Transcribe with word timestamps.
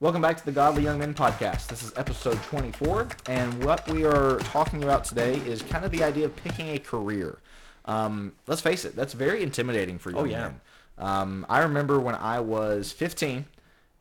Welcome 0.00 0.22
back 0.22 0.38
to 0.38 0.44
the 0.46 0.52
Godly 0.52 0.82
Young 0.84 0.98
Men 0.98 1.12
podcast. 1.12 1.66
This 1.66 1.82
is 1.82 1.92
episode 1.94 2.42
24, 2.44 3.08
and 3.26 3.62
what 3.64 3.86
we 3.88 4.04
are 4.06 4.38
talking 4.38 4.82
about 4.82 5.04
today 5.04 5.34
is 5.40 5.60
kind 5.60 5.84
of 5.84 5.90
the 5.90 6.02
idea 6.02 6.24
of 6.24 6.34
picking 6.36 6.70
a 6.70 6.78
career. 6.78 7.38
Um, 7.84 8.32
let's 8.46 8.62
face 8.62 8.86
it, 8.86 8.96
that's 8.96 9.12
very 9.12 9.42
intimidating 9.42 9.98
for 9.98 10.10
young 10.10 10.20
Oh, 10.20 10.24
yeah. 10.24 10.40
men. 10.40 10.60
Um, 10.96 11.46
I 11.50 11.58
remember 11.60 12.00
when 12.00 12.14
I 12.14 12.40
was 12.40 12.92
15, 12.92 13.44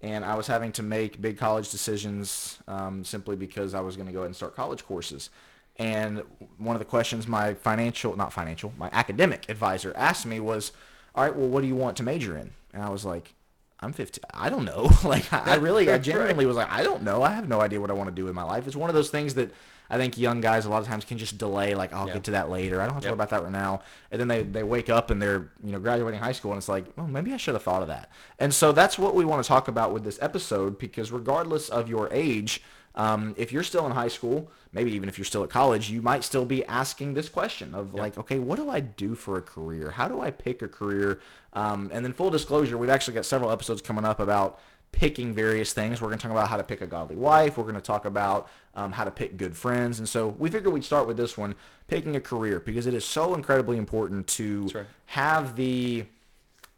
and 0.02 0.24
I 0.24 0.36
was 0.36 0.48
having 0.48 0.72
to 0.74 0.84
make 0.84 1.22
big 1.22 1.38
college 1.38 1.70
decisions 1.70 2.60
um, 2.70 3.04
simply 3.04 3.36
because 3.36 3.74
I 3.74 3.82
was 3.82 3.98
going 3.98 4.08
to 4.08 4.14
go 4.14 4.20
ahead 4.20 4.28
and 4.28 4.36
start 4.36 4.56
college 4.56 4.86
courses. 4.86 5.30
And 5.76 6.24
one 6.58 6.78
of 6.78 6.80
the 6.80 6.86
questions 6.86 7.28
my 7.28 7.54
financial, 7.56 8.16
not 8.16 8.32
financial, 8.32 8.74
my 8.78 8.90
academic 8.94 9.50
advisor 9.50 9.92
asked 9.98 10.26
me 10.26 10.40
was, 10.40 10.72
all 11.14 11.24
right, 11.26 11.36
well, 11.36 11.50
what 11.50 11.60
do 11.62 11.68
you 11.68 11.76
want 11.76 11.98
to 11.98 12.04
major 12.04 12.38
in? 12.38 12.52
And 12.74 12.84
I 12.84 12.90
was 12.90 13.04
like, 13.04 13.34
I'm 13.82 13.94
15. 13.94 14.24
I 14.34 14.50
don't 14.50 14.66
know. 14.66 14.90
like, 15.06 15.32
I 15.32 15.54
I 15.54 15.56
really, 15.56 15.88
I 15.90 15.94
right. 15.94 16.02
genuinely 16.02 16.46
was 16.46 16.58
like, 16.58 16.72
I 16.72 16.84
don't 16.84 17.04
know. 17.04 17.24
I 17.24 17.32
have 17.32 17.48
no 17.48 17.62
idea 17.62 17.80
what 17.80 17.90
I 17.90 17.94
want 17.94 18.10
to 18.10 18.16
do 18.16 18.28
in 18.28 18.36
my 18.36 18.44
life. 18.44 18.68
It's 18.68 18.76
one 18.76 18.90
of 18.90 18.94
those 18.96 19.10
things 19.10 19.36
that 19.36 19.52
I 19.92 19.98
think 19.98 20.18
young 20.18 20.40
guys 20.42 20.66
a 20.66 20.70
lot 20.70 20.82
of 20.82 20.88
times 20.88 21.04
can 21.06 21.18
just 21.18 21.38
delay. 21.38 21.74
Like, 21.76 21.94
I'll 21.94 22.08
Yeah. 22.08 22.16
get 22.16 22.26
to 22.26 22.32
that 22.32 22.50
later. 22.50 22.80
I 22.82 22.86
don't 22.86 22.94
have 22.94 23.04
to 23.04 23.08
Yep. 23.08 23.12
worry 23.14 23.16
about 23.16 23.30
that 23.30 23.44
right 23.44 23.52
now. 23.52 23.82
And 24.12 24.20
then 24.20 24.28
they, 24.28 24.44
they 24.44 24.64
wake 24.64 24.90
up 24.90 25.10
and 25.12 25.22
they're, 25.22 25.50
you 25.64 25.72
know, 25.72 25.80
graduating 25.80 26.20
high 26.20 26.34
school 26.34 26.52
and 26.52 26.58
it's 26.60 26.70
like, 26.70 26.86
well, 26.96 27.08
maybe 27.08 27.34
I 27.34 27.38
should 27.38 27.56
have 27.56 27.64
thought 27.64 27.82
of 27.82 27.88
that. 27.88 28.10
And 28.38 28.54
so 28.54 28.72
that's 28.72 29.00
what 29.00 29.16
we 29.16 29.26
want 29.26 29.42
to 29.44 29.48
talk 29.48 29.68
about 29.68 29.94
with 29.94 30.04
this 30.04 30.20
episode 30.22 30.78
because 30.78 31.12
regardless 31.12 31.70
of 31.70 31.90
your 31.90 32.08
age, 32.12 32.62
um, 33.00 33.34
if 33.38 33.54
you're 33.54 33.64
still 33.64 33.86
in 33.86 33.94
high 33.94 34.10
school, 34.10 34.52
maybe 34.74 34.92
even 34.92 35.08
if 35.08 35.18
you're 35.18 35.24
still 35.24 35.42
at 35.42 35.50
college, 35.50 35.90
you 35.90 36.02
might 36.02 36.22
still 36.22 36.44
be 36.44 36.66
asking 36.66 37.14
this 37.14 37.30
question 37.30 37.74
of 37.74 37.94
like, 37.94 38.18
okay, 38.18 38.40
what 38.40 38.58
do 38.58 38.70
I 38.70 38.82
do 38.82 39.16
for 39.16 39.38
a 39.38 39.42
career? 39.42 39.90
How 39.90 40.10
do 40.10 40.20
I 40.20 40.32
pick 40.32 40.62
a 40.62 40.68
career? 40.68 41.22
Um, 41.54 41.90
and 41.94 42.04
then 42.04 42.12
full 42.12 42.30
disclosure, 42.30 42.78
we've 42.78 42.90
actually 42.90 43.14
got 43.14 43.26
several 43.26 43.52
episodes 43.52 43.82
coming 43.82 44.04
up 44.04 44.20
about 44.20 44.60
picking 44.92 45.34
various 45.34 45.72
things. 45.72 46.02
We're 46.02 46.10
going 46.10 46.20
to 46.20 46.24
talk 46.24 46.34
about 46.34 46.50
how 46.50 46.58
to 46.58 46.64
pick 46.64 46.82
a 46.82 46.88
godly 46.88 47.16
wife. 47.16 47.58
We're 47.58 47.64
going 47.64 47.76
to 47.76 47.82
talk 47.82 48.04
about 48.04 48.50
um, 48.76 48.92
how 48.92 49.06
to 49.06 49.12
pick 49.12 49.38
good 49.38 49.56
friends. 49.56 50.00
And 50.00 50.10
so 50.10 50.36
we 50.38 50.50
figured 50.50 50.74
we'd 50.74 50.84
start 50.84 51.08
with 51.08 51.16
this 51.16 51.38
one, 51.38 51.56
picking 51.88 52.18
a 52.18 52.20
career, 52.20 52.60
because 52.60 52.86
it 52.86 52.94
is 52.94 53.06
so 53.06 53.34
incredibly 53.34 53.78
important 53.78 54.28
to 54.28 54.70
right. 54.76 54.86
have 55.06 55.56
the 55.56 56.04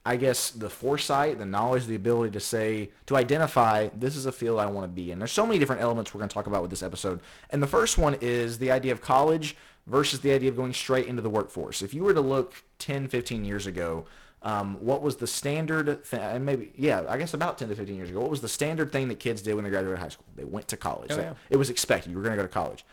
I 0.06 0.16
guess 0.16 0.50
the 0.50 0.70
foresight, 0.70 1.38
the 1.38 1.46
knowledge, 1.46 1.86
the 1.86 1.96
ability 1.96 2.32
to 2.32 2.40
say, 2.40 2.90
to 3.06 3.16
identify 3.16 3.90
this 3.96 4.16
is 4.16 4.26
a 4.26 4.32
field 4.32 4.60
I 4.60 4.66
want 4.66 4.86
to 4.86 4.92
be 4.92 5.12
in. 5.12 5.20
There's 5.20 5.32
so 5.32 5.46
many 5.46 5.60
different 5.60 5.82
elements 5.82 6.14
we're 6.14 6.20
going 6.20 6.30
to 6.30 6.34
talk 6.34 6.48
about 6.48 6.62
with 6.64 6.72
this 6.72 6.82
episode. 6.82 7.20
And 7.52 7.62
the 7.62 7.68
first 7.68 7.98
one 8.00 8.18
is 8.20 8.58
the 8.58 8.72
idea 8.72 8.94
of 8.94 9.02
college 9.02 9.56
versus 9.86 10.22
the 10.22 10.32
idea 10.32 10.50
of 10.50 10.56
going 10.56 10.74
straight 10.74 11.06
into 11.06 11.22
the 11.22 11.30
workforce. 11.30 11.84
If 11.84 11.94
you 11.94 12.04
were 12.04 12.16
to 12.16 12.22
look 12.22 12.64
10, 12.80 13.10
15 13.10 13.46
years 13.46 13.68
ago, 13.68 14.06
um, 14.42 14.78
what 14.80 15.04
was 15.04 15.18
the 15.18 15.28
standard, 15.28 15.86
th- 15.86 16.20
and 16.20 16.44
maybe, 16.44 16.72
yeah, 16.76 17.04
I 17.08 17.20
guess 17.20 17.36
about 17.36 17.60
10 17.60 17.70
to 17.70 17.76
15 17.76 17.96
years 17.96 18.10
ago, 18.10 18.22
what 18.22 18.32
was 18.32 18.42
the 18.42 18.50
standard 18.50 18.92
thing 18.92 19.08
that 19.10 19.20
kids 19.20 19.44
did 19.44 19.54
when 19.54 19.64
they 19.64 19.70
graduated 19.70 20.00
high 20.00 20.10
school? 20.10 20.26
They 20.36 20.46
went 20.46 20.68
to 20.70 20.78
college. 20.78 21.12
Oh, 21.12 21.18
yeah. 21.18 21.34
It 21.52 21.58
was 21.58 21.70
expected. 21.70 22.10
You 22.10 22.18
were 22.18 22.24
going 22.24 22.36
to 22.36 22.42
go 22.42 22.48
to 22.48 22.52
college 22.52 22.84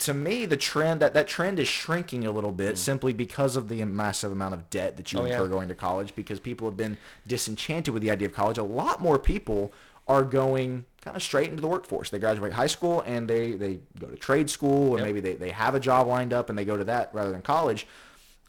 to 0.00 0.14
me, 0.14 0.46
the 0.46 0.56
trend 0.56 1.00
that 1.00 1.14
that 1.14 1.28
trend 1.28 1.58
is 1.58 1.68
shrinking 1.68 2.26
a 2.26 2.30
little 2.32 2.52
bit 2.52 2.70
hmm. 2.70 2.76
simply 2.76 3.12
because 3.12 3.56
of 3.56 3.68
the 3.68 3.84
massive 3.84 4.32
amount 4.32 4.54
of 4.54 4.68
debt 4.70 4.96
that 4.96 5.12
you. 5.12 5.20
Oh, 5.20 5.24
yeah. 5.24 5.32
incur 5.34 5.48
going 5.48 5.68
to 5.68 5.74
college. 5.74 6.14
Because 6.14 6.40
people 6.40 6.68
have 6.68 6.76
been 6.76 6.98
disenchanted 7.26 7.94
with 7.94 8.02
the 8.02 8.10
idea 8.10 8.28
of 8.28 8.34
college. 8.34 8.58
A 8.58 8.62
lot 8.62 9.00
more 9.00 9.18
people 9.18 9.72
are 10.08 10.24
going 10.24 10.84
kind 11.02 11.16
of 11.16 11.22
straight 11.22 11.50
into 11.50 11.60
the 11.60 11.68
workforce. 11.68 12.10
They 12.10 12.18
graduate 12.18 12.52
high 12.52 12.66
school 12.66 13.02
and 13.06 13.28
they 13.28 13.52
they 13.52 13.80
go 13.98 14.08
to 14.08 14.16
trade 14.16 14.50
school, 14.50 14.90
or 14.92 14.98
Yep. 14.98 15.06
maybe 15.06 15.20
they 15.20 15.34
they 15.34 15.50
have 15.50 15.74
a 15.74 15.80
job 15.80 16.06
lined 16.06 16.32
up 16.32 16.48
and 16.50 16.58
they 16.58 16.64
go 16.64 16.76
to 16.76 16.84
that 16.84 17.10
rather 17.12 17.30
than 17.30 17.42
college. 17.42 17.86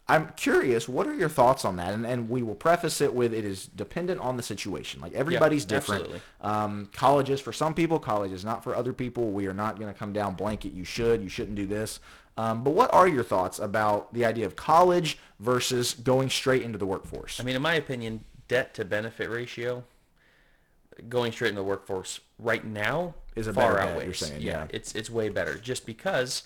I'm 0.08 0.30
curious, 0.36 0.88
what 0.88 1.06
are 1.06 1.14
your 1.14 1.28
thoughts 1.28 1.64
on 1.64 1.76
that? 1.76 1.94
And, 1.94 2.04
and 2.04 2.28
we 2.28 2.42
will 2.42 2.56
preface 2.56 3.00
it 3.00 3.14
with 3.14 3.32
it 3.32 3.44
is 3.44 3.66
dependent 3.66 4.20
on 4.20 4.36
the 4.36 4.42
situation. 4.42 5.00
Like 5.00 5.12
everybody's 5.12 5.64
different. 5.64 6.02
absolutely. 6.02 6.22
Um, 6.40 6.90
college 6.92 7.30
is 7.30 7.40
for 7.40 7.52
some 7.52 7.72
people. 7.72 7.98
College 7.98 8.32
is 8.32 8.44
not 8.44 8.64
for 8.64 8.74
other 8.74 8.92
people. 8.92 9.30
We 9.30 9.46
are 9.46 9.54
not 9.54 9.78
going 9.78 9.92
to 9.92 9.98
come 9.98 10.12
down 10.12 10.34
blanket. 10.34 10.72
You 10.72 10.84
should. 10.84 11.22
You 11.22 11.28
shouldn't 11.28 11.54
do 11.54 11.66
this. 11.66 12.00
Um, 12.36 12.64
but 12.64 12.70
what 12.70 12.92
are 12.92 13.06
your 13.06 13.22
thoughts 13.22 13.58
about 13.58 14.12
the 14.12 14.24
idea 14.24 14.46
of 14.46 14.56
college 14.56 15.18
versus 15.38 15.94
going 15.94 16.30
straight 16.30 16.62
into 16.62 16.78
the 16.78 16.86
workforce? 16.86 17.38
I 17.38 17.44
mean, 17.44 17.56
in 17.56 17.62
my 17.62 17.74
opinion, 17.74 18.24
debt 18.48 18.74
to 18.74 18.84
benefit 18.84 19.30
ratio, 19.30 19.84
going 21.08 21.32
straight 21.32 21.50
into 21.50 21.60
the 21.60 21.66
workforce 21.66 22.20
right 22.38 22.64
now 22.64 23.14
Is 23.36 23.46
a 23.46 23.52
far 23.52 23.78
outweighs. 23.78 24.04
you're 24.04 24.14
saying, 24.14 24.42
yeah. 24.42 24.66
it's 24.70 24.94
it's 24.94 25.10
way 25.10 25.28
better. 25.28 25.56
Just 25.58 25.86
because 25.86 26.42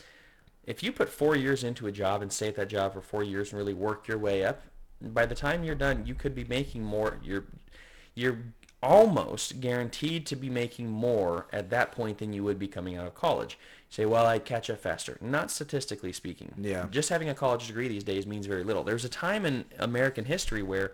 if 0.66 0.82
you 0.82 0.92
put 0.92 1.08
four 1.08 1.36
years 1.36 1.64
into 1.64 1.86
a 1.86 1.92
job 1.92 2.22
and 2.22 2.32
stay 2.32 2.48
at 2.48 2.56
that 2.56 2.68
job 2.68 2.92
for 2.92 3.00
four 3.00 3.22
years 3.22 3.50
and 3.50 3.58
really 3.58 3.74
work 3.74 4.08
your 4.08 4.18
way 4.18 4.44
up, 4.44 4.62
by 5.00 5.26
the 5.26 5.34
time 5.34 5.62
you're 5.62 5.74
done, 5.74 6.04
you 6.06 6.14
could 6.14 6.34
be 6.34 6.44
making 6.44 6.82
more. 6.82 7.18
You're 7.22 7.44
you're 8.14 8.38
almost 8.82 9.60
guaranteed 9.60 10.26
to 10.26 10.36
be 10.36 10.48
making 10.48 10.88
more 10.90 11.46
at 11.52 11.70
that 11.70 11.92
point 11.92 12.18
than 12.18 12.32
you 12.32 12.44
would 12.44 12.58
be 12.58 12.68
coming 12.68 12.96
out 12.96 13.06
of 13.06 13.14
college. 13.14 13.58
You 13.90 13.94
say, 13.94 14.06
well, 14.06 14.26
I'd 14.26 14.44
catch 14.44 14.70
up 14.70 14.80
faster. 14.80 15.18
Not 15.20 15.50
statistically 15.50 16.12
speaking. 16.12 16.52
Yeah. 16.58 16.86
Just 16.90 17.08
having 17.08 17.28
a 17.28 17.34
college 17.34 17.66
degree 17.66 17.88
these 17.88 18.04
days 18.04 18.26
means 18.26 18.46
very 18.46 18.64
little. 18.64 18.84
There's 18.84 19.04
a 19.04 19.08
time 19.08 19.44
in 19.44 19.64
American 19.78 20.24
history 20.24 20.62
where 20.62 20.92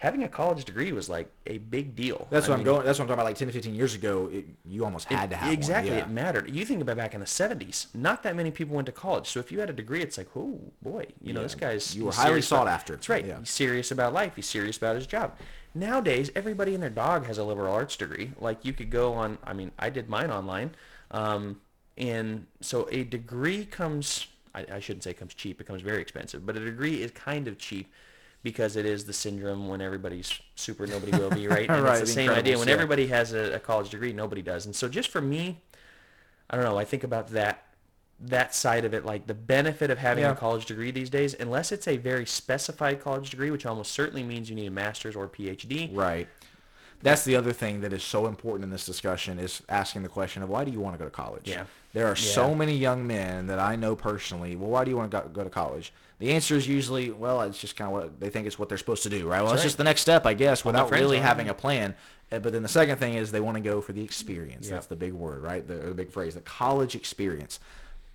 having 0.00 0.24
a 0.24 0.28
college 0.28 0.64
degree 0.64 0.92
was 0.92 1.08
like 1.10 1.30
a 1.46 1.58
big 1.58 1.94
deal. 1.94 2.26
that's 2.30 2.46
I 2.46 2.50
what 2.50 2.58
I'm 2.58 2.64
going. 2.64 2.84
That's 2.86 2.98
what 2.98 3.04
I'm 3.04 3.08
talking 3.08 3.20
about. 3.20 3.26
Like 3.26 3.36
10 3.36 3.48
to 3.48 3.52
15 3.52 3.74
years 3.74 3.94
ago, 3.94 4.30
it, 4.32 4.46
you 4.64 4.82
almost 4.84 5.12
had 5.12 5.28
to 5.30 5.36
have 5.36 5.52
exactly 5.52 5.90
One. 5.92 6.00
it 6.00 6.08
mattered 6.10 6.50
you 6.54 6.64
think 6.64 6.80
about 6.80 6.96
back 6.96 7.12
in 7.14 7.20
the 7.20 7.26
70s 7.26 7.86
not 7.94 8.22
that 8.22 8.34
many 8.34 8.50
people 8.50 8.74
went 8.76 8.86
to 8.86 8.92
college 8.92 9.26
so 9.28 9.38
if 9.40 9.52
you 9.52 9.60
had 9.60 9.68
a 9.68 9.72
degree 9.74 10.00
it's 10.00 10.16
like 10.18 10.28
oh 10.36 10.58
boy 10.82 11.04
you 11.22 11.32
know 11.34 11.42
this 11.42 11.54
guy's 11.54 11.94
You 11.94 12.06
were 12.06 12.12
highly 12.12 12.40
sought 12.40 12.62
about- 12.62 12.72
after. 12.74 12.94
that's 12.94 13.08
right 13.10 13.24
Yeah. 13.26 13.38
he's 13.40 13.50
serious 13.50 13.90
about 13.90 14.12
life 14.14 14.32
he's 14.36 14.46
serious 14.48 14.76
about 14.78 14.96
his 14.96 15.06
job 15.06 15.36
nowadays 15.74 16.30
everybody 16.34 16.74
and 16.74 16.82
their 16.82 16.90
dog 16.90 17.26
has 17.26 17.38
a 17.38 17.44
liberal 17.44 17.72
arts 17.72 17.96
degree 17.96 18.32
like 18.40 18.64
you 18.64 18.72
could 18.72 18.90
go 18.90 19.12
on 19.14 19.38
i 19.44 19.52
mean 19.52 19.70
i 19.78 19.88
did 19.90 20.08
mine 20.08 20.30
online 20.30 20.70
um, 21.12 21.60
and 21.98 22.46
so 22.60 22.88
a 22.90 23.04
degree 23.04 23.64
comes 23.64 24.26
I, 24.54 24.66
I 24.72 24.80
shouldn't 24.80 25.02
say 25.04 25.12
comes 25.14 25.34
cheap 25.34 25.60
it 25.60 25.64
comes 25.66 25.82
very 25.82 26.00
expensive 26.00 26.44
but 26.46 26.56
a 26.56 26.60
degree 26.64 27.02
is 27.02 27.10
kind 27.12 27.46
of 27.48 27.58
cheap 27.58 27.92
because 28.42 28.76
it 28.76 28.86
is 28.86 29.04
the 29.04 29.12
syndrome 29.12 29.68
when 29.68 29.80
everybody's 29.80 30.40
super 30.54 30.86
nobody 30.86 31.12
will 31.18 31.30
be 31.30 31.46
right 31.46 31.68
and 31.70 31.82
Right, 31.82 32.00
it's 32.00 32.08
the 32.10 32.14
same 32.14 32.30
idea 32.30 32.58
when 32.58 32.68
everybody 32.68 33.06
has 33.08 33.32
a, 33.32 33.54
a 33.54 33.58
college 33.58 33.90
degree 33.90 34.12
nobody 34.12 34.42
does 34.42 34.66
and 34.66 34.74
so 34.74 34.88
just 34.88 35.10
for 35.10 35.20
me 35.20 35.60
I 36.52 36.56
don't 36.56 36.64
know. 36.64 36.76
I 36.78 36.84
think 36.84 37.04
about 37.04 37.28
that 37.28 37.64
that 38.22 38.54
side 38.54 38.84
of 38.84 38.92
it, 38.92 39.06
like 39.06 39.26
the 39.26 39.34
benefit 39.34 39.90
of 39.90 39.96
having 39.98 40.24
Yeah. 40.24 40.32
a 40.32 40.36
college 40.36 40.66
degree 40.66 40.90
these 40.90 41.08
days, 41.08 41.34
unless 41.40 41.72
it's 41.72 41.88
a 41.88 41.96
very 41.96 42.26
specified 42.26 43.00
college 43.00 43.30
degree, 43.30 43.50
which 43.50 43.64
almost 43.64 43.92
certainly 43.92 44.22
means 44.22 44.50
you 44.50 44.56
need 44.56 44.66
a 44.66 44.70
master's 44.70 45.16
or 45.16 45.24
a 45.24 45.28
PhD. 45.28 45.88
Right. 45.96 46.28
That's 47.02 47.24
the 47.24 47.36
other 47.36 47.52
thing 47.52 47.80
that 47.80 47.92
is 47.92 48.02
so 48.02 48.26
important 48.26 48.64
in 48.64 48.70
this 48.70 48.84
discussion 48.84 49.38
is 49.38 49.62
asking 49.68 50.02
the 50.02 50.08
question 50.08 50.42
of 50.42 50.48
why 50.48 50.64
do 50.64 50.70
you 50.70 50.80
want 50.80 50.94
to 50.94 50.98
go 50.98 51.04
to 51.04 51.10
college? 51.10 51.48
Yeah. 51.48 51.64
There 51.92 52.06
are 52.06 52.16
so 52.16 52.54
many 52.54 52.76
young 52.76 53.06
men 53.06 53.46
that 53.48 53.58
I 53.58 53.74
know 53.74 53.96
personally. 53.96 54.54
Well, 54.54 54.70
why 54.70 54.84
do 54.84 54.90
you 54.90 54.96
want 54.96 55.10
to 55.10 55.20
go, 55.20 55.28
go 55.28 55.44
to 55.44 55.50
college? 55.50 55.92
The 56.20 56.30
answer 56.32 56.54
is 56.54 56.68
usually, 56.68 57.10
well, 57.10 57.40
it's 57.40 57.58
just 57.58 57.74
kind 57.76 57.88
of 57.88 57.92
what 57.92 58.20
they 58.20 58.28
think 58.28 58.46
it's 58.46 58.58
what 58.58 58.68
they're 58.68 58.78
supposed 58.78 59.02
to 59.04 59.08
do, 59.08 59.26
right? 59.26 59.42
Well, 59.42 59.52
it's 59.52 59.60
right. 59.60 59.64
just 59.64 59.78
the 59.78 59.84
next 59.84 60.02
step, 60.02 60.26
I 60.26 60.34
guess, 60.34 60.64
without 60.64 60.90
really 60.90 61.18
having 61.18 61.48
a 61.48 61.54
plan. 61.54 61.94
Uh, 62.30 62.38
But 62.38 62.52
then 62.52 62.62
the 62.62 62.68
second 62.68 62.98
thing 62.98 63.14
is 63.14 63.32
they 63.32 63.40
want 63.40 63.56
to 63.56 63.62
go 63.62 63.80
for 63.80 63.92
the 63.92 64.04
experience. 64.04 64.68
Yeah. 64.68 64.74
That's 64.74 64.86
the 64.86 64.96
big 64.96 65.14
word, 65.14 65.42
right? 65.42 65.66
The, 65.66 65.74
the 65.74 65.94
big 65.94 66.10
phrase, 66.10 66.34
the 66.34 66.42
college 66.42 66.94
experience. 66.94 67.58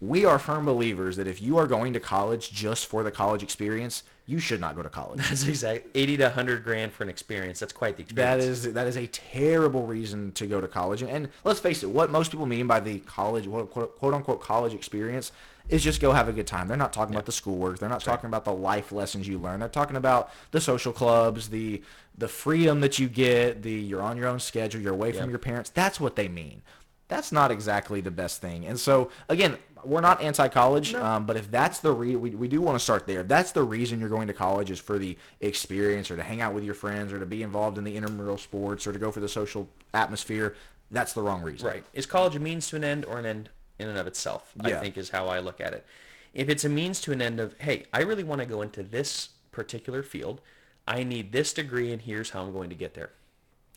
We 0.01 0.25
are 0.25 0.37
firm 0.37 0.65
believers 0.65 1.15
that 1.17 1.25
if 1.27 1.41
you 1.41 1.57
are 1.57 1.67
going 1.67 1.93
to 1.93 1.99
college 1.99 2.51
just 2.51 2.85
for 2.85 3.01
the 3.01 3.11
college 3.11 3.41
experience, 3.41 4.03
you 4.27 4.39
should 4.39 4.59
not 4.59 4.75
go 4.75 4.83
to 4.83 4.89
college. 4.89 5.19
That's 5.19 5.47
exact 5.47 5.87
eighty 5.95 6.17
to 6.17 6.29
hundred 6.29 6.63
grand 6.63 6.91
for 6.91 7.03
an 7.03 7.09
experience. 7.09 7.59
That's 7.59 7.71
quite 7.71 7.95
the 7.95 8.03
That 8.15 8.39
experience. 8.39 8.65
is 8.65 8.73
that 8.73 8.87
is 8.87 8.97
a 8.97 9.07
terrible 9.07 9.85
reason 9.87 10.31
to 10.33 10.47
go 10.47 10.59
to 10.59 10.67
college. 10.67 11.01
And, 11.01 11.29
let's 11.43 11.59
face 11.59 11.81
it, 11.83 11.89
what 11.89 12.11
most 12.11 12.31
people 12.31 12.45
mean 12.45 12.67
by 12.67 12.79
the 12.81 12.99
college, 12.99 13.47
quote, 13.47 13.71
quote, 13.71 13.97
quote 13.97 14.13
unquote, 14.13 14.41
college 14.41 14.73
experience 14.73 15.31
is 15.69 15.81
just 15.83 16.01
go 16.01 16.11
have 16.11 16.27
a 16.27 16.33
good 16.33 16.45
time. 16.45 16.67
They're 16.67 16.77
not 16.77 16.93
talking 16.93 17.15
about 17.15 17.25
the 17.25 17.31
schoolwork. 17.31 17.79
They're 17.79 17.89
not 17.89 18.01
talking 18.01 18.27
about 18.27 18.45
the 18.45 18.53
life 18.53 18.91
lessons 18.91 19.27
you 19.27 19.39
learn. 19.39 19.59
They're 19.61 19.69
talking 19.69 19.95
about 19.95 20.29
the 20.51 20.59
social 20.61 20.91
clubs, 20.91 21.49
the 21.49 21.81
the 22.17 22.27
freedom 22.27 22.81
that 22.81 22.99
you 22.99 23.07
get, 23.07 23.61
the 23.63 23.71
you're 23.71 24.01
on 24.01 24.17
your 24.17 24.27
own 24.27 24.39
schedule, 24.39 24.81
you're 24.81 24.93
away 24.93 25.13
from 25.13 25.29
your 25.29 25.39
parents. 25.39 25.69
That's 25.69 25.99
what 25.99 26.15
they 26.15 26.27
mean. 26.27 26.61
That's 27.07 27.31
not 27.31 27.51
exactly 27.51 28.01
the 28.01 28.11
best 28.11 28.41
thing. 28.41 28.65
And 28.65 28.79
so 28.79 29.11
again, 29.29 29.57
we're 29.83 30.01
not 30.01 30.21
anti-college, 30.21 30.95
um, 30.95 31.25
but 31.27 31.37
if 31.37 31.51
that's 31.51 31.79
the 31.79 31.91
re- 31.91 32.15
we, 32.15 32.31
we 32.31 32.47
do 32.47 32.59
want 32.61 32.75
to 32.77 32.83
start 32.83 33.05
there. 33.05 33.21
If 33.21 33.27
that's 33.27 33.51
the 33.51 33.63
reason 33.63 33.99
you're 33.99 34.09
going 34.09 34.27
to 34.27 34.33
college 34.33 34.71
is 34.71 34.79
for 34.79 34.97
the 34.97 35.15
experience 35.41 36.09
or 36.09 36.15
to 36.15 36.23
hang 36.23 36.41
out 36.41 36.53
with 36.53 36.63
your 36.63 36.73
friends 36.73 37.13
or 37.13 37.19
to 37.19 37.25
be 37.25 37.43
involved 37.43 37.77
in 37.77 37.83
the 37.83 37.95
intramural 37.95 38.37
sports 38.37 38.87
or 38.87 38.93
to 38.93 38.99
go 38.99 39.11
for 39.11 39.19
the 39.19 39.29
social 39.29 39.69
atmosphere, 39.93 40.55
that's 40.89 41.13
the 41.13 41.21
wrong 41.21 41.43
reason. 41.43 41.67
Right. 41.67 41.83
Is 41.93 42.07
college 42.07 42.35
a 42.35 42.39
means 42.39 42.67
to 42.69 42.75
an 42.75 42.83
end 42.83 43.05
or 43.05 43.19
an 43.19 43.25
end 43.25 43.49
in 43.77 43.89
and 43.89 43.97
of 43.97 44.07
itself? 44.07 44.51
Yeah. 44.63 44.77
I 44.77 44.81
think 44.81 44.97
is 44.97 45.09
how 45.09 45.27
I 45.27 45.39
look 45.39 45.61
at 45.61 45.73
it. 45.73 45.85
If 46.33 46.49
it's 46.49 46.65
a 46.65 46.69
means 46.69 46.99
to 47.01 47.11
an 47.11 47.21
end 47.21 47.39
of, 47.39 47.55
hey, 47.59 47.85
I 47.93 48.01
really 48.01 48.23
want 48.23 48.41
to 48.41 48.47
go 48.47 48.61
into 48.61 48.81
this 48.81 49.29
particular 49.51 50.01
field, 50.03 50.41
I 50.87 51.03
need 51.03 51.31
this 51.31 51.53
degree, 51.53 51.91
and 51.91 52.01
here's 52.01 52.31
how 52.31 52.41
I'm 52.41 52.53
going 52.53 52.69
to 52.69 52.75
get 52.75 52.93
there. 52.93 53.11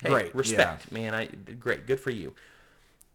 Hey, 0.02 0.08
Great, 0.10 0.34
respect, 0.34 0.90
man. 0.92 1.14
I 1.14 1.26
great, 1.26 1.86
good 1.86 2.00
for 2.00 2.10
you. 2.10 2.34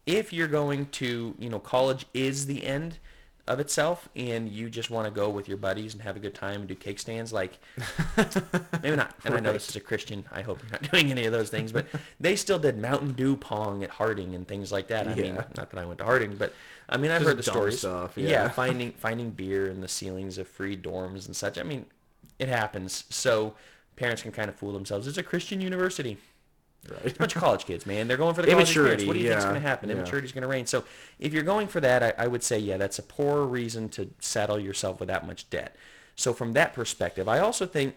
If 0.06 0.32
you're 0.32 0.48
going 0.48 0.86
to, 0.86 1.34
you 1.38 1.48
know, 1.48 1.58
college 1.58 2.06
is 2.14 2.46
the 2.46 2.64
end. 2.64 2.98
of 3.46 3.60
itself 3.60 4.08
and 4.16 4.48
you 4.48 4.70
just 4.70 4.88
want 4.88 5.04
to 5.06 5.10
go 5.10 5.28
with 5.28 5.48
your 5.48 5.58
buddies 5.58 5.92
and 5.92 6.02
have 6.02 6.16
a 6.16 6.18
good 6.18 6.34
time 6.34 6.60
and 6.60 6.66
do 6.66 6.74
cake 6.74 6.98
stands 6.98 7.30
like 7.30 7.58
maybe 8.82 8.96
not 8.96 9.14
and 9.26 9.34
i 9.34 9.38
know 9.38 9.52
this 9.52 9.68
is 9.68 9.76
a 9.76 9.80
christian 9.80 10.24
i 10.32 10.40
hope 10.40 10.62
you're 10.62 10.72
not 10.72 10.82
doing 10.90 11.10
any 11.10 11.26
of 11.26 11.32
those 11.32 11.50
things 11.50 11.70
but 11.70 11.84
they 12.18 12.36
still 12.36 12.58
did 12.58 12.78
mountain 12.78 13.12
dew 13.12 13.36
pong 13.36 13.84
at 13.84 13.90
harding 13.90 14.34
and 14.34 14.48
things 14.48 14.72
like 14.72 14.88
that 14.88 15.06
i 15.06 15.14
mean 15.14 15.34
not 15.34 15.54
that 15.70 15.76
i 15.76 15.84
went 15.84 15.98
to 15.98 16.04
harding 16.06 16.34
but 16.36 16.54
i 16.88 16.96
mean 16.96 17.10
i've 17.10 17.20
Just 17.20 17.28
heard 17.28 17.36
the 17.36 17.42
stories 17.42 17.78
stuff, 17.80 18.16
yeah. 18.16 18.28
yeah. 18.30 18.48
finding 18.62 18.92
finding 18.92 19.28
beer 19.28 19.68
in 19.68 19.82
the 19.82 19.88
ceilings 19.88 20.38
of 20.38 20.48
free 20.48 20.74
dorms 20.74 21.26
and 21.26 21.36
such 21.36 21.58
i 21.58 21.62
mean 21.62 21.84
it 22.38 22.48
happens 22.48 23.04
so 23.10 23.52
parents 23.96 24.22
can 24.22 24.32
kind 24.32 24.48
of 24.48 24.54
fool 24.56 24.72
themselves 24.72 25.06
it's 25.06 25.18
a 25.18 25.22
christian 25.22 25.60
university 25.60 26.16
Right. 26.88 27.14
a 27.14 27.18
bunch 27.18 27.34
of 27.34 27.40
college 27.40 27.64
kids, 27.64 27.86
man. 27.86 28.08
They're 28.08 28.16
going 28.16 28.34
for 28.34 28.42
the 28.42 28.48
college 28.48 28.68
experience. 28.68 29.04
What 29.04 29.14
do 29.14 29.20
you 29.20 29.28
think's 29.28 29.44
yeah, 29.44 29.50
going 29.50 29.62
to 29.62 29.68
happen? 29.68 29.88
yeah. 29.88 29.96
Immaturity 29.96 30.26
is 30.26 30.32
going 30.32 30.42
to 30.42 30.48
reign. 30.48 30.66
So 30.66 30.84
if 31.18 31.32
you're 31.32 31.42
going 31.42 31.66
for 31.66 31.80
that, 31.80 32.02
I, 32.02 32.24
I 32.24 32.26
would 32.26 32.42
say, 32.42 32.58
yeah, 32.58 32.76
that's 32.76 32.98
a 32.98 33.02
poor 33.02 33.44
reason 33.44 33.88
to 33.90 34.10
saddle 34.20 34.58
yourself 34.58 35.00
with 35.00 35.08
that 35.08 35.26
much 35.26 35.48
debt. 35.50 35.76
So 36.16 36.32
from 36.32 36.52
that 36.52 36.74
perspective, 36.74 37.28
I 37.28 37.38
also 37.38 37.66
think, 37.66 37.96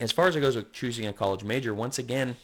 as 0.00 0.12
far 0.12 0.28
as 0.28 0.36
it 0.36 0.40
goes 0.40 0.56
with 0.56 0.72
choosing 0.72 1.06
a 1.06 1.12
college 1.12 1.44
major, 1.44 1.72
once 1.72 1.98
again, 1.98 2.36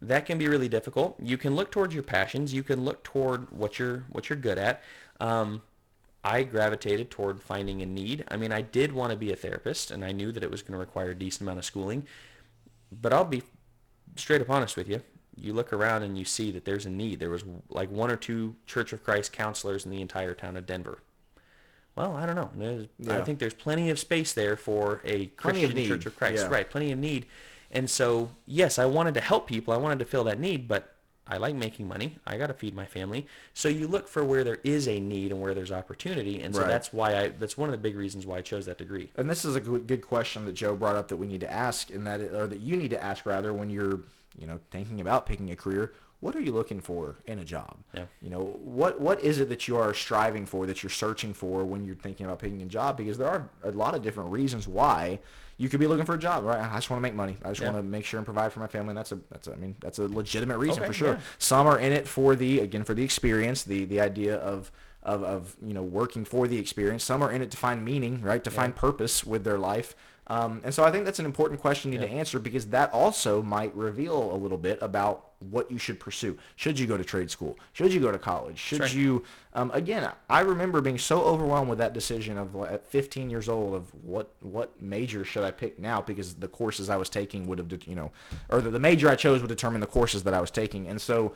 that 0.00 0.26
can 0.26 0.38
be 0.38 0.48
really 0.48 0.68
difficult. 0.68 1.16
You 1.20 1.38
can 1.38 1.54
look 1.54 1.70
towards 1.70 1.94
your 1.94 2.02
passions. 2.02 2.52
You 2.52 2.62
can 2.62 2.84
look 2.84 3.02
toward 3.02 3.50
what 3.50 3.78
you're 3.78 4.04
what 4.10 4.28
you're 4.28 4.38
good 4.38 4.58
at. 4.58 4.82
Um, 5.20 5.62
I 6.22 6.42
gravitated 6.42 7.10
toward 7.10 7.42
finding 7.42 7.82
a 7.82 7.86
need. 7.86 8.24
I 8.28 8.36
mean, 8.36 8.52
I 8.52 8.62
did 8.62 8.92
want 8.92 9.10
to 9.10 9.16
be 9.16 9.32
a 9.32 9.36
therapist, 9.36 9.90
and 9.90 10.04
I 10.04 10.12
knew 10.12 10.32
that 10.32 10.42
it 10.42 10.50
was 10.50 10.62
going 10.62 10.72
to 10.72 10.78
require 10.78 11.10
a 11.10 11.14
decent 11.14 11.42
amount 11.42 11.58
of 11.58 11.64
schooling. 11.64 12.06
But 12.90 13.12
I'll 13.12 13.24
be 13.24 13.42
straight 14.16 14.40
up 14.40 14.50
honest 14.50 14.76
with 14.76 14.88
you. 14.88 15.02
You 15.36 15.52
look 15.52 15.72
around 15.72 16.04
and 16.04 16.16
you 16.16 16.24
see 16.24 16.50
that 16.52 16.64
there's 16.64 16.86
a 16.86 16.90
need. 16.90 17.18
There 17.18 17.30
was 17.30 17.44
like 17.68 17.90
one 17.90 18.10
or 18.10 18.16
two 18.16 18.54
Church 18.66 18.92
of 18.92 19.02
Christ 19.02 19.32
counselors 19.32 19.84
in 19.84 19.90
the 19.90 20.00
entire 20.00 20.34
town 20.34 20.56
of 20.56 20.66
Denver. 20.66 21.00
Well, 21.96 22.14
I 22.16 22.26
don't 22.26 22.34
know. 22.34 22.50
There's, 22.56 22.86
I 23.08 23.24
think 23.24 23.38
there's 23.38 23.54
plenty 23.54 23.90
of 23.90 23.98
space 23.98 24.32
there 24.32 24.56
for 24.56 25.00
a 25.04 25.24
of 25.24 25.36
Christian 25.36 25.74
need, 25.74 25.88
Church 25.88 26.06
of 26.06 26.16
Christ. 26.16 26.44
yeah. 26.44 26.48
Right, 26.48 26.68
plenty 26.68 26.90
of 26.92 26.98
need. 26.98 27.26
And 27.70 27.88
so, 27.88 28.30
yes, 28.46 28.78
I 28.78 28.86
wanted 28.86 29.14
to 29.14 29.20
help 29.20 29.46
people. 29.48 29.74
I 29.74 29.76
wanted 29.76 29.98
to 30.00 30.04
fill 30.04 30.24
that 30.24 30.38
need, 30.38 30.66
but 30.68 30.93
I 31.26 31.38
like 31.38 31.54
making 31.54 31.88
money. 31.88 32.18
I 32.26 32.36
got 32.36 32.48
to 32.48 32.54
feed 32.54 32.74
my 32.74 32.84
family. 32.84 33.26
So 33.54 33.68
you 33.68 33.88
look 33.88 34.08
for 34.08 34.22
where 34.24 34.44
there 34.44 34.58
is 34.62 34.86
a 34.88 35.00
need 35.00 35.32
and 35.32 35.40
where 35.40 35.54
there's 35.54 35.72
opportunity. 35.72 36.42
And 36.42 36.54
so 36.54 36.60
Right. 36.60 36.68
that's 36.68 36.92
why 36.92 37.16
I 37.18 37.28
that's 37.28 37.56
one 37.56 37.68
of 37.68 37.72
the 37.72 37.78
big 37.78 37.96
reasons 37.96 38.26
why 38.26 38.38
I 38.38 38.42
chose 38.42 38.66
that 38.66 38.78
degree. 38.78 39.10
And 39.16 39.28
this 39.30 39.44
is 39.44 39.56
a 39.56 39.60
good 39.60 39.86
good 39.86 40.02
question 40.02 40.44
that 40.44 40.52
Joe 40.52 40.76
brought 40.76 40.96
up 40.96 41.08
that 41.08 41.16
we 41.16 41.26
need 41.26 41.40
to 41.40 41.50
ask, 41.52 41.90
and 41.90 42.06
that 42.06 42.20
or 42.20 42.46
that 42.46 42.60
you 42.60 42.76
need 42.76 42.90
to 42.90 43.02
ask 43.02 43.24
rather 43.24 43.52
when 43.54 43.70
you're, 43.70 44.00
you 44.38 44.46
know, 44.46 44.60
thinking 44.70 45.00
about 45.00 45.24
picking 45.26 45.50
a 45.50 45.56
career. 45.56 45.92
What 46.20 46.34
are 46.36 46.40
you 46.40 46.52
looking 46.52 46.80
for 46.80 47.16
in 47.26 47.38
a 47.38 47.44
job? 47.44 47.76
Yeah. 47.92 48.04
You 48.22 48.30
know, 48.30 48.58
what 48.62 48.98
what 49.00 49.20
is 49.22 49.40
it 49.40 49.48
that 49.50 49.68
you 49.68 49.76
are 49.76 49.92
striving 49.92 50.46
for, 50.46 50.64
that 50.66 50.82
you're 50.82 50.88
searching 50.90 51.34
for 51.34 51.64
when 51.64 51.84
you're 51.84 51.96
thinking 51.96 52.24
about 52.24 52.38
picking 52.38 52.62
a 52.62 52.66
job? 52.66 52.96
Because 52.96 53.18
there 53.18 53.28
are 53.28 53.48
a 53.62 53.70
lot 53.72 53.94
of 53.94 54.02
different 54.02 54.30
reasons 54.30 54.66
why 54.66 55.20
you 55.56 55.68
could 55.68 55.80
be 55.80 55.86
looking 55.86 56.04
for 56.04 56.14
a 56.14 56.18
job, 56.18 56.44
right? 56.44 56.58
I 56.60 56.74
just 56.76 56.90
want 56.90 56.98
to 56.98 57.02
make 57.02 57.14
money. 57.14 57.36
I 57.44 57.48
just 57.50 57.60
Yeah. 57.60 57.70
want 57.72 57.78
to 57.78 57.82
make 57.88 58.04
sure 58.04 58.18
and 58.18 58.24
provide 58.24 58.52
for 58.52 58.60
my 58.60 58.66
family. 58.66 58.90
And 58.90 58.98
that's 58.98 59.12
a 59.12 59.18
that's 59.30 59.46
a, 59.48 59.52
I 59.52 59.56
mean 59.56 59.76
that's 59.80 59.98
a 59.98 60.08
legitimate 60.08 60.58
reason 60.58 60.78
Okay, 60.82 60.86
for 60.88 60.92
sure. 60.92 61.12
yeah. 61.14 61.20
Some 61.38 61.66
are 61.66 61.78
in 61.78 61.92
it 61.92 62.08
for 62.08 62.34
the 62.34 62.60
again 62.60 62.84
for 62.84 62.94
the 62.94 63.04
experience, 63.04 63.62
the 63.62 63.84
the 63.84 64.00
idea 64.00 64.36
of 64.36 64.70
of, 65.02 65.22
of 65.22 65.56
you 65.62 65.74
know 65.74 65.82
working 65.82 66.24
for 66.24 66.48
the 66.48 66.58
experience. 66.58 67.04
Some 67.04 67.22
are 67.22 67.30
in 67.30 67.42
it 67.42 67.50
to 67.52 67.56
find 67.56 67.84
meaning, 67.84 68.20
right? 68.22 68.42
To 68.44 68.50
find 68.50 68.74
purpose 68.74 69.24
with 69.24 69.44
their 69.44 69.58
life. 69.58 69.94
Um, 70.26 70.62
and 70.64 70.72
so 70.72 70.84
I 70.84 70.90
think 70.90 71.04
that's 71.04 71.18
an 71.18 71.26
important 71.26 71.60
question 71.60 71.92
you 71.92 71.98
need 71.98 72.06
to 72.06 72.12
answer 72.12 72.38
because 72.38 72.66
that 72.68 72.92
also 72.92 73.42
might 73.42 73.74
reveal 73.74 74.32
a 74.32 74.36
little 74.36 74.56
bit 74.56 74.78
about 74.80 75.32
what 75.50 75.70
you 75.70 75.78
should 75.78 76.00
pursue. 76.00 76.38
Should 76.56 76.78
you 76.78 76.86
go 76.86 76.96
to 76.96 77.04
trade 77.04 77.30
school? 77.30 77.58
Should 77.74 77.92
you 77.92 78.00
go 78.00 78.10
to 78.10 78.18
college? 78.18 78.58
Should 78.58 78.80
right. 78.80 78.94
you? 78.94 79.24
Um, 79.52 79.70
again, 79.74 80.10
I 80.30 80.40
remember 80.40 80.80
being 80.80 80.98
so 80.98 81.22
overwhelmed 81.22 81.68
with 81.68 81.78
that 81.78 81.92
decision 81.92 82.38
of 82.38 82.56
at 82.64 82.86
15 82.86 83.28
years 83.28 83.48
old 83.48 83.74
of 83.74 83.88
what 84.02 84.30
what 84.40 84.80
major 84.80 85.24
should 85.24 85.44
I 85.44 85.50
pick 85.50 85.78
now 85.78 86.00
because 86.00 86.34
the 86.34 86.48
courses 86.48 86.88
I 86.88 86.96
was 86.96 87.10
taking 87.10 87.46
would 87.46 87.58
have 87.58 87.70
you 87.86 87.94
know, 87.94 88.10
or 88.48 88.60
the, 88.62 88.70
the 88.70 88.80
major 88.80 89.10
I 89.10 89.16
chose 89.16 89.42
would 89.42 89.48
determine 89.48 89.80
the 89.80 89.86
courses 89.86 90.22
that 90.22 90.34
I 90.34 90.40
was 90.40 90.50
taking. 90.50 90.88
And 90.88 91.00
so 91.00 91.34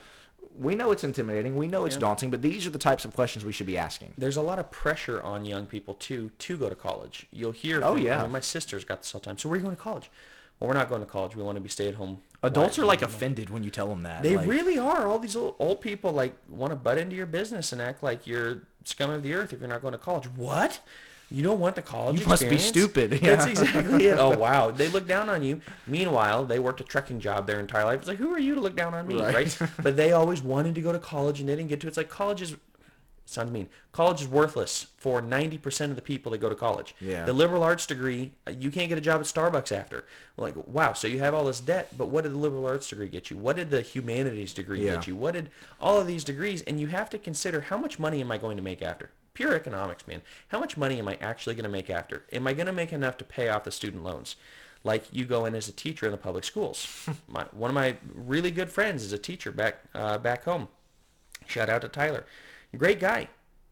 we 0.56 0.74
know 0.74 0.90
it's 0.90 1.04
intimidating, 1.04 1.56
we 1.56 1.66
know 1.68 1.84
it's 1.84 1.96
Yeah. 1.96 2.00
daunting, 2.00 2.30
but 2.30 2.42
these 2.42 2.66
are 2.66 2.70
the 2.70 2.78
types 2.78 3.04
of 3.04 3.14
questions 3.14 3.44
we 3.44 3.52
should 3.52 3.66
be 3.66 3.78
asking. 3.78 4.14
there's 4.18 4.36
a 4.36 4.42
lot 4.42 4.58
of 4.58 4.70
pressure 4.70 5.22
on 5.22 5.44
young 5.44 5.66
people 5.66 5.94
too 5.94 6.30
to 6.38 6.56
go 6.56 6.68
to 6.68 6.74
college. 6.74 7.26
You'll 7.32 7.52
hear, 7.52 7.80
Oh, 7.84 7.96
yeah. 7.96 8.26
My 8.26 8.40
sister's 8.40 8.84
got 8.84 9.02
this 9.02 9.14
all 9.14 9.20
the 9.20 9.26
time. 9.26 9.38
So 9.38 9.48
where 9.48 9.54
are 9.56 9.58
you 9.58 9.64
going 9.64 9.76
to 9.76 9.82
college? 9.82 10.10
Well, 10.58 10.68
we're 10.68 10.74
not 10.74 10.88
going 10.88 11.00
to 11.02 11.06
college. 11.06 11.36
We 11.36 11.42
want 11.42 11.54
to 11.56 11.60
be 11.60 11.68
stay 11.68 11.86
at 11.88 11.94
home. 11.94 12.20
Adults 12.42 12.70
wives." 12.70 12.78
are 12.80 12.84
like 12.86 13.02
offended 13.02 13.48
when 13.50 13.62
you 13.62 13.70
tell 13.70 13.86
them 13.88 14.02
that. 14.02 14.22
They 14.24 14.36
like, 14.36 14.48
really 14.48 14.76
are. 14.78 15.06
All 15.06 15.18
these 15.20 15.36
old, 15.36 15.54
old 15.60 15.80
people 15.80 16.10
like 16.12 16.34
want 16.48 16.72
to 16.72 16.76
butt 16.76 16.98
into 16.98 17.14
your 17.14 17.26
business 17.26 17.72
and 17.72 17.80
act 17.80 18.02
like 18.02 18.26
you're 18.26 18.62
scum 18.84 19.10
of 19.10 19.22
the 19.22 19.34
earth 19.34 19.52
if 19.52 19.60
you're 19.60 19.68
not 19.68 19.82
going 19.82 19.92
to 19.92 19.98
college. 19.98 20.24
What? 20.28 20.80
You 21.30 21.42
don't 21.42 21.60
want 21.60 21.76
the 21.76 21.82
college 21.82 22.20
You 22.20 22.26
must 22.26 22.40
be 22.42 22.54
experience? 22.54 22.68
stupid. 22.68 23.10
That's 23.22 23.46
exactly 23.46 24.06
it. 24.06 24.18
Oh 24.18 24.36
wow, 24.36 24.70
they 24.70 24.88
look 24.88 25.06
down 25.06 25.28
on 25.28 25.42
you. 25.42 25.60
Meanwhile, 25.86 26.46
they 26.46 26.58
worked 26.58 26.80
a 26.80 26.84
trucking 26.84 27.20
job 27.20 27.46
their 27.46 27.60
entire 27.60 27.84
life. 27.84 27.98
It's 28.00 28.08
like, 28.08 28.18
who 28.18 28.32
are 28.32 28.38
you 28.38 28.54
to 28.54 28.60
look 28.60 28.74
down 28.76 28.94
on 28.94 29.06
me, 29.06 29.20
Right. 29.20 29.34
right? 29.60 29.70
but 29.82 29.96
they 29.96 30.12
always 30.12 30.42
wanted 30.42 30.74
to 30.76 30.80
go 30.80 30.92
to 30.92 30.98
college 30.98 31.40
and 31.40 31.48
they 31.48 31.54
didn't 31.56 31.68
get 31.68 31.80
to. 31.82 31.86
It's 31.88 31.96
like 31.98 32.08
college 32.08 32.40
is 32.42 32.56
sounds 33.26 33.50
mean. 33.52 33.68
College 33.92 34.22
is 34.22 34.26
worthless 34.28 34.86
for 34.96 35.20
90% 35.20 35.90
of 35.90 35.96
the 35.96 36.00
people 36.00 36.32
that 36.32 36.38
go 36.38 36.48
to 36.48 36.54
college. 36.54 36.94
Yeah. 36.98 37.26
The 37.26 37.34
liberal 37.34 37.62
arts 37.62 37.84
degree, 37.86 38.32
uh, 38.46 38.52
you 38.52 38.70
can't 38.70 38.88
get 38.88 38.96
a 38.96 39.02
job 39.02 39.20
at 39.20 39.26
Starbucks 39.26 39.70
after. 39.70 40.06
Like, 40.38 40.54
wow, 40.66 40.94
so 40.94 41.06
you 41.08 41.18
have 41.18 41.34
all 41.34 41.44
this 41.44 41.60
debt, 41.60 41.88
but 41.98 42.08
what 42.08 42.24
did 42.24 42.32
the 42.32 42.38
liberal 42.38 42.64
arts 42.66 42.88
degree 42.88 43.08
get 43.08 43.30
you? 43.30 43.36
What 43.36 43.56
did 43.56 43.68
the 43.68 43.82
humanities 43.82 44.54
degree 44.54 44.82
Yeah. 44.86 44.94
get 44.94 45.08
you? 45.08 45.14
What 45.14 45.34
did 45.34 45.50
all 45.78 46.00
of 46.00 46.06
these 46.06 46.24
degrees? 46.24 46.62
And 46.62 46.80
you 46.80 46.86
have 46.86 47.10
to 47.10 47.18
consider 47.18 47.60
how 47.60 47.76
much 47.76 47.98
money 47.98 48.22
am 48.22 48.32
I 48.32 48.38
going 48.38 48.56
to 48.56 48.62
make 48.62 48.80
after? 48.80 49.10
Pure 49.34 49.54
economics, 49.54 50.06
man. 50.06 50.22
How 50.48 50.58
much 50.58 50.76
money 50.76 50.98
am 50.98 51.08
I 51.08 51.18
actually 51.20 51.54
going 51.54 51.64
to 51.64 51.70
make 51.70 51.90
after? 51.90 52.24
Am 52.32 52.46
I 52.46 52.54
going 52.54 52.66
to 52.66 52.72
make 52.72 52.92
enough 52.92 53.16
to 53.18 53.24
pay 53.24 53.48
off 53.48 53.64
the 53.64 53.70
student 53.70 54.02
loans? 54.02 54.36
Like 54.84 55.04
you 55.12 55.24
go 55.24 55.44
in 55.44 55.54
as 55.54 55.68
a 55.68 55.72
teacher 55.72 56.06
in 56.06 56.12
the 56.12 56.18
public 56.18 56.44
schools. 56.44 57.08
my, 57.28 57.44
one 57.52 57.70
of 57.70 57.74
my 57.74 57.96
really 58.14 58.50
good 58.50 58.70
friends 58.70 59.02
is 59.02 59.12
a 59.12 59.18
teacher 59.18 59.50
back 59.50 59.80
uh, 59.94 60.18
back 60.18 60.44
home. 60.44 60.68
Shout 61.46 61.68
out 61.68 61.82
to 61.82 61.88
Tyler. 61.88 62.26
Great 62.76 63.00
guy. 63.00 63.28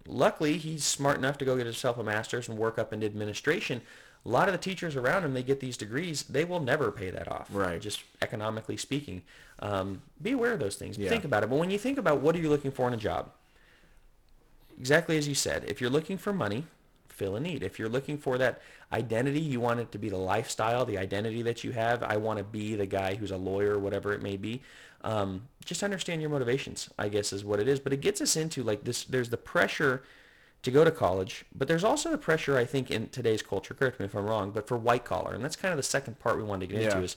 Luckily, 0.09 0.57
he's 0.57 0.85
smart 0.85 1.19
enough 1.19 1.37
to 1.39 1.45
go 1.45 1.57
get 1.57 1.67
himself 1.67 1.99
a 1.99 2.05
master's 2.05 2.49
and 2.49 2.59
work 2.59 2.79
up 2.79 2.93
into 2.93 3.07
administration. 3.07 3.83
A 4.25 4.29
lot 4.29 4.49
of 4.49 4.53
the 4.53 4.59
teachers 4.59 4.97
around 4.97 5.25
him, 5.25 5.35
they 5.35 5.43
get 5.43 5.61
these 5.61 5.77
degrees, 5.77 6.25
they 6.25 6.45
will 6.45 6.61
never 6.61 6.91
pay 6.91 7.11
that 7.11 7.31
off. 7.31 7.49
Right. 7.53 7.81
Just 7.81 8.03
economically 8.23 8.77
speaking. 8.77 9.23
Um, 9.61 10.03
be 10.21 10.33
aware 10.33 10.53
of 10.53 10.61
those 10.61 10.77
things. 10.77 10.99
Yeah. 10.99 11.09
Think 11.09 11.25
about 11.25 11.45
it. 11.45 11.51
But 11.51 11.57
when 11.57 11.71
you 11.71 11.79
think 11.79 11.99
about 11.99 12.21
what 12.21 12.35
are 12.35 12.39
you 12.39 12.49
looking 12.49 12.73
for 12.73 12.89
in 12.89 12.95
a 12.95 12.97
job, 12.97 13.31
exactly 14.79 15.17
as 15.19 15.27
you 15.29 15.35
said, 15.35 15.65
if 15.67 15.81
you're 15.81 15.91
looking 15.91 16.19
for 16.19 16.33
money, 16.33 16.67
fill 17.09 17.37
a 17.37 17.41
need. 17.41 17.63
If 17.63 17.79
you're 17.79 17.89
looking 17.89 18.19
for 18.19 18.37
that 18.39 18.61
identity, 18.93 19.41
you 19.41 19.61
want 19.61 19.81
it 19.81 19.91
to 19.93 19.99
be 19.99 20.09
the 20.09 20.17
lifestyle, 20.19 20.85
the 20.85 20.99
identity 20.99 21.43
that 21.43 21.65
you 21.65 21.73
have. 21.73 22.03
I 22.03 22.17
want 22.19 22.39
to 22.39 22.45
be 22.45 22.75
the 22.75 22.87
guy 22.87 23.15
who's 23.15 23.31
a 23.31 23.37
lawyer, 23.37 23.79
whatever 23.79 24.13
it 24.13 24.23
may 24.23 24.37
be. 24.37 24.61
Um, 25.03 25.43
just 25.65 25.83
understand 25.83 26.21
your 26.21 26.31
motivations, 26.31 26.91
I 26.99 27.09
guess, 27.09 27.33
is 27.33 27.45
what 27.45 27.61
it 27.61 27.69
is. 27.69 27.81
But 27.81 27.93
it 27.93 28.01
gets 28.01 28.21
us 28.21 28.37
into 28.37 28.63
like 28.63 28.85
this. 28.85 29.05
There's 29.05 29.31
the 29.31 29.37
pressure 29.37 30.03
to 30.63 30.71
go 30.71 30.85
to 30.85 30.91
college, 30.91 31.45
but 31.55 31.69
there's 31.69 31.85
also 31.85 32.11
the 32.11 32.19
pressure, 32.19 32.57
I 32.59 32.65
think, 32.65 32.91
in 32.91 33.09
today's 33.11 33.41
culture. 33.43 33.73
Correct 33.73 34.01
me 34.01 34.07
if 34.07 34.15
I'm 34.17 34.25
wrong, 34.27 34.51
but 34.51 34.67
for 34.67 34.77
white 34.77 35.05
collar, 35.05 35.33
and 35.33 35.45
that's 35.45 35.55
kind 35.57 35.71
of 35.73 35.77
the 35.77 35.83
second 35.85 36.19
part 36.19 36.37
we 36.39 36.43
wanted 36.43 36.69
to 36.69 36.75
get 36.75 36.83
Yeah. 36.83 36.89
into 36.93 37.05
is 37.05 37.17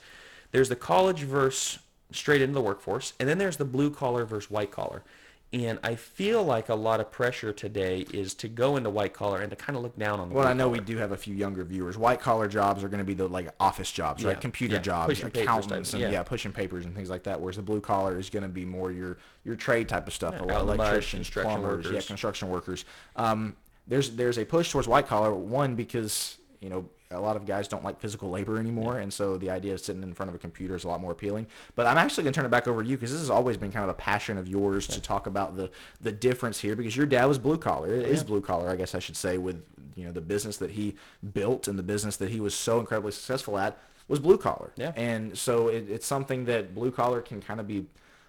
there's 0.52 0.70
the 0.70 0.76
college 0.76 1.22
versus 1.24 1.80
straight 2.12 2.42
into 2.42 2.54
the 2.54 2.62
workforce, 2.62 3.14
and 3.20 3.28
then 3.28 3.38
there's 3.38 3.58
the 3.58 3.66
blue 3.66 3.90
collar 3.90 4.24
versus 4.26 4.52
white 4.52 4.72
collar. 4.72 5.04
And 5.52 5.80
I 5.82 5.96
feel 5.96 6.44
like 6.44 6.70
a 6.70 6.76
lot 6.76 7.00
of 7.00 7.12
pressure 7.12 7.52
today 7.52 8.06
is 8.14 8.36
to 8.36 8.48
go 8.48 8.78
into 8.78 8.92
white 8.92 9.14
collar 9.14 9.42
and 9.42 9.50
to 9.50 9.56
kind 9.56 9.76
of 9.76 9.82
look 9.82 9.98
down 9.98 10.20
on 10.20 10.30
the 10.30 10.36
Well, 10.36 10.48
I 10.48 10.54
know 10.54 10.70
we 10.70 10.80
do 10.80 10.98
have 10.98 11.12
a 11.12 11.18
few 11.18 11.34
younger 11.34 11.64
viewers. 11.64 11.98
White 11.98 12.20
collar 12.20 12.48
jobs 12.48 12.84
are 12.84 12.88
going 12.88 13.00
to 13.00 13.04
be 13.06 13.16
the 13.16 13.28
like 13.28 13.50
office 13.60 13.92
jobs, 13.92 14.24
right? 14.24 14.40
Computer 14.40 14.76
yeah, 14.76 14.82
jobs, 14.82 15.08
pushing 15.08 15.28
accountants, 15.28 15.94
and 15.94 16.04
yeah. 16.04 16.12
yeah. 16.12 16.24
pushing 16.24 16.52
papers 16.52 16.86
and 16.86 16.94
things 16.94 17.10
like 17.10 17.24
that. 17.24 17.42
Whereas 17.42 17.56
the 17.56 17.64
blue 17.64 17.82
collar 17.82 18.20
is 18.20 18.30
going 18.30 18.44
to 18.44 18.50
be 18.50 18.64
more 18.64 18.92
your 18.92 19.18
your 19.44 19.56
trade 19.56 19.90
type 19.90 20.06
of 20.06 20.14
stuff. 20.14 20.36
Yeah, 20.38 20.44
a 20.44 20.46
lot 20.46 20.56
of 20.56 20.62
in 20.62 20.68
the 20.68 20.76
mud, 20.76 20.88
electricians, 20.88 21.28
construction 21.28 21.62
plumbers, 21.62 21.86
yeah, 21.86 21.92
workers. 21.92 22.08
construction 22.08 22.50
workers. 22.50 22.86
Um, 23.16 23.56
there's 23.88 24.12
there's 24.12 24.38
a 24.38 24.46
push 24.46 24.72
towards 24.72 24.88
white 24.88 25.08
collar. 25.08 25.34
One 25.34 25.74
because 25.74 26.38
you 26.62 26.70
know 26.70 26.88
a 27.12 27.20
lot 27.20 27.36
of 27.36 27.46
guys 27.46 27.68
don't 27.68 27.84
like 27.84 28.00
physical 28.00 28.30
labor 28.30 28.60
anymore, 28.60 29.00
and 29.00 29.12
so 29.12 29.36
the 29.38 29.50
idea 29.50 29.74
of 29.74 29.80
sitting 29.80 30.04
in 30.04 30.14
front 30.14 30.30
of 30.30 30.36
a 30.36 30.38
computer 30.38 30.76
is 30.76 30.84
a 30.84 30.88
lot 30.88 31.02
more 31.02 31.12
appealing. 31.12 31.48
But 31.76 31.88
I'm 31.88 31.98
actually 31.98 32.24
going 32.24 32.34
to 32.34 32.38
turn 32.38 32.46
it 32.46 32.52
back 32.52 32.68
over 32.68 32.84
to 32.84 32.88
you 32.90 32.98
because 32.98 33.12
this 33.12 33.20
has 33.20 33.32
always 33.32 33.58
been 33.58 33.72
kind 33.72 33.84
of 33.84 33.90
a 33.90 33.96
passion 33.96 34.38
of 34.38 34.48
yours 34.48 34.86
to 34.88 35.02
talk 35.02 35.26
about 35.26 35.58
the 35.58 35.72
the 36.02 36.12
difference 36.12 36.60
here. 36.60 36.76
Because 36.76 36.96
your 36.96 37.08
dad 37.08 37.26
was 37.26 37.40
blue 37.40 37.58
collar, 37.58 37.92
it 37.92 38.08
is 38.08 38.24
blue 38.24 38.42
collar, 38.42 38.70
I 38.70 38.76
guess 38.76 38.94
I 38.94 39.00
should 39.00 39.18
say, 39.18 39.40
with 39.40 39.64
you 39.96 40.06
know 40.06 40.12
the 40.12 40.22
business 40.22 40.58
that 40.58 40.72
he 40.72 40.96
built 41.34 41.68
and 41.68 41.80
the 41.80 41.84
business 41.84 42.18
that 42.18 42.30
he 42.30 42.40
was 42.40 42.54
so 42.54 42.80
incredibly 42.80 43.12
successful 43.12 43.58
at 43.58 43.80
was 44.08 44.20
blue 44.20 44.38
collar. 44.38 44.72
Yeah. 44.76 44.92
And 44.96 45.36
so 45.36 45.68
it, 45.70 45.90
it's 45.90 46.06
something 46.06 46.46
that 46.46 46.76
blue 46.76 46.92
collar 46.92 47.22
can 47.22 47.42
kind 47.42 47.60
of 47.60 47.68
be 47.68 47.88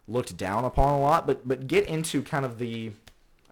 looked 0.09 0.37
down 0.39 0.65
upon 0.65 0.95
a 0.95 1.01
lot. 1.01 1.27
But 1.27 1.47
but 1.47 1.67
get 1.67 1.87
into 1.87 2.23
kind 2.23 2.47
of 2.47 2.59
the 2.59 2.93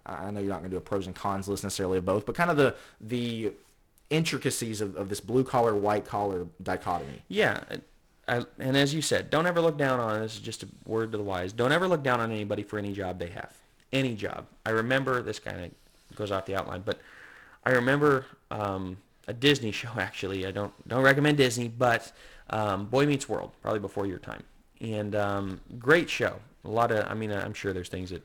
I 0.07 0.31
know 0.31 0.41
you're 0.41 0.49
not 0.49 0.61
going 0.61 0.71
to 0.71 0.75
do 0.75 0.79
a 0.79 0.81
pros 0.81 1.07
and 1.07 1.15
cons 1.15 1.49
list 1.49 1.65
necessarily 1.65 1.99
of 1.99 2.07
both, 2.07 2.25
but 2.25 2.35
kind 2.35 2.51
of 2.51 2.57
the 2.57 2.75
the 2.99 3.53
intricacies 4.11 4.81
of, 4.81 4.97
of 4.97 5.09
this 5.09 5.21
blue 5.21 5.45
collar 5.45 5.75
white 5.75 6.05
collar 6.05 6.47
dichotomy. 6.63 7.23
Yeah, 7.29 7.61
and- 7.71 7.83
I, 8.31 8.45
and 8.59 8.77
as 8.77 8.93
you 8.93 9.01
said, 9.01 9.31
don't 9.31 9.47
ever 9.47 9.59
look 9.59 9.79
down 9.79 10.01
on. 10.01 10.21
This 10.21 10.35
is 10.35 10.41
just 10.41 10.63
a 10.63 10.69
word 10.85 11.13
to 11.13 11.17
the 11.17 11.25
wise. 11.25 11.55
Don't 11.55 11.73
ever 11.73 11.89
look 11.89 12.03
down 12.03 12.21
on 12.21 12.31
anybody 12.31 12.63
for 12.63 12.79
any 12.79 12.93
job 12.93 13.19
they 13.19 13.31
have. 13.31 13.55
Any 13.91 14.15
job. 14.15 14.47
I 14.67 14.71
remember 14.71 15.23
this 15.23 15.39
kind 15.39 15.65
of 15.65 15.71
goes 16.15 16.31
off 16.31 16.45
the 16.45 16.55
outline. 16.55 16.83
But 16.85 16.99
I 17.65 17.71
remember 17.71 18.27
um, 18.51 18.99
a 19.29 19.33
Disney 19.33 19.71
show 19.81 19.89
actually. 19.97 20.47
I 20.47 20.51
don't 20.51 20.75
don't 20.87 21.03
recommend 21.03 21.39
Disney, 21.39 21.69
but 21.69 22.13
um, 22.51 22.85
Boy 22.87 23.07
Meets 23.07 23.31
World, 23.31 23.53
probably 23.63 23.81
before 23.81 24.05
your 24.07 24.19
time, 24.19 24.43
and 24.83 25.15
um, 25.17 25.61
great 25.79 26.11
show. 26.11 26.37
A 26.67 26.69
lot 26.69 26.91
of, 26.91 27.11
I 27.11 27.15
mean, 27.15 27.31
I'm 27.33 27.55
sure 27.55 27.73
there's 27.73 27.89
things 27.89 28.11
that 28.11 28.23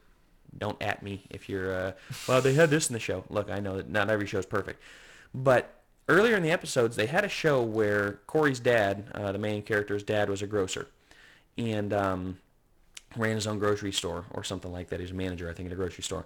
don't 0.58 0.82
at 0.82 1.02
me 1.02 1.24
if 1.30 1.48
you're, 1.48 1.74
uh, 1.74 1.92
well, 2.28 2.42
they 2.42 2.54
had 2.54 2.70
this 2.70 2.90
in 2.90 2.94
the 2.94 3.00
show. 3.00 3.24
Look, 3.30 3.50
I 3.50 3.60
know 3.62 3.78
that 3.78 3.90
not 3.90 4.10
every 4.10 4.28
show 4.28 4.40
is 4.40 4.46
perfect, 4.46 4.82
but 5.34 5.80
earlier 6.10 6.36
in 6.36 6.44
the 6.44 6.52
episodes, 6.52 6.96
they 6.96 7.06
had 7.08 7.24
a 7.24 7.30
show 7.30 7.62
where 7.62 8.20
Cory's 8.28 8.60
dad, 8.60 9.06
uh, 9.14 9.32
the 9.32 9.40
main 9.40 9.62
character's 9.62 10.04
dad, 10.04 10.30
was 10.30 10.42
a 10.42 10.48
grocer, 10.48 10.88
and 11.58 11.94
um, 11.94 12.38
ran 13.16 13.36
his 13.36 13.48
own 13.48 13.60
grocery 13.60 13.92
store 13.92 14.26
or 14.32 14.44
something 14.44 14.72
like 14.72 14.90
that. 14.90 15.00
He 15.00 15.04
was 15.04 15.12
a 15.12 15.16
manager, 15.16 15.50
I 15.50 15.54
think, 15.54 15.68
at 15.68 15.74
a 15.74 15.76
grocery 15.76 16.04
store. 16.04 16.26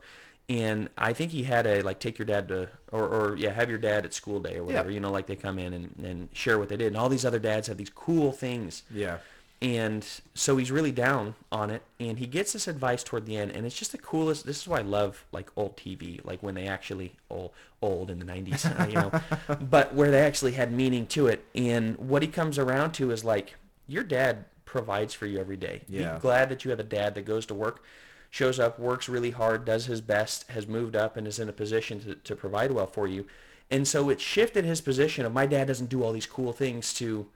And 0.49 0.89
I 0.97 1.11
think 1.11 1.31
he 1.31 1.43
had 1.43 1.67
a 1.67 1.81
like 1.81 1.99
take 1.99 2.17
your 2.17 2.25
dad 2.25 2.47
to 2.47 2.69
or, 2.93 3.03
or 3.05 3.35
yeah 3.35 3.51
have 3.51 3.69
your 3.69 3.79
dad 3.79 4.05
at 4.05 4.13
school 4.13 4.39
day 4.39 4.55
or 4.55 4.63
whatever 4.63 4.89
Yeah. 4.89 4.93
you 4.93 4.99
know 5.01 5.11
like 5.11 5.27
they 5.27 5.35
come 5.35 5.59
in 5.59 5.73
and, 5.73 5.93
and 6.01 6.29
share 6.31 6.57
what 6.57 6.69
they 6.69 6.77
did 6.77 6.87
and 6.87 6.95
all 6.95 7.09
these 7.09 7.25
other 7.25 7.37
dads 7.39 7.67
have 7.67 7.75
these 7.75 7.89
cool 7.89 8.31
things 8.31 8.83
Yeah. 8.89 9.17
And 9.61 10.05
so 10.35 10.57
he's 10.57 10.69
really 10.71 10.91
down 10.91 11.33
on 11.51 11.69
it 11.71 11.81
and 11.99 12.19
he 12.19 12.27
gets 12.27 12.53
this 12.53 12.67
advice 12.67 13.03
toward 13.03 13.25
the 13.25 13.35
end 13.35 13.51
and 13.51 13.65
it's 13.65 13.75
just 13.77 13.91
the 13.91 13.97
coolest 13.97 14.45
this 14.45 14.61
is 14.61 14.67
why 14.67 14.77
i 14.79 14.83
love 14.83 15.25
like 15.31 15.49
old 15.55 15.75
tv 15.75 16.23
like 16.23 16.43
when 16.43 16.53
they 16.53 16.67
actually 16.67 17.13
old 17.29 17.51
old 17.81 18.11
in 18.11 18.19
the 18.19 18.25
90s 18.25 18.65
uh, 18.79 18.85
you 18.87 18.93
know 18.95 19.57
but 19.65 19.93
where 19.95 20.11
they 20.11 20.21
actually 20.21 20.51
had 20.51 20.71
meaning 20.71 21.07
to 21.07 21.25
it 21.27 21.43
and 21.55 21.97
what 21.97 22.21
he 22.21 22.27
comes 22.27 22.59
around 22.59 22.91
to 22.91 23.09
is 23.11 23.23
like 23.23 23.55
your 23.87 24.03
dad 24.03 24.45
provides 24.65 25.13
for 25.13 25.25
you 25.25 25.39
every 25.39 25.57
day 25.57 25.81
Yeah. 25.87 26.13
be 26.15 26.19
glad 26.19 26.49
that 26.49 26.63
you 26.63 26.69
have 26.71 26.79
a 26.79 26.83
dad 26.83 27.15
that 27.15 27.25
goes 27.25 27.45
to 27.47 27.53
work 27.55 27.83
shows 28.29 28.59
up 28.59 28.77
works 28.77 29.09
really 29.09 29.31
hard 29.31 29.65
does 29.65 29.87
his 29.87 30.01
best 30.01 30.47
has 30.51 30.67
moved 30.67 30.95
up 30.95 31.17
and 31.17 31.25
is 31.27 31.39
in 31.39 31.49
a 31.49 31.53
position 31.53 31.99
to, 32.01 32.13
to 32.15 32.35
provide 32.35 32.71
well 32.71 32.85
for 32.87 33.07
you 33.07 33.25
and 33.71 33.87
so 33.87 34.09
it 34.09 34.21
shifted 34.21 34.65
his 34.65 34.81
position 34.81 35.25
of 35.25 35.33
my 35.33 35.45
dad 35.47 35.65
doesn't 35.67 35.89
do 35.89 36.03
all 36.03 36.11
these 36.11 36.25
cool 36.27 36.53
things 36.53 36.93
to 36.93 37.27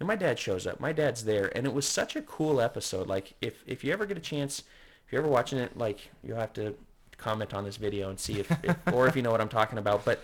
and 0.00 0.06
my 0.06 0.16
dad 0.16 0.38
shows 0.38 0.66
up. 0.66 0.80
My 0.80 0.92
dad's 0.92 1.24
there, 1.24 1.50
and 1.56 1.66
it 1.66 1.72
was 1.72 1.86
such 1.86 2.16
a 2.16 2.22
cool 2.22 2.60
episode. 2.60 3.06
Like 3.08 3.34
if 3.40 3.62
if 3.66 3.84
you 3.84 3.92
ever 3.92 4.06
get 4.06 4.16
a 4.16 4.20
chance, 4.20 4.60
if 5.06 5.12
you're 5.12 5.20
ever 5.22 5.30
watching 5.30 5.58
it, 5.58 5.76
like 5.76 6.10
you'll 6.24 6.38
have 6.38 6.52
to 6.54 6.74
comment 7.18 7.54
on 7.54 7.64
this 7.64 7.76
video 7.76 8.10
and 8.10 8.18
see 8.18 8.40
if, 8.40 8.50
if 8.64 8.76
or 8.92 9.06
if 9.06 9.14
you 9.14 9.22
know 9.22 9.30
what 9.30 9.40
I'm 9.40 9.48
talking 9.48 9.78
about. 9.78 10.04
But 10.04 10.22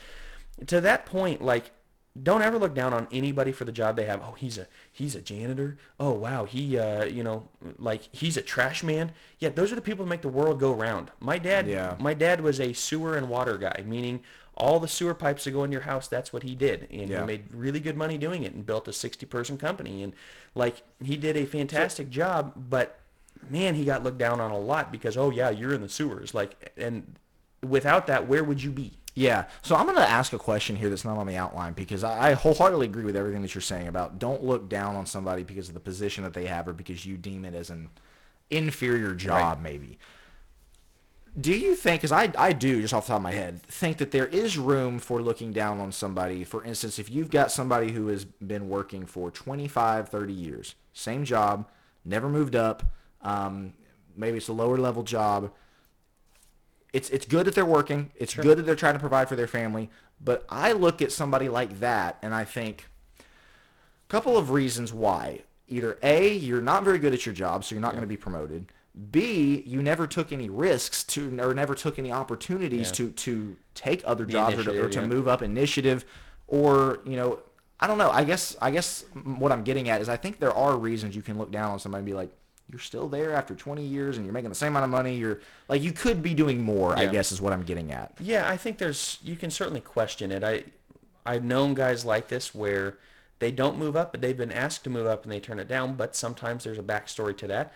to 0.66 0.80
that 0.80 1.06
point, 1.06 1.40
like 1.42 1.70
don't 2.20 2.42
ever 2.42 2.58
look 2.58 2.74
down 2.74 2.92
on 2.92 3.06
anybody 3.12 3.52
for 3.52 3.64
the 3.64 3.70
job 3.70 3.94
they 3.94 4.06
have. 4.06 4.20
Oh, 4.20 4.32
he's 4.36 4.58
a 4.58 4.66
he's 4.90 5.14
a 5.14 5.20
janitor. 5.20 5.76
Oh 6.00 6.10
wow, 6.10 6.44
he 6.46 6.76
uh 6.76 7.04
you 7.04 7.22
know 7.22 7.48
like 7.78 8.08
he's 8.10 8.36
a 8.36 8.42
trash 8.42 8.82
man. 8.82 9.12
Yeah, 9.38 9.50
those 9.50 9.70
are 9.70 9.76
the 9.76 9.80
people 9.80 10.04
that 10.04 10.08
make 10.10 10.22
the 10.22 10.28
world 10.28 10.58
go 10.58 10.72
round. 10.72 11.12
My 11.20 11.38
dad 11.38 11.68
Yeah. 11.68 11.94
my 12.00 12.14
dad 12.14 12.40
was 12.40 12.58
a 12.60 12.72
sewer 12.72 13.16
and 13.16 13.28
water 13.28 13.56
guy, 13.56 13.84
meaning 13.86 14.20
all 14.58 14.78
the 14.80 14.88
sewer 14.88 15.14
pipes 15.14 15.44
that 15.44 15.52
go 15.52 15.64
in 15.64 15.72
your 15.72 15.82
house, 15.82 16.08
that's 16.08 16.32
what 16.32 16.42
he 16.42 16.54
did. 16.54 16.86
And 16.90 17.08
Yeah. 17.08 17.20
he 17.20 17.26
made 17.26 17.44
really 17.52 17.80
good 17.80 17.96
money 17.96 18.18
doing 18.18 18.42
it 18.42 18.52
and 18.52 18.66
built 18.66 18.86
a 18.88 18.92
60 18.92 19.24
person 19.26 19.56
company. 19.56 20.02
And 20.02 20.12
like 20.54 20.82
he 21.02 21.16
did 21.16 21.36
a 21.36 21.46
fantastic 21.46 22.10
job, 22.10 22.52
but 22.56 22.98
man, 23.48 23.74
he 23.74 23.84
got 23.84 24.02
looked 24.02 24.18
down 24.18 24.40
on 24.40 24.50
a 24.50 24.58
lot 24.58 24.90
because, 24.92 25.16
oh 25.16 25.30
yeah, 25.30 25.48
you're 25.50 25.72
in 25.72 25.80
the 25.80 25.88
sewers. 25.88 26.34
Like, 26.34 26.72
and 26.76 27.14
without 27.66 28.06
that, 28.08 28.26
where 28.28 28.42
would 28.44 28.62
you 28.62 28.70
be? 28.70 28.92
Yeah. 29.14 29.46
So 29.62 29.74
I'm 29.74 29.84
going 29.86 29.96
to 29.96 30.08
ask 30.08 30.32
a 30.32 30.38
question 30.38 30.76
here 30.76 30.90
that's 30.90 31.04
not 31.04 31.18
on 31.18 31.26
the 31.26 31.36
outline 31.36 31.72
because 31.72 32.04
I, 32.04 32.30
I 32.30 32.32
wholeheartedly 32.34 32.86
agree 32.86 33.04
with 33.04 33.16
everything 33.16 33.42
that 33.42 33.54
you're 33.54 33.62
saying 33.62 33.88
about 33.88 34.18
don't 34.18 34.44
look 34.44 34.68
down 34.68 34.94
on 34.96 35.06
somebody 35.06 35.42
because 35.42 35.66
of 35.68 35.74
the 35.74 35.80
position 35.80 36.22
that 36.24 36.34
they 36.34 36.46
have 36.46 36.68
or 36.68 36.72
because 36.72 37.04
you 37.04 37.16
deem 37.16 37.44
it 37.44 37.54
as 37.54 37.70
an 37.70 37.88
inferior 38.50 39.14
job, 39.14 39.60
maybe. 39.60 39.98
Do 41.38 41.52
you 41.52 41.76
think, 41.76 42.00
because 42.00 42.12
I, 42.12 42.32
I 42.36 42.52
do, 42.52 42.80
just 42.80 42.94
off 42.94 43.06
the 43.06 43.12
top 43.12 43.18
of 43.18 43.22
my 43.22 43.32
head, 43.32 43.62
think 43.62 43.98
that 43.98 44.10
there 44.10 44.26
is 44.26 44.58
room 44.58 44.98
for 44.98 45.22
looking 45.22 45.52
down 45.52 45.78
on 45.78 45.92
somebody? 45.92 46.42
For 46.42 46.64
instance, 46.64 46.98
if 46.98 47.10
you've 47.10 47.30
got 47.30 47.52
somebody 47.52 47.92
who 47.92 48.08
has 48.08 48.24
been 48.24 48.68
working 48.68 49.06
for 49.06 49.30
25, 49.30 50.08
30 50.08 50.32
years, 50.32 50.74
same 50.92 51.24
job, 51.24 51.68
never 52.04 52.28
moved 52.28 52.56
up, 52.56 52.82
um, 53.22 53.74
maybe 54.16 54.38
it's 54.38 54.48
a 54.48 54.52
lower 54.52 54.78
level 54.78 55.02
job, 55.02 55.52
it's 56.92 57.10
it's 57.10 57.26
good 57.26 57.46
that 57.46 57.54
they're 57.54 57.66
working. 57.66 58.10
It's 58.16 58.34
good 58.34 58.58
that 58.58 58.62
they're 58.62 58.74
trying 58.74 58.94
to 58.94 58.98
provide 58.98 59.28
for 59.28 59.36
their 59.36 59.46
family. 59.46 59.90
But 60.20 60.44
I 60.48 60.72
look 60.72 61.02
at 61.02 61.12
somebody 61.12 61.48
like 61.48 61.80
that 61.80 62.18
and 62.22 62.34
I 62.34 62.44
think 62.44 62.86
a 63.18 64.08
couple 64.08 64.36
of 64.36 64.50
reasons 64.50 64.92
why. 64.92 65.42
Either 65.68 65.98
A, 66.02 66.32
you're 66.32 66.62
not 66.62 66.82
very 66.82 66.98
good 66.98 67.12
at 67.12 67.26
your 67.26 67.34
job, 67.34 67.62
so 67.62 67.74
you're 67.74 67.82
not 67.82 67.92
going 67.92 68.00
to 68.00 68.08
be 68.08 68.16
promoted. 68.16 68.72
B, 69.10 69.62
you 69.64 69.82
never 69.82 70.06
took 70.06 70.32
any 70.32 70.48
risks 70.48 71.04
to 71.04 71.38
or 71.40 71.54
never 71.54 71.74
took 71.74 71.98
any 71.98 72.10
opportunities 72.12 72.88
Yeah. 72.88 72.92
to 72.94 73.10
to 73.10 73.56
take 73.74 74.02
other 74.04 74.24
jobs 74.26 74.56
or 74.58 74.64
to, 74.64 74.84
or 74.84 74.88
to 74.88 75.00
yeah. 75.00 75.06
move 75.06 75.28
up 75.28 75.40
initiative 75.40 76.04
or, 76.48 77.00
you 77.04 77.16
know, 77.16 77.38
I 77.78 77.86
don't 77.86 77.98
know. 77.98 78.10
I 78.10 78.24
guess 78.24 78.56
I 78.60 78.70
guess 78.70 79.04
what 79.24 79.52
I'm 79.52 79.62
getting 79.62 79.88
at 79.88 80.00
is 80.00 80.08
I 80.08 80.16
think 80.16 80.40
there 80.40 80.52
are 80.52 80.76
reasons 80.76 81.14
you 81.14 81.22
can 81.22 81.38
look 81.38 81.52
down 81.52 81.70
on 81.70 81.78
somebody 81.78 82.00
and 82.00 82.06
be 82.06 82.14
like, 82.14 82.30
you're 82.70 82.80
still 82.80 83.08
there 83.08 83.32
after 83.34 83.54
20 83.54 83.82
years 83.84 84.16
and 84.16 84.26
you're 84.26 84.32
making 84.34 84.50
the 84.50 84.54
same 84.54 84.72
amount 84.72 84.84
of 84.84 84.90
money. 84.90 85.16
You're 85.16 85.40
like 85.68 85.80
you 85.82 85.92
could 85.92 86.22
be 86.22 86.34
doing 86.34 86.60
more. 86.62 86.98
I 86.98 87.06
guess 87.06 87.30
is 87.30 87.40
what 87.40 87.52
I'm 87.52 87.62
getting 87.62 87.92
at. 87.92 88.12
Yeah, 88.18 88.48
I 88.48 88.56
think 88.56 88.78
there's 88.78 89.18
you 89.22 89.36
can 89.36 89.50
certainly 89.50 89.80
question 89.80 90.32
it. 90.32 90.42
I 90.42 90.64
I've 91.24 91.44
known 91.44 91.74
guys 91.74 92.04
like 92.04 92.28
this 92.28 92.54
where 92.54 92.98
they 93.38 93.52
don't 93.52 93.78
move 93.78 93.96
up, 93.96 94.10
but 94.10 94.20
they've 94.20 94.36
been 94.36 94.50
asked 94.50 94.82
to 94.84 94.90
move 94.90 95.06
up 95.06 95.22
and 95.22 95.30
they 95.30 95.38
turn 95.40 95.60
it 95.60 95.68
down. 95.68 95.94
But 95.94 96.16
sometimes 96.16 96.64
there's 96.64 96.78
a 96.78 96.82
backstory 96.82 97.36
to 97.38 97.46
that. 97.46 97.72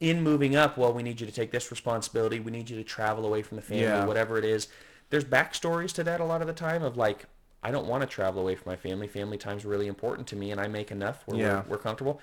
In 0.00 0.22
moving 0.22 0.54
up, 0.56 0.78
well, 0.78 0.92
we 0.92 1.02
need 1.02 1.20
you 1.20 1.26
to 1.26 1.32
take 1.32 1.50
this 1.50 1.70
responsibility. 1.70 2.38
We 2.40 2.52
need 2.52 2.70
you 2.70 2.76
to 2.76 2.84
travel 2.84 3.26
away 3.26 3.42
from 3.42 3.56
the 3.56 3.62
family, 3.62 3.82
Yeah. 3.84 4.04
whatever 4.04 4.38
it 4.38 4.44
is. 4.44 4.68
There's 5.10 5.24
backstories 5.24 5.92
to 5.94 6.04
that 6.04 6.20
a 6.20 6.24
lot 6.24 6.40
of 6.40 6.46
the 6.46 6.52
time 6.52 6.82
of 6.82 6.96
like, 6.96 7.26
I 7.64 7.70
don't 7.70 7.86
want 7.86 8.02
to 8.02 8.06
travel 8.08 8.42
away 8.42 8.54
from 8.54 8.70
my 8.70 8.76
family. 8.76 9.06
Family 9.08 9.38
time's 9.38 9.64
really 9.64 9.86
important 9.86 10.26
to 10.28 10.36
me, 10.36 10.50
and 10.52 10.60
I 10.60 10.68
make 10.68 10.90
enough 10.90 11.22
where 11.26 11.38
Yeah. 11.38 11.62
we're, 11.66 11.72
we're 11.72 11.78
comfortable. 11.78 12.20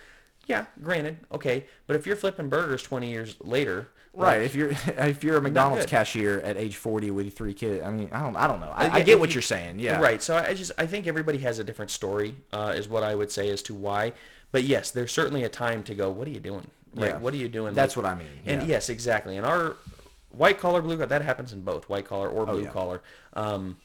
Yeah, 0.47 0.65
granted, 0.81 1.17
okay. 1.31 1.65
But 1.85 1.95
if 1.95 2.07
you're 2.07 2.15
flipping 2.15 2.49
burgers 2.49 2.81
20 2.81 3.09
years 3.09 3.35
later, 3.41 3.89
Right. 4.13 4.37
like, 4.39 4.45
If 4.47 4.55
you're 4.55 4.71
if 5.07 5.23
you're 5.23 5.37
a 5.37 5.41
McDonald's 5.41 5.85
cashier 5.85 6.39
at 6.39 6.57
age 6.57 6.77
40 6.77 7.11
with 7.11 7.35
three 7.37 7.53
kids, 7.53 7.83
I 7.85 7.91
mean, 7.91 8.09
I 8.11 8.21
don't 8.23 8.35
I 8.35 8.47
don't 8.47 8.59
know. 8.59 8.71
I, 8.75 8.89
I 8.89 9.01
get 9.03 9.19
what 9.19 9.29
you- 9.29 9.33
you're 9.35 9.41
saying. 9.43 9.79
Yeah. 9.79 10.01
Right. 10.01 10.21
So 10.23 10.35
I 10.35 10.53
just 10.55 10.71
I 10.79 10.87
think 10.87 11.05
everybody 11.05 11.37
has 11.39 11.59
a 11.59 11.63
different 11.63 11.91
story, 11.91 12.35
uh, 12.51 12.73
is 12.75 12.87
what 12.89 13.03
I 13.03 13.13
would 13.13 13.31
say 13.31 13.49
as 13.49 13.61
to 13.63 13.75
why. 13.75 14.13
But 14.51 14.63
yes, 14.63 14.89
there's 14.89 15.11
certainly 15.11 15.43
a 15.43 15.49
time 15.49 15.83
to 15.83 15.93
go. 15.93 16.09
What 16.09 16.27
are 16.27 16.31
you 16.31 16.39
doing? 16.39 16.71
Right. 16.95 17.09
Yeah. 17.11 17.17
What 17.17 17.33
are 17.33 17.37
you 17.37 17.49
doing? 17.49 17.73
That's 17.73 17.95
Like- 17.95 18.03
what 18.05 18.11
I 18.11 18.15
mean. 18.17 18.27
And 18.45 18.67
yes, 18.67 18.89
exactly. 18.89 19.37
And 19.37 19.45
our 19.45 19.75
white 20.31 20.59
collar, 20.59 20.81
blue 20.81 20.95
collar, 20.95 21.07
that 21.07 21.21
happens 21.21 21.53
in 21.53 21.61
both 21.61 21.87
white 21.89 22.05
collar 22.05 22.29
or 22.29 22.45
blue 22.45 22.55
Oh, 22.55 22.63
yeah. 22.63 22.69
collar. 22.69 23.01
Um, 23.33 23.77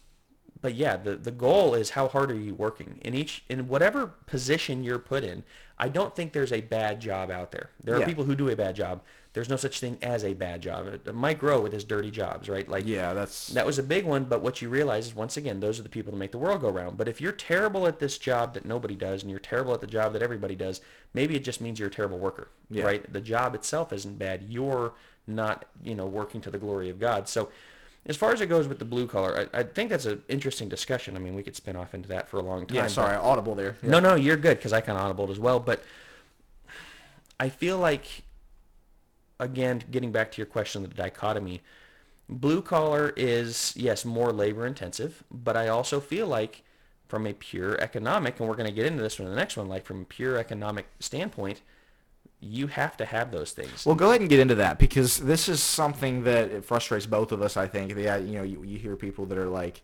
but 0.61 0.75
yeah, 0.75 0.97
the 0.97 1.17
the 1.17 1.31
goal 1.31 1.75
is 1.75 1.91
how 1.91 2.09
hard 2.09 2.31
are 2.31 2.35
you 2.37 2.55
working 2.55 2.99
in 3.03 3.15
each 3.15 3.45
in 3.51 3.69
whatever 3.69 4.07
position 4.27 4.83
you're 4.83 4.99
put 4.99 5.23
in. 5.23 5.45
I 5.79 5.89
don't 5.89 6.15
think 6.17 6.33
there's 6.33 6.53
a 6.53 6.61
bad 6.63 7.01
job 7.01 7.31
out 7.31 7.51
there. 7.53 7.71
There 7.83 7.95
are 7.95 8.01
Yeah. 8.01 8.07
people 8.07 8.25
who 8.25 8.35
do 8.35 8.49
a 8.49 8.57
bad 8.57 8.75
job. 8.77 9.03
There's 9.35 9.49
no 9.49 9.57
such 9.57 9.81
thing 9.81 9.99
as 10.01 10.25
a 10.25 10.33
bad 10.33 10.63
job. 10.63 11.01
Uh, 11.07 11.13
Mike 11.13 11.43
Rowe 11.43 11.61
with 11.61 11.73
his 11.73 11.85
dirty 11.85 12.11
jobs, 12.11 12.49
right? 12.49 12.69
Like 12.69 12.87
Yeah, 12.87 13.13
that's 13.15 13.49
that 13.49 13.67
was 13.67 13.79
a 13.79 13.83
big 13.83 14.05
one, 14.07 14.25
but 14.25 14.41
what 14.43 14.63
you 14.63 14.69
realize 14.69 15.07
is 15.09 15.15
once 15.15 15.37
again, 15.37 15.59
those 15.61 15.79
are 15.79 15.83
the 15.83 15.89
people 15.89 16.13
that 16.13 16.19
make 16.19 16.31
the 16.33 16.39
world 16.39 16.61
go 16.61 16.71
round. 16.71 16.97
But 16.97 17.09
if 17.09 17.21
you're 17.21 17.33
terrible 17.33 17.87
at 17.87 17.99
this 17.99 18.17
job 18.17 18.55
that 18.55 18.65
nobody 18.65 18.95
does, 18.95 19.23
and 19.23 19.31
you're 19.31 19.41
terrible 19.41 19.75
at 19.75 19.81
the 19.81 19.87
job 19.89 20.13
that 20.15 20.23
everybody 20.23 20.55
does, 20.55 20.81
maybe 21.13 21.35
it 21.35 21.43
just 21.45 21.61
means 21.61 21.79
you're 21.79 21.89
a 21.89 21.93
terrible 21.93 22.19
worker, 22.19 22.49
Yeah. 22.71 22.85
right? 22.85 23.13
The 23.13 23.21
job 23.21 23.55
itself 23.55 23.93
isn't 23.93 24.19
bad. 24.19 24.45
You're 24.49 24.93
not, 25.27 25.65
you 25.83 25.95
know, 25.95 26.07
working 26.07 26.41
to 26.43 26.51
the 26.51 26.59
glory 26.59 26.89
of 26.89 27.01
God. 27.01 27.29
So, 27.29 27.49
as 28.07 28.17
far 28.19 28.33
as 28.33 28.41
it 28.43 28.47
goes 28.47 28.69
with 28.69 28.79
the 28.79 28.85
blue 28.85 29.07
collar, 29.07 29.49
I, 29.55 29.61
I 29.61 29.63
think 29.63 29.89
that's 29.91 30.05
an 30.05 30.23
interesting 30.29 30.69
discussion. 30.69 31.17
I 31.17 31.19
mean, 31.19 31.35
we 31.35 31.43
could 31.43 31.57
spin 31.57 31.75
off 31.75 31.95
into 31.95 32.09
that 32.11 32.29
for 32.29 32.37
a 32.37 32.43
long 32.43 32.67
time. 32.67 32.77
yeah. 32.77 32.87
Sorry, 32.87 33.17
audible 33.17 33.55
there. 33.55 33.79
no, 33.83 33.99
no, 33.99 34.15
you're 34.15 34.37
good 34.37 34.59
because 34.59 34.75
I 34.75 34.81
kind 34.83 34.99
of 34.99 35.17
audibled 35.17 35.31
as 35.31 35.39
well. 35.41 35.59
But 35.59 35.83
I 37.41 37.49
feel 37.49 37.79
like, 37.79 38.24
again, 39.41 39.83
getting 39.91 40.13
back 40.13 40.31
to 40.33 40.39
your 40.39 40.47
question 40.47 40.85
of 40.85 40.91
the 40.91 40.97
dichotomy, 40.97 41.63
blue 42.29 42.63
collar 42.63 43.13
is, 43.17 43.73
yes, 43.77 44.05
more 44.05 44.33
labor 44.33 44.67
intensive, 44.67 45.25
but 45.31 45.57
I 45.57 45.69
also 45.69 46.01
feel 46.01 46.27
like 46.27 46.63
from 47.09 47.27
a 47.27 47.33
pure 47.33 47.81
economic, 47.81 48.41
and 48.41 48.49
we're 48.49 48.57
going 48.57 48.69
to 48.69 48.75
get 48.75 48.87
into 48.87 49.03
this 49.03 49.19
one 49.19 49.29
in 49.29 49.35
the 49.35 49.39
next 49.39 49.57
one, 49.57 49.69
like 49.69 49.85
from 49.85 50.03
a 50.03 50.05
pure 50.05 50.39
economic 50.39 50.87
standpoint, 51.01 51.61
you 52.41 52.67
have 52.67 52.97
to 52.97 53.05
have 53.05 53.31
those 53.31 53.53
things. 53.53 53.87
Well, 53.87 53.95
go 53.95 54.11
ahead 54.11 54.21
and 54.21 54.29
get 54.29 54.41
into 54.41 54.55
that 54.57 54.79
because 54.79 55.19
this 55.19 55.49
is 55.49 55.63
something 55.63 56.25
that 56.25 56.65
frustrates 56.65 57.07
both 57.07 57.33
of 57.33 57.41
us. 57.41 57.57
I 57.57 57.67
think. 57.67 57.97
Yeah, 57.97 58.17
you 58.17 58.39
know, 58.39 58.43
you, 58.43 58.63
you 58.65 58.79
hear 58.79 58.97
people 58.97 59.27
that 59.27 59.39
are 59.39 59.49
like, 59.49 59.83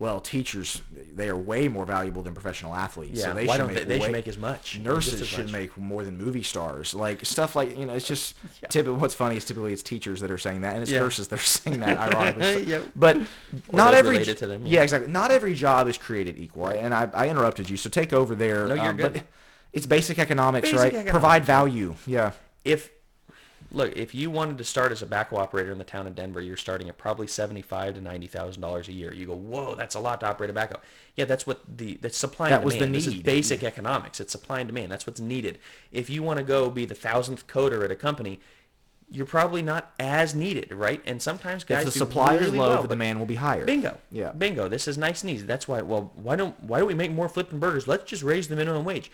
"Well, 0.00 0.20
teachers, 0.20 0.80
they 1.14 1.28
are 1.28 1.36
way 1.36 1.66
more 1.68 1.84
valuable 1.84 2.22
than 2.22 2.32
professional 2.34 2.74
athletes. 2.74 3.18
yeah, 3.20 3.26
so 3.26 3.34
they 3.34 3.46
why 3.46 3.54
should 3.54 3.58
don't 3.58 3.74
make 3.74 3.78
they, 3.78 3.84
they 3.84 3.98
way- 3.98 4.06
should 4.06 4.12
make 4.12 4.28
as 4.28 4.38
much? 4.38 4.78
Nurses 4.78 5.20
as 5.20 5.26
should 5.26 5.46
much. 5.46 5.52
make 5.52 5.76
more 5.76 6.04
than 6.04 6.16
movie 6.16 6.42
stars. 6.42 6.94
Like 6.94 7.24
stuff 7.26 7.56
like 7.56 7.76
you 7.76 7.84
know, 7.86 7.94
it's 7.94 8.06
just 8.06 8.34
typically 8.68 8.98
what's 8.98 9.14
funny 9.14 9.36
is 9.36 9.44
typically 9.44 9.72
it's 9.72 9.82
teachers 9.82 10.20
that 10.20 10.30
are 10.30 10.38
saying 10.38 10.60
that, 10.60 10.74
and 10.74 10.82
it's 10.82 10.90
Yeah. 10.90 11.00
nurses 11.00 11.28
that 11.28 11.40
are 11.40 11.42
saying 11.58 11.80
that. 11.80 11.98
Ironically, 12.14 12.64
Yep. 12.64 12.82
but 12.96 13.18
not 13.72 13.94
every 13.94 14.18
them, 14.22 14.66
yeah. 14.66 14.74
yeah. 14.78 14.82
exactly. 14.82 15.10
Not 15.10 15.30
every 15.30 15.54
job 15.54 15.88
is 15.88 15.98
created 15.98 16.38
equal. 16.38 16.68
And 16.68 16.94
I, 16.94 17.08
I 17.14 17.28
interrupted 17.28 17.68
you, 17.68 17.76
so 17.76 17.88
take 17.90 18.12
over 18.12 18.34
there. 18.34 18.68
No, 18.68 18.74
you're 18.74 18.84
um, 18.84 18.96
good. 18.96 19.12
But 19.14 19.22
it's 19.72 19.86
basic 19.86 20.18
economics, 20.18 20.68
Basic 20.70 20.78
right? 20.78 20.86
economics. 20.88 21.10
Provide 21.10 21.44
value. 21.44 21.94
Yeah. 22.06 22.32
if 22.64 22.90
look, 23.70 23.96
if 23.96 24.14
you 24.14 24.30
wanted 24.30 24.58
to 24.58 24.64
start 24.64 24.92
as 24.92 25.02
a 25.02 25.06
backhoe 25.06 25.38
operator 25.38 25.70
in 25.72 25.78
the 25.78 25.84
town 25.84 26.06
of 26.06 26.14
Denver, 26.14 26.40
you're 26.40 26.56
starting 26.56 26.88
at 26.88 26.98
probably 26.98 27.26
seventy-five 27.26 27.94
to 27.94 28.00
ninety 28.00 28.26
thousand 28.26 28.62
dollars 28.62 28.88
a 28.88 28.92
year. 28.92 29.12
You 29.12 29.26
go, 29.26 29.34
whoa, 29.34 29.74
that's 29.74 29.94
a 29.94 30.00
lot 30.00 30.20
to 30.20 30.26
operate 30.26 30.50
a 30.50 30.52
backhoe. 30.52 30.80
Yeah, 31.16 31.24
that's 31.24 31.46
what 31.46 31.60
the 31.76 31.98
that's 32.00 32.16
supply 32.16 32.50
That 32.50 32.56
and 32.56 32.64
was 32.64 32.74
the 32.74 32.80
demand. 32.80 32.94
This 32.94 33.06
is 33.06 33.14
need. 33.14 33.24
basic 33.24 33.62
economics. 33.62 34.20
It's 34.20 34.32
supply 34.32 34.60
and 34.60 34.68
demand. 34.68 34.90
That's 34.92 35.06
what's 35.06 35.20
needed. 35.20 35.58
If 35.92 36.08
you 36.10 36.22
want 36.22 36.38
to 36.38 36.44
go 36.44 36.70
be 36.70 36.84
the 36.84 36.94
thousandth 36.94 37.46
coder 37.46 37.84
at 37.84 37.90
a 37.90 37.96
company, 37.96 38.40
you're 39.10 39.26
probably 39.26 39.62
not 39.62 39.92
as 39.98 40.34
needed, 40.34 40.70
right? 40.70 41.00
And 41.06 41.20
sometimes 41.22 41.64
guys 41.64 41.86
If 41.86 41.94
the 41.94 41.98
supply 41.98 42.34
is 42.34 42.46
really 42.46 42.58
low, 42.58 42.68
well, 42.68 42.82
the 42.82 42.88
demand 42.88 43.18
will 43.18 43.26
be 43.26 43.36
higher. 43.36 43.64
Bingo. 43.64 43.98
Yeah. 44.10 44.32
Bingo. 44.32 44.68
This 44.68 44.86
is 44.86 44.98
nice 44.98 45.22
and 45.22 45.30
easy. 45.30 45.46
That's 45.46 45.66
why. 45.66 45.80
Well, 45.82 46.12
why 46.14 46.36
don't 46.36 46.62
why 46.62 46.78
don't 46.78 46.88
we 46.88 46.94
make 46.94 47.10
more 47.10 47.28
flipping 47.28 47.58
burgers? 47.58 47.88
Let's 47.88 48.04
just 48.04 48.22
raise 48.22 48.48
the 48.48 48.56
minimum 48.56 48.84
wage. 48.84 49.10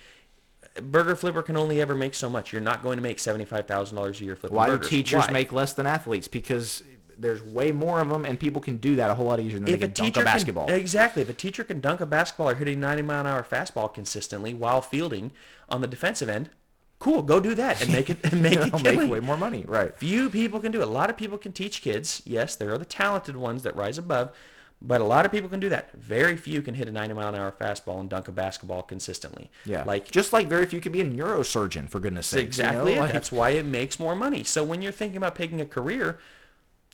Burger 0.82 1.14
flipper 1.14 1.42
can 1.42 1.56
only 1.56 1.80
ever 1.80 1.94
make 1.94 2.14
so 2.14 2.28
much. 2.28 2.52
You're 2.52 2.62
not 2.62 2.82
going 2.82 2.96
to 2.96 3.02
make 3.02 3.18
seventy 3.18 3.44
five 3.44 3.66
thousand 3.66 3.96
dollars 3.96 4.20
a 4.20 4.24
year 4.24 4.36
flipping 4.36 4.56
Why 4.56 4.66
burgers. 4.68 4.88
do 4.88 4.96
teachers 4.96 5.26
Why? 5.26 5.32
make 5.32 5.52
less 5.52 5.72
than 5.72 5.86
athletes? 5.86 6.26
Because 6.26 6.82
there's 7.16 7.42
way 7.42 7.70
more 7.70 8.00
of 8.00 8.08
them, 8.08 8.24
and 8.24 8.40
people 8.40 8.60
can 8.60 8.78
do 8.78 8.96
that 8.96 9.10
a 9.10 9.14
whole 9.14 9.26
lot 9.26 9.38
easier 9.38 9.60
than 9.60 9.68
if 9.68 9.80
they 9.80 9.86
can 9.86 9.92
dunk 9.92 10.16
a 10.16 10.24
basketball. 10.24 10.66
Can, 10.66 10.74
exactly. 10.74 11.22
If 11.22 11.28
a 11.28 11.34
teacher 11.34 11.62
can 11.62 11.80
dunk 11.80 12.00
a 12.00 12.06
basketball 12.06 12.50
or 12.50 12.54
hit 12.56 12.66
a 12.68 12.74
ninety 12.76 13.02
mile 13.02 13.20
an 13.20 13.26
hour 13.26 13.44
fastball 13.48 13.92
consistently 13.92 14.52
while 14.52 14.80
fielding 14.80 15.30
on 15.68 15.80
the 15.80 15.86
defensive 15.86 16.28
end, 16.28 16.50
cool. 16.98 17.22
Go 17.22 17.38
do 17.38 17.54
that 17.54 17.80
and 17.80 17.92
make 17.92 18.10
it 18.10 18.18
and 18.24 18.42
make 18.42 18.54
it 18.58 18.82
make 18.82 19.08
way 19.08 19.20
more 19.20 19.36
money, 19.36 19.64
right? 19.68 19.96
Few 19.96 20.28
people 20.28 20.58
can 20.58 20.72
do 20.72 20.80
it. 20.80 20.88
A 20.88 20.90
lot 20.90 21.08
of 21.08 21.16
people 21.16 21.38
can 21.38 21.52
teach 21.52 21.82
kids. 21.82 22.20
Yes, 22.24 22.56
there 22.56 22.72
are 22.72 22.78
the 22.78 22.84
talented 22.84 23.36
ones 23.36 23.62
that 23.62 23.76
rise 23.76 23.96
above, 23.96 24.32
but 24.86 25.00
a 25.00 25.04
lot 25.04 25.24
of 25.24 25.32
people 25.32 25.48
can 25.48 25.60
do 25.60 25.68
that. 25.70 25.90
Very 25.92 26.36
few 26.36 26.60
can 26.62 26.74
hit 26.74 26.88
a 26.88 26.92
90 26.92 27.14
mile 27.14 27.28
an 27.30 27.34
hour 27.34 27.50
fastball 27.52 28.00
and 28.00 28.08
dunk 28.10 28.28
a 28.28 28.32
basketball 28.32 28.82
consistently. 28.82 29.50
Yeah, 29.64 29.82
Like 29.84 30.10
just 30.10 30.32
like 30.32 30.46
very 30.48 30.66
few 30.66 30.80
can 30.80 30.92
be 30.92 31.00
a 31.00 31.04
neurosurgeon 31.04 31.88
for 31.88 32.00
goodness 32.00 32.26
sake. 32.26 32.44
exactly. 32.44 32.92
it. 32.94 33.12
That's 33.12 33.32
why 33.32 33.50
it 33.50 33.64
makes 33.64 33.98
more 33.98 34.14
money. 34.14 34.44
So 34.44 34.62
when 34.62 34.82
you're 34.82 34.92
thinking 34.92 35.16
about 35.16 35.34
picking 35.34 35.60
a 35.60 35.66
career, 35.66 36.18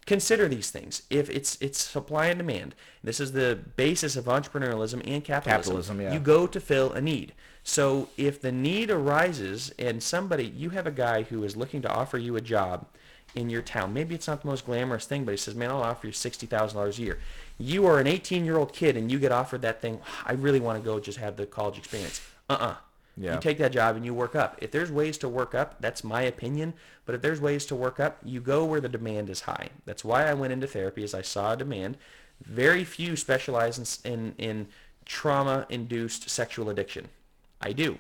consider 0.07 0.49
these 0.49 0.71
things. 0.71 1.03
If 1.11 1.31
it's 1.31 1.57
it's 1.61 1.79
supply 1.79 2.27
and 2.27 2.39
demand, 2.39 2.75
this 3.03 3.21
is 3.21 3.33
the 3.33 3.59
basis 3.77 4.17
of 4.17 4.25
entrepreneurialism 4.25 5.03
and 5.07 5.25
capitalism. 5.25 5.43
Capitalism, 5.43 6.01
yeah. 6.01 6.13
You 6.13 6.21
go 6.21 6.47
to 6.47 6.61
fill 6.61 6.93
a 6.93 7.01
need. 7.01 7.33
So 7.63 8.09
if 8.17 8.41
the 8.41 8.53
need 8.53 8.91
arises 8.91 9.73
and 9.79 10.03
somebody, 10.03 10.47
you 10.47 10.71
have 10.71 10.87
a 10.87 10.91
guy 10.91 11.23
who 11.23 11.45
is 11.45 11.57
looking 11.57 11.83
to 11.83 11.91
offer 11.91 12.19
you 12.19 12.37
a 12.37 12.41
job 12.41 12.87
in 13.35 13.51
your 13.51 13.63
town. 13.63 13.93
Maybe 13.93 14.15
it's 14.15 14.27
not 14.27 14.43
the 14.43 14.49
most 14.49 14.67
glamorous 14.67 15.07
thing, 15.07 15.25
but 15.25 15.33
he 15.33 15.37
says, 15.37 15.55
man, 15.55 15.71
I'll 15.71 15.83
offer 15.83 16.07
you 16.07 16.13
$60,000 16.13 16.99
a 16.99 17.03
year. 17.03 17.19
You 17.59 17.87
are 17.87 18.01
an 18.01 18.07
18-year-old 18.07 18.73
kid 18.73 18.97
and 18.97 19.11
you 19.13 19.19
get 19.19 19.31
offered 19.31 19.63
that 19.63 19.81
thing. 19.81 20.01
I 20.25 20.33
really 20.33 20.61
want 20.61 20.83
to 20.83 20.85
go 20.85 20.99
just 20.99 21.19
have 21.19 21.37
the 21.37 21.47
college 21.47 21.79
experience. 21.79 22.21
Uh-uh. 22.49 22.77
Yeah. 23.21 23.35
You 23.35 23.41
take 23.41 23.59
that 23.59 23.73
job 23.73 23.97
and 23.97 24.05
you 24.05 24.15
work 24.15 24.35
up. 24.35 24.57
If 24.63 24.71
there's 24.71 24.91
ways 24.91 25.19
to 25.19 25.29
work 25.29 25.55
up, 25.55 25.77
that's 25.79 26.03
my 26.03 26.23
opinion. 26.23 26.73
But 27.05 27.15
if 27.15 27.21
there's 27.21 27.39
ways 27.39 27.67
to 27.67 27.77
work 27.77 28.01
up, 28.01 28.17
you 28.25 28.41
go 28.41 28.65
where 28.65 28.81
the 28.81 28.89
demand 28.89 29.29
is 29.29 29.43
high. 29.43 29.69
That's 29.85 30.03
why 30.03 30.25
I 30.25 30.33
went 30.33 30.55
into 30.55 30.67
therapy, 30.67 31.05
is 31.05 31.13
I 31.13 31.21
saw 31.21 31.53
a 31.53 31.57
demand. 31.57 31.99
Very 32.43 32.83
few 32.83 33.17
specialize 33.17 34.01
in, 34.05 34.13
in, 34.13 34.35
in 34.39 34.67
trauma-induced 35.05 36.31
sexual 36.31 36.71
addiction. 36.71 37.09
I 37.61 37.73
do. 37.73 37.99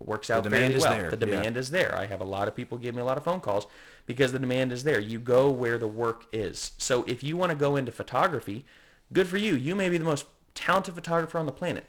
It 0.00 0.06
works 0.06 0.30
out 0.30 0.42
the 0.42 0.48
demand 0.48 0.72
fairly 0.72 0.76
is 0.76 0.84
there, 0.84 1.10
The 1.10 1.26
yeah. 1.26 1.36
demand 1.36 1.56
is 1.58 1.70
there. 1.70 1.94
I 1.94 2.06
have 2.06 2.22
a 2.22 2.24
lot 2.24 2.48
of 2.48 2.56
people 2.56 2.78
give 2.78 2.94
me 2.94 3.02
a 3.02 3.04
lot 3.04 3.18
of 3.18 3.24
phone 3.24 3.40
calls 3.40 3.66
because 4.06 4.32
the 4.32 4.38
demand 4.38 4.72
is 4.72 4.84
there. 4.84 5.00
You 5.00 5.18
go 5.18 5.50
where 5.50 5.76
the 5.76 5.86
work 5.86 6.24
is. 6.32 6.72
So 6.78 7.04
if 7.06 7.22
you 7.22 7.36
want 7.36 7.50
to 7.50 7.56
go 7.56 7.76
into 7.76 7.92
photography, 7.92 8.64
good 9.12 9.28
for 9.28 9.36
you. 9.36 9.54
You 9.54 9.74
may 9.74 9.90
be 9.90 9.98
the 9.98 10.04
most 10.04 10.24
talented 10.54 10.94
photographer 10.94 11.38
on 11.38 11.44
the 11.44 11.52
planet 11.52 11.84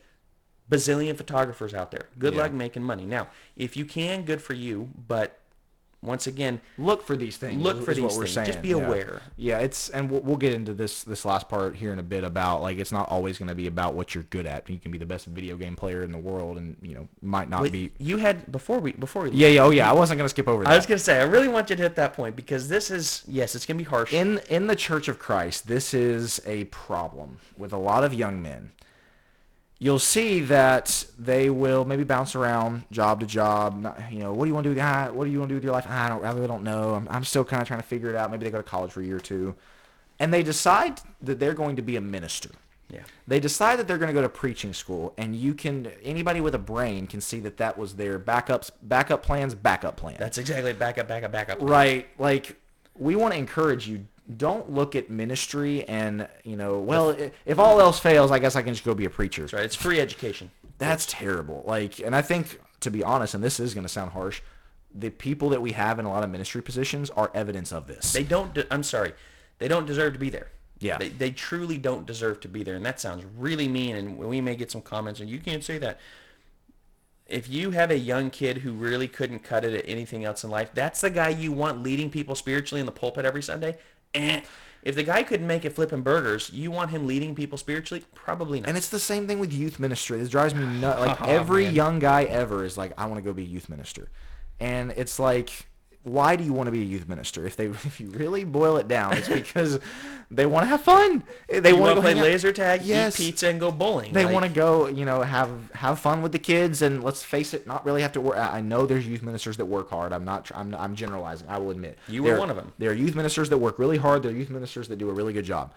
bazillion 0.69 1.15
photographers 1.15 1.73
out 1.73 1.91
there. 1.91 2.09
Good 2.17 2.33
Yeah. 2.33 2.43
luck 2.43 2.51
making 2.51 2.83
money. 2.83 3.05
Now, 3.05 3.27
if 3.55 3.77
you 3.77 3.85
can, 3.85 4.23
good 4.23 4.41
for 4.41 4.53
you. 4.53 4.89
But 5.07 5.39
once 6.05 6.27
again, 6.27 6.61
look 6.77 7.05
for 7.05 7.15
these 7.15 7.37
things. 7.37 7.61
Look 7.61 7.83
for 7.83 7.93
these 7.93 8.15
we're 8.15 8.27
things. 8.27 8.47
Just 8.47 8.61
be 8.61 8.69
yeah. 8.69 8.75
aware. 8.75 9.21
Yeah, 9.37 9.59
it's 9.59 9.89
and 9.89 10.09
we'll, 10.09 10.21
we'll 10.21 10.37
get 10.37 10.53
into 10.53 10.73
this 10.73 11.03
this 11.03 11.25
last 11.25 11.49
part 11.49 11.75
here 11.75 11.91
in 11.91 11.99
a 11.99 12.03
bit 12.03 12.23
about 12.23 12.61
like 12.61 12.77
it's 12.77 12.91
not 12.91 13.09
always 13.09 13.37
going 13.37 13.49
to 13.49 13.55
be 13.55 13.67
about 13.67 13.95
what 13.95 14.13
you're 14.13 14.25
good 14.25 14.45
at. 14.45 14.69
You 14.69 14.77
can 14.77 14.91
be 14.91 14.97
the 14.97 15.05
best 15.05 15.25
video 15.25 15.57
game 15.57 15.75
player 15.75 16.03
in 16.03 16.11
the 16.11 16.17
world, 16.17 16.57
and 16.57 16.77
you 16.81 16.93
know 16.93 17.07
might 17.21 17.49
not 17.49 17.63
wait, 17.63 17.71
be. 17.71 17.91
you 17.97 18.17
had 18.17 18.51
before 18.51 18.79
we 18.79 18.91
before 18.93 19.23
we. 19.23 19.31
Yeah, 19.31 19.47
yeah, 19.47 19.63
oh 19.63 19.71
yeah. 19.71 19.89
I 19.89 19.93
wasn't 19.93 20.17
going 20.19 20.25
to 20.25 20.29
skip 20.29 20.47
over 20.47 20.63
that. 20.63 20.71
I 20.71 20.75
was 20.75 20.85
gonna 20.85 20.99
say 20.99 21.19
I 21.19 21.23
really 21.23 21.47
want 21.47 21.69
you 21.69 21.75
to 21.75 21.81
hit 21.81 21.95
that 21.95 22.13
point 22.13 22.35
because 22.35 22.69
this 22.69 22.91
is 22.91 23.23
yes, 23.27 23.55
it's 23.55 23.65
gonna 23.65 23.79
be 23.79 23.83
harsh. 23.83 24.13
in 24.13 24.39
in 24.49 24.67
the 24.67 24.75
Church 24.75 25.07
of 25.07 25.19
Christ, 25.19 25.67
this 25.67 25.93
is 25.93 26.39
a 26.45 26.65
problem 26.65 27.39
with 27.57 27.73
a 27.73 27.77
lot 27.77 28.03
of 28.03 28.13
young 28.13 28.41
men. 28.41 28.71
You'll 29.77 29.99
see 29.99 30.39
that 30.41 31.05
they 31.19 31.49
will 31.49 31.83
maybe 31.83 32.05
bounce 32.05 32.33
around 32.33 32.83
job 32.91 33.19
to 33.19 33.25
job. 33.25 33.77
Not, 33.81 34.11
you 34.11 34.19
know, 34.19 34.31
what 34.33 34.45
do 34.45 34.49
you 34.49 34.53
want 34.53 34.63
to 34.63 34.69
do? 34.69 34.75
With, 34.75 34.83
ah, 34.83 35.09
what 35.11 35.25
do 35.25 35.31
you 35.31 35.39
want 35.39 35.49
to 35.49 35.53
do 35.53 35.55
with 35.55 35.63
your 35.65 35.73
life? 35.73 35.85
Ah, 35.89 36.05
I 36.05 36.09
don't. 36.09 36.23
I 36.23 36.31
really 36.31 36.47
don't 36.47 36.63
know. 36.63 36.95
I'm, 36.95 37.07
I'm 37.09 37.23
still 37.25 37.43
kind 37.43 37.61
of 37.61 37.67
trying 37.67 37.81
to 37.81 37.85
figure 37.85 38.09
it 38.09 38.15
out. 38.15 38.31
Maybe 38.31 38.45
they 38.45 38.51
go 38.51 38.57
to 38.57 38.63
college 38.63 38.91
for 38.91 39.01
a 39.01 39.05
year 39.05 39.17
or 39.17 39.19
two, 39.19 39.53
and 40.17 40.33
they 40.33 40.43
decide 40.43 41.01
that 41.21 41.39
they're 41.39 41.53
going 41.53 41.75
to 41.75 41.81
be 41.81 41.97
a 41.97 42.01
minister. 42.01 42.51
yeah. 42.89 43.01
They 43.27 43.41
decide 43.41 43.77
that 43.79 43.87
they're 43.87 43.97
going 43.97 44.07
to 44.07 44.13
go 44.13 44.21
to 44.21 44.29
preaching 44.29 44.73
school, 44.73 45.13
and 45.17 45.35
you 45.35 45.53
can 45.53 45.91
anybody 46.03 46.39
with 46.39 46.55
a 46.55 46.59
brain 46.59 47.05
can 47.05 47.19
see 47.19 47.41
that 47.41 47.57
that 47.57 47.77
was 47.77 47.95
their 47.95 48.17
backups, 48.17 48.71
backup 48.81 49.23
plans, 49.23 49.55
backup 49.55 49.97
plan. 49.97 50.15
That's 50.17 50.37
exactly 50.37 50.71
back 50.71 50.97
up, 50.97 51.09
back 51.09 51.23
up, 51.23 51.33
back 51.33 51.49
up. 51.49 51.57
Right. 51.59 52.07
Like 52.17 52.55
we 52.95 53.17
want 53.17 53.33
to 53.33 53.37
encourage 53.37 53.89
you. 53.89 54.07
Don't 54.37 54.71
look 54.71 54.95
at 54.95 55.09
ministry 55.09 55.83
and 55.87 56.27
you 56.43 56.55
know, 56.55 56.79
well, 56.79 57.15
if 57.45 57.59
all 57.59 57.79
else 57.79 57.99
fails, 57.99 58.31
I 58.31 58.39
guess 58.39 58.55
I 58.55 58.61
can 58.61 58.73
just 58.73 58.85
go 58.85 58.95
be 58.95 59.05
a 59.05 59.09
preacher. 59.09 59.43
That's 59.43 59.53
right. 59.53 59.65
It's 59.65 59.75
free 59.75 59.99
education. 59.99 60.51
That's 60.77 61.05
terrible. 61.05 61.63
Like, 61.65 61.99
and 61.99 62.15
I 62.15 62.21
think 62.21 62.59
to 62.81 62.91
be 62.91 63.03
honest, 63.03 63.33
and 63.33 63.43
this 63.43 63.59
is 63.59 63.73
going 63.73 63.83
to 63.83 63.89
sound 63.89 64.11
harsh, 64.11 64.41
the 64.93 65.09
people 65.09 65.49
that 65.49 65.61
we 65.61 65.73
have 65.73 65.99
in 65.99 66.05
a 66.05 66.09
lot 66.09 66.23
of 66.23 66.29
ministry 66.29 66.61
positions 66.61 67.09
are 67.11 67.29
evidence 67.33 67.71
of 67.71 67.87
this. 67.87 68.13
They 68.13 68.23
don't. 68.23 68.53
De- 68.53 68.73
I'm 68.73 68.83
sorry. 68.83 69.13
They 69.59 69.67
don't 69.67 69.85
deserve 69.85 70.13
to 70.13 70.19
be 70.19 70.29
there. 70.29 70.49
Yeah. 70.79 70.97
They, 70.97 71.09
they 71.09 71.31
truly 71.31 71.77
don't 71.77 72.05
deserve 72.05 72.39
to 72.41 72.47
be 72.47 72.63
there, 72.63 72.75
and 72.75 72.85
that 72.85 72.99
sounds 72.99 73.25
really 73.37 73.67
mean. 73.67 73.95
And 73.95 74.17
we 74.17 74.41
may 74.41 74.55
get 74.55 74.71
some 74.71 74.81
comments, 74.81 75.19
and 75.19 75.29
you 75.29 75.39
can't 75.39 75.63
say 75.63 75.77
that. 75.79 75.99
If 77.27 77.49
you 77.49 77.71
have 77.71 77.89
a 77.89 77.97
young 77.97 78.29
kid 78.29 78.59
who 78.59 78.71
really 78.73 79.07
couldn't 79.07 79.39
cut 79.39 79.65
it 79.65 79.73
at 79.73 79.89
anything 79.89 80.25
else 80.25 80.43
in 80.43 80.51
life, 80.51 80.69
that's 80.73 81.01
the 81.01 81.09
guy 81.09 81.29
you 81.29 81.51
want 81.51 81.81
leading 81.81 82.11
people 82.11 82.35
spiritually 82.35 82.79
in 82.79 82.85
the 82.85 82.91
pulpit 82.91 83.25
every 83.25 83.41
Sunday. 83.41 83.77
Eh. 84.15 84.41
If 84.83 84.93
the 84.95 85.01
guy 85.03 85.23
couldn't 85.23 85.47
make 85.47 85.65
it 85.65 85.71
flipping 85.73 86.01
burgers, 86.03 86.51
you 86.53 86.69
want 86.69 86.91
him 86.91 87.07
leading 87.07 87.33
people 87.33 87.57
spiritually? 87.57 88.03
Probably 88.13 88.59
not. 88.59 88.69
and 88.69 88.77
it's 88.77 88.89
the 88.89 88.99
same 88.99 89.25
thing 89.27 89.39
with 89.39 89.51
youth 89.51 89.79
ministry. 89.79 90.19
This 90.19 90.29
drives 90.29 90.53
me 90.53 90.63
nuts. 90.65 90.99
Like 90.99 91.21
Oh, 91.21 91.25
every 91.25 91.63
man. 91.65 91.73
young 91.75 91.99
guy 91.99 92.23
ever 92.25 92.63
is 92.63 92.77
like, 92.77 92.93
I 92.97 93.07
want 93.07 93.17
to 93.17 93.21
go 93.23 93.33
be 93.33 93.41
a 93.41 93.45
youth 93.47 93.67
minister, 93.67 94.09
and 94.59 94.91
it's 94.95 95.17
like, 95.17 95.65
why 96.05 96.35
do 96.35 96.43
you 96.43 96.53
want 96.53 96.67
to 96.67 96.71
be 96.71 96.81
a 96.81 96.85
youth 96.85 97.09
minister? 97.09 97.45
If 97.45 97.55
they, 97.55 97.65
if 97.89 97.99
you 97.99 98.09
really 98.09 98.43
boil 98.43 98.77
it 98.77 98.87
down, 98.87 99.13
it's 99.17 99.27
because 99.27 99.79
they 100.31 100.45
want 100.45 100.63
to 100.63 100.67
have 100.67 100.81
fun. 100.81 101.23
They 101.49 101.73
want 101.73 101.95
to 101.95 102.01
play 102.01 102.13
laser 102.13 102.51
tag, 102.51 102.83
Yes. 102.83 103.19
eat 103.19 103.25
pizza, 103.25 103.49
and 103.49 103.59
go 103.59 103.71
bowling. 103.71 104.13
They 104.13 104.23
Like, 104.25 104.33
want 104.33 104.45
to 104.45 104.51
go, 104.51 104.87
you 104.87 105.03
know, 105.05 105.21
have 105.21 105.49
have 105.73 105.99
fun 105.99 106.21
with 106.21 106.31
the 106.31 106.39
kids, 106.39 106.81
and 106.81 107.03
let's 107.03 107.23
face 107.23 107.53
it, 107.53 107.67
not 107.67 107.85
really 107.85 108.01
have 108.01 108.11
to 108.13 108.21
work. 108.21 108.37
I 108.37 108.61
know 108.61 108.85
there's 108.85 109.05
youth 109.07 109.23
ministers 109.23 109.57
that 109.57 109.65
work 109.65 109.89
hard. 109.89 110.13
I'm 110.13 110.23
not. 110.25 110.51
I'm. 110.55 110.73
I'm 110.75 110.95
generalizing. 110.95 111.47
I 111.49 111.57
will 111.57 111.71
admit. 111.71 111.97
You 112.07 112.23
were 112.23 112.29
There- 112.31 112.39
one 112.39 112.49
of 112.49 112.57
'em. 112.57 112.71
There 112.77 112.91
are 112.91 112.93
youth 112.93 113.15
ministers 113.15 113.49
that 113.49 113.57
work 113.57 113.77
really 113.79 113.97
hard. 113.97 114.23
There 114.23 114.31
are 114.31 114.35
youth 114.35 114.49
ministers 114.49 114.87
that 114.89 114.97
do 114.97 115.09
a 115.09 115.13
really 115.13 115.33
good 115.33 115.45
job. 115.45 115.73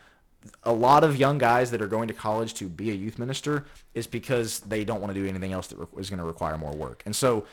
A 0.63 0.73
lot 0.73 1.03
of 1.05 1.17
young 1.17 1.37
guys 1.39 1.73
that 1.73 1.83
are 1.83 1.89
going 1.89 2.07
to 2.09 2.15
college 2.15 2.55
to 2.55 2.67
be 2.69 2.91
a 2.91 2.95
youth 2.95 3.19
minister 3.19 3.65
is 3.95 4.07
because 4.07 4.61
they 4.61 4.85
don't 4.85 5.01
want 5.01 5.13
to 5.13 5.21
do 5.21 5.27
anything 5.27 5.53
else 5.53 5.67
that 5.69 5.79
is 5.99 6.11
going 6.11 6.21
to 6.21 6.25
require 6.25 6.57
more 6.57 6.73
work. 6.73 7.03
And 7.07 7.15
so, 7.17 7.45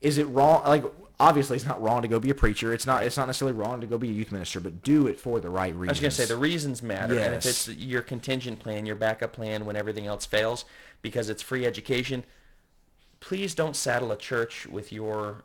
is 0.00 0.18
it 0.18 0.24
wrong? 0.24 0.62
Like, 0.66 0.84
obviously, 1.18 1.56
it's 1.56 1.66
not 1.66 1.80
wrong 1.82 2.02
to 2.02 2.08
go 2.08 2.18
be 2.20 2.30
a 2.30 2.34
preacher. 2.34 2.72
It's 2.74 2.86
not. 2.86 3.02
It's 3.02 3.16
not 3.16 3.26
necessarily 3.26 3.56
wrong 3.56 3.80
to 3.80 3.86
go 3.86 3.98
be 3.98 4.08
a 4.08 4.12
youth 4.12 4.32
minister, 4.32 4.60
but 4.60 4.82
do 4.82 5.06
it 5.06 5.18
for 5.18 5.40
the 5.40 5.50
right 5.50 5.74
reasons. 5.74 5.88
I 5.88 5.92
was 5.92 6.00
going 6.00 6.10
to 6.10 6.16
say 6.16 6.24
the 6.26 6.36
reasons 6.40 6.82
matter, 6.82 7.14
and 7.26 7.34
if 7.34 7.46
it's 7.46 7.68
your 7.68 8.02
contingent 8.02 8.58
plan, 8.58 8.86
your 8.86 8.96
backup 8.96 9.32
plan 9.32 9.64
when 9.64 9.76
everything 9.76 10.06
else 10.06 10.26
fails, 10.26 10.64
because 11.02 11.28
it's 11.30 11.42
free 11.42 11.64
education, 11.66 12.24
please 13.20 13.54
don't 13.54 13.76
saddle 13.76 14.12
a 14.12 14.16
church 14.16 14.66
with 14.66 14.92
your, 14.92 15.44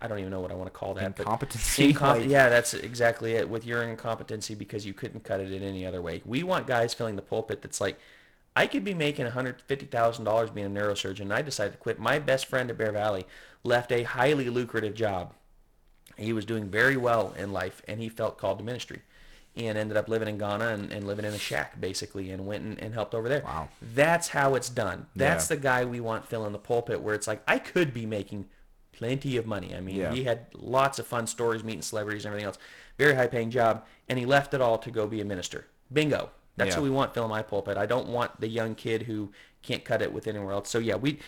I 0.00 0.06
don't 0.08 0.18
even 0.20 0.30
know 0.30 0.40
what 0.40 0.50
I 0.52 0.54
want 0.54 0.72
to 0.72 0.78
call 0.78 0.94
that, 0.94 1.04
Incompetency, 1.18 1.92
incom- 1.92 2.20
like- 2.20 2.28
yeah, 2.28 2.48
that's 2.48 2.74
exactly 2.74 3.32
it. 3.32 3.48
With 3.48 3.66
your 3.66 3.82
incompetency 3.82 4.54
because 4.54 4.86
you 4.86 4.94
couldn't 4.94 5.24
cut 5.24 5.40
it 5.40 5.52
in 5.52 5.62
any 5.62 5.84
other 5.84 6.00
way. 6.00 6.22
We 6.24 6.42
want 6.44 6.66
guys 6.66 6.94
filling 6.94 7.16
the 7.16 7.22
pulpit 7.22 7.62
that's 7.62 7.80
like, 7.80 7.98
I 8.58 8.66
could 8.66 8.82
be 8.84 8.94
making 8.94 9.26
$150,000 9.26 10.54
being 10.54 10.66
a 10.66 10.70
neurosurgeon, 10.80 11.20
and 11.20 11.32
I 11.32 11.42
decided 11.42 11.72
to 11.72 11.78
quit. 11.78 11.98
My 11.98 12.18
best 12.18 12.46
friend 12.46 12.70
at 12.70 12.78
Bear 12.78 12.92
Valley 12.92 13.24
left 13.62 13.92
a 13.92 14.02
highly 14.02 14.48
lucrative 14.50 14.94
job 14.94 15.32
he 16.16 16.32
was 16.32 16.44
doing 16.44 16.68
very 16.68 16.96
well 16.96 17.32
in 17.38 17.52
life 17.52 17.80
and 17.86 18.00
he 18.00 18.08
felt 18.08 18.38
called 18.38 18.58
to 18.58 18.64
ministry 18.64 19.02
and 19.56 19.78
ended 19.78 19.96
up 19.96 20.08
living 20.08 20.28
in 20.28 20.36
Ghana 20.36 20.66
and, 20.68 20.92
and 20.92 21.06
living 21.06 21.24
in 21.24 21.32
a 21.32 21.38
shack 21.38 21.80
basically 21.80 22.30
and 22.30 22.44
went 22.46 22.64
and, 22.64 22.78
and 22.80 22.92
helped 22.92 23.14
over 23.14 23.28
there. 23.28 23.42
Wow. 23.44 23.68
That's 23.94 24.28
how 24.28 24.54
it's 24.56 24.68
done. 24.68 25.06
That's 25.14 25.48
Yeah. 25.48 25.56
the 25.56 25.62
guy 25.62 25.84
we 25.84 26.00
want 26.00 26.26
filling 26.26 26.52
the 26.52 26.58
pulpit 26.58 27.00
where 27.00 27.14
it's 27.14 27.26
like, 27.28 27.42
I 27.46 27.58
could 27.60 27.94
be 27.94 28.04
making 28.04 28.46
plenty 28.92 29.36
of 29.36 29.46
money. 29.46 29.74
I 29.74 29.80
mean, 29.80 29.96
Yeah. 29.96 30.12
he 30.12 30.24
had 30.24 30.46
lots 30.54 30.98
of 30.98 31.06
fun 31.06 31.26
stories, 31.28 31.62
meeting 31.62 31.82
celebrities 31.82 32.24
and 32.24 32.32
everything 32.32 32.46
else. 32.46 32.58
Very 32.98 33.14
high 33.14 33.28
paying 33.28 33.50
job. 33.50 33.84
And 34.08 34.18
he 34.18 34.26
left 34.26 34.54
it 34.54 34.60
all 34.60 34.78
to 34.78 34.90
go 34.90 35.06
be 35.06 35.20
a 35.20 35.24
minister. 35.24 35.66
Bingo. 35.92 36.30
That's 36.58 36.70
Yeah. 36.70 36.76
who 36.76 36.82
we 36.82 36.90
want 36.90 37.14
filling 37.14 37.30
my 37.30 37.42
pulpit. 37.42 37.76
I 37.76 37.86
don't 37.86 38.08
want 38.08 38.40
the 38.40 38.48
young 38.48 38.74
kid 38.74 39.02
who 39.02 39.30
can't 39.62 39.84
cut 39.84 40.02
it 40.02 40.12
with 40.12 40.26
anywhere 40.26 40.52
else. 40.52 40.68
So 40.68 40.78
yeah, 40.78 40.96
we, 40.96 41.18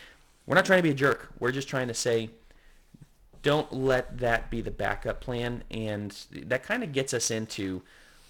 we're 0.47 0.55
not 0.57 0.65
trying 0.67 0.79
to 0.79 0.83
be 0.83 0.91
a 0.91 0.95
jerk. 0.95 1.29
We're 1.39 1.53
just 1.53 1.69
trying 1.69 1.89
to 1.89 1.95
say, 1.95 2.31
don't 3.43 3.73
let 3.73 4.19
that 4.19 4.51
be 4.51 4.61
the 4.61 4.71
backup 4.71 5.21
plan. 5.21 5.65
And 5.71 6.17
that 6.33 6.63
kind 6.63 6.83
of 6.85 6.93
gets 6.93 7.15
us 7.15 7.31
into 7.31 7.83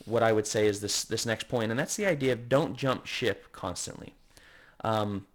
what 0.05 0.23
I 0.23 0.33
would 0.33 0.47
say 0.47 0.67
is 0.67 0.81
this 0.81 1.05
this 1.05 1.27
next 1.27 1.49
point, 1.49 1.71
and 1.71 1.79
that's 1.79 1.95
the 1.97 2.07
idea 2.07 2.33
of 2.33 2.49
don't 2.49 2.75
jump 2.77 3.07
ship 3.07 3.53
constantly. 3.53 4.15
Um, 4.83 5.27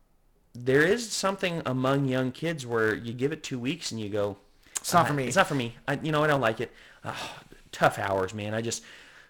there 0.53 0.81
is 0.81 1.11
something 1.11 1.61
among 1.65 2.07
young 2.07 2.31
kids 2.31 2.65
where 2.65 2.95
you 2.95 3.13
give 3.13 3.31
it 3.31 3.43
two 3.43 3.59
weeks 3.59 3.91
and 3.91 3.99
you 3.99 4.09
go, 4.09 4.37
It's 4.77 4.93
not 4.93 5.05
"Uh, 5.05 5.07
for 5.09 5.13
me." 5.13 5.27
It's 5.27 5.35
not 5.35 5.47
for 5.47 5.55
me. 5.55 5.75
I, 5.87 5.99
you 6.01 6.11
know, 6.11 6.23
I 6.23 6.27
don't 6.27 6.41
like 6.41 6.59
it. 6.61 6.71
Ah, 7.03 7.37
tough 7.71 7.99
hours, 7.99 8.33
man. 8.33 8.53
I 8.55 8.61
just, 8.61 8.83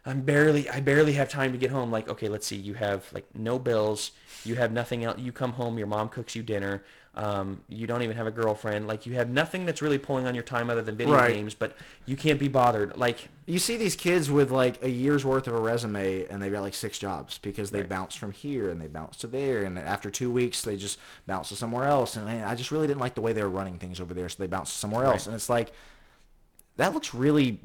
I'm 0.05 0.21
barely, 0.21 0.69
I 0.69 0.81
barely 0.81 1.13
have 1.13 1.29
time 1.29 1.51
to 1.51 1.57
get 1.57 1.71
home. 1.71 1.91
Like, 1.91 2.07
okay, 2.09 2.29
let's 2.29 2.45
see. 2.45 2.55
You 2.57 2.75
have 2.75 3.11
like 3.11 3.25
no 3.33 3.57
bills. 3.57 4.11
You 4.43 4.55
have 4.55 4.71
nothing 4.71 5.03
else. 5.03 5.19
You 5.19 5.31
come 5.31 5.53
home, 5.53 5.77
your 5.79 5.87
mom 5.87 6.09
cooks 6.09 6.35
you 6.35 6.43
dinner. 6.43 6.83
Um, 7.15 7.61
you 7.69 7.87
don't 7.87 8.01
even 8.03 8.15
have 8.17 8.27
a 8.27 8.31
girlfriend. 8.31 8.87
Like, 8.87 9.05
you 9.05 9.13
have 9.13 9.29
nothing 9.29 9.65
that's 9.65 9.81
really 9.81 9.97
pulling 9.97 10.27
on 10.27 10.35
your 10.35 10.43
time 10.43 10.69
other 10.69 10.81
than 10.81 10.97
video 10.97 11.15
Right. 11.15 11.33
games. 11.33 11.55
But 11.55 11.75
you 12.05 12.15
can't 12.17 12.39
be 12.39 12.49
bothered. 12.49 12.97
Like, 12.97 13.29
You 13.47 13.57
see 13.57 13.77
these 13.77 13.95
kids 13.95 14.29
with 14.29 14.51
like 14.51 14.83
a 14.83 14.89
year's 14.89 15.23
worth 15.25 15.47
of 15.47 15.55
a 15.55 15.59
resume 15.59 16.25
and 16.25 16.41
they've 16.41 16.51
got 16.51 16.61
like 16.61 16.73
six 16.75 16.99
jobs 16.99 17.39
because 17.39 17.71
they 17.71 17.81
bounce 17.83 18.13
from 18.15 18.31
here 18.31 18.69
and 18.69 18.79
they 18.81 18.87
bounce 18.87 19.17
to 19.17 19.27
there 19.27 19.63
and 19.63 19.79
after 19.79 20.09
two 20.11 20.29
weeks 20.31 20.61
they 20.63 20.75
just 20.75 20.99
bounce 21.25 21.49
to 21.49 21.55
somewhere 21.55 21.85
else 21.85 22.15
and 22.15 22.25
man, 22.25 22.47
I 22.47 22.55
just 22.55 22.71
really 22.71 22.87
didn't 22.87 22.99
like 23.01 23.13
the 23.15 23.21
way 23.21 23.33
they 23.33 23.43
were 23.43 23.49
running 23.49 23.77
things 23.77 24.01
over 24.01 24.13
there 24.15 24.27
so 24.29 24.37
they 24.39 24.47
bounced 24.47 24.73
to 24.73 24.79
somewhere 24.79 25.05
else 25.05 25.27
and 25.27 25.35
it's 25.35 25.47
like 25.47 25.73
that 26.77 26.93
looks 26.95 27.13
really 27.13 27.59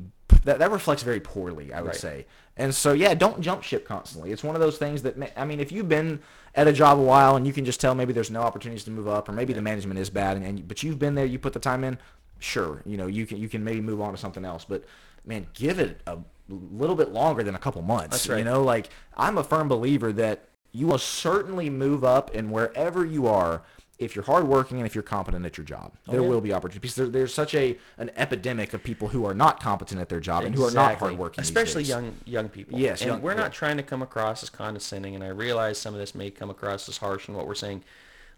that, 0.44 0.58
that 0.58 0.70
reflects 0.70 1.02
very 1.02 1.20
poorly 1.20 1.72
I 1.72 1.80
would 1.80 1.88
Right. 1.88 1.96
say. 1.96 2.26
And 2.56 2.74
so 2.74 2.92
yeah 2.92 3.14
don't 3.14 3.40
jump 3.40 3.62
ship 3.62 3.86
constantly. 3.86 4.32
It's 4.32 4.44
one 4.44 4.54
of 4.54 4.60
those 4.60 4.78
things 4.78 5.02
that 5.02 5.16
I 5.36 5.44
mean 5.44 5.60
if 5.60 5.70
you've 5.72 5.88
been 5.88 6.20
at 6.54 6.66
a 6.68 6.72
job 6.72 6.98
a 6.98 7.02
while 7.02 7.36
and 7.36 7.46
you 7.46 7.52
can 7.52 7.64
just 7.64 7.80
tell 7.80 7.94
maybe 7.94 8.12
there's 8.12 8.30
no 8.30 8.42
opportunities 8.42 8.84
to 8.84 8.90
move 8.90 9.08
up 9.08 9.28
or 9.28 9.32
maybe 9.32 9.52
the 9.52 9.62
management 9.62 9.98
is 10.00 10.10
bad 10.10 10.36
and, 10.36 10.44
and 10.46 10.66
but 10.68 10.82
you've 10.82 10.98
been 10.98 11.14
there 11.14 11.24
you 11.26 11.38
put 11.38 11.52
the 11.52 11.60
time 11.60 11.84
in 11.84 11.98
sure 12.38 12.82
you 12.86 12.96
know 12.96 13.06
you 13.06 13.26
can 13.26 13.36
you 13.38 13.48
can 13.48 13.62
maybe 13.62 13.80
move 13.80 14.00
on 14.00 14.12
to 14.12 14.18
something 14.18 14.44
else. 14.44 14.64
But 14.68 14.84
man 15.24 15.46
give 15.54 15.78
it 15.78 16.00
a 16.06 16.18
little 16.48 16.96
bit 16.96 17.10
longer 17.10 17.42
than 17.42 17.54
a 17.54 17.58
couple 17.58 17.80
months 17.82 18.10
That's 18.10 18.28
right. 18.28 18.38
you 18.38 18.44
know? 18.44 18.62
Like 18.62 18.88
i'm 19.16 19.38
a 19.38 19.44
firm 19.44 19.68
believer 19.68 20.12
that 20.14 20.46
you 20.72 20.86
will 20.86 20.98
certainly 20.98 21.68
move 21.70 22.02
up 22.04 22.34
and 22.34 22.50
wherever 22.50 23.04
you 23.04 23.26
are 23.26 23.62
if 24.00 24.16
you're 24.16 24.24
hardworking 24.24 24.78
and 24.78 24.86
if 24.86 24.94
you're 24.94 25.02
competent 25.02 25.44
at 25.46 25.56
your 25.58 25.64
job 25.64 25.92
there 26.08 26.18
Oh, 26.20 26.22
yeah. 26.24 26.28
will 26.28 26.40
be 26.40 26.52
opportunities 26.52 26.94
there, 26.96 27.06
there's 27.06 27.32
such 27.34 27.54
a 27.54 27.78
an 27.98 28.10
epidemic 28.16 28.72
of 28.74 28.82
people 28.82 29.08
who 29.08 29.24
are 29.26 29.34
not 29.34 29.60
competent 29.62 30.00
at 30.00 30.08
their 30.08 30.20
job 30.20 30.44
and 30.44 30.54
who 30.54 30.62
are 30.64 30.70
not 30.70 30.86
Exactly. 30.92 31.08
hardworking 31.08 31.42
especially 31.42 31.82
young 31.84 32.16
young 32.24 32.48
people. 32.48 32.78
Yes, 32.78 33.02
and 33.02 33.10
young- 33.10 33.22
we're 33.22 33.32
yeah. 33.32 33.40
not 33.40 33.52
trying 33.52 33.76
to 33.76 33.82
come 33.82 34.02
across 34.02 34.42
as 34.42 34.50
condescending, 34.50 35.14
and 35.14 35.22
I 35.22 35.28
realize 35.28 35.78
some 35.78 35.94
of 35.94 36.00
this 36.00 36.14
may 36.14 36.30
come 36.30 36.50
across 36.50 36.88
as 36.88 36.96
harsh 36.96 37.28
in 37.28 37.34
what 37.34 37.46
we're 37.46 37.54
saying. 37.54 37.84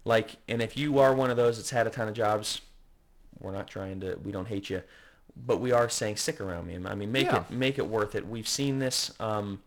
Like, 0.05 0.35
and 0.49 0.61
if 0.61 0.75
you 0.77 0.99
are 0.99 1.15
one 1.15 1.29
of 1.31 1.37
those 1.37 1.55
that's 1.57 1.69
had 1.69 1.87
a 1.87 1.89
ton 1.89 2.09
of 2.09 2.13
jobs, 2.13 2.59
we're 3.39 3.53
not 3.53 3.67
trying 3.67 4.01
to. 4.01 4.17
We 4.23 4.33
don't 4.33 4.47
hate 4.49 4.69
you, 4.69 4.83
but 5.47 5.61
we 5.61 5.71
are 5.71 5.87
saying 5.87 6.17
stick 6.17 6.41
around, 6.41 6.67
man. 6.67 6.85
I 6.85 6.93
mean, 6.95 7.11
make 7.11 7.27
Yeah. 7.27 7.43
it 7.49 7.51
make 7.51 7.77
it 7.79 7.87
worth 7.87 8.13
it. 8.15 8.27
We've 8.27 8.47
seen 8.47 8.79
this. 8.79 9.13
Um, 9.21 9.61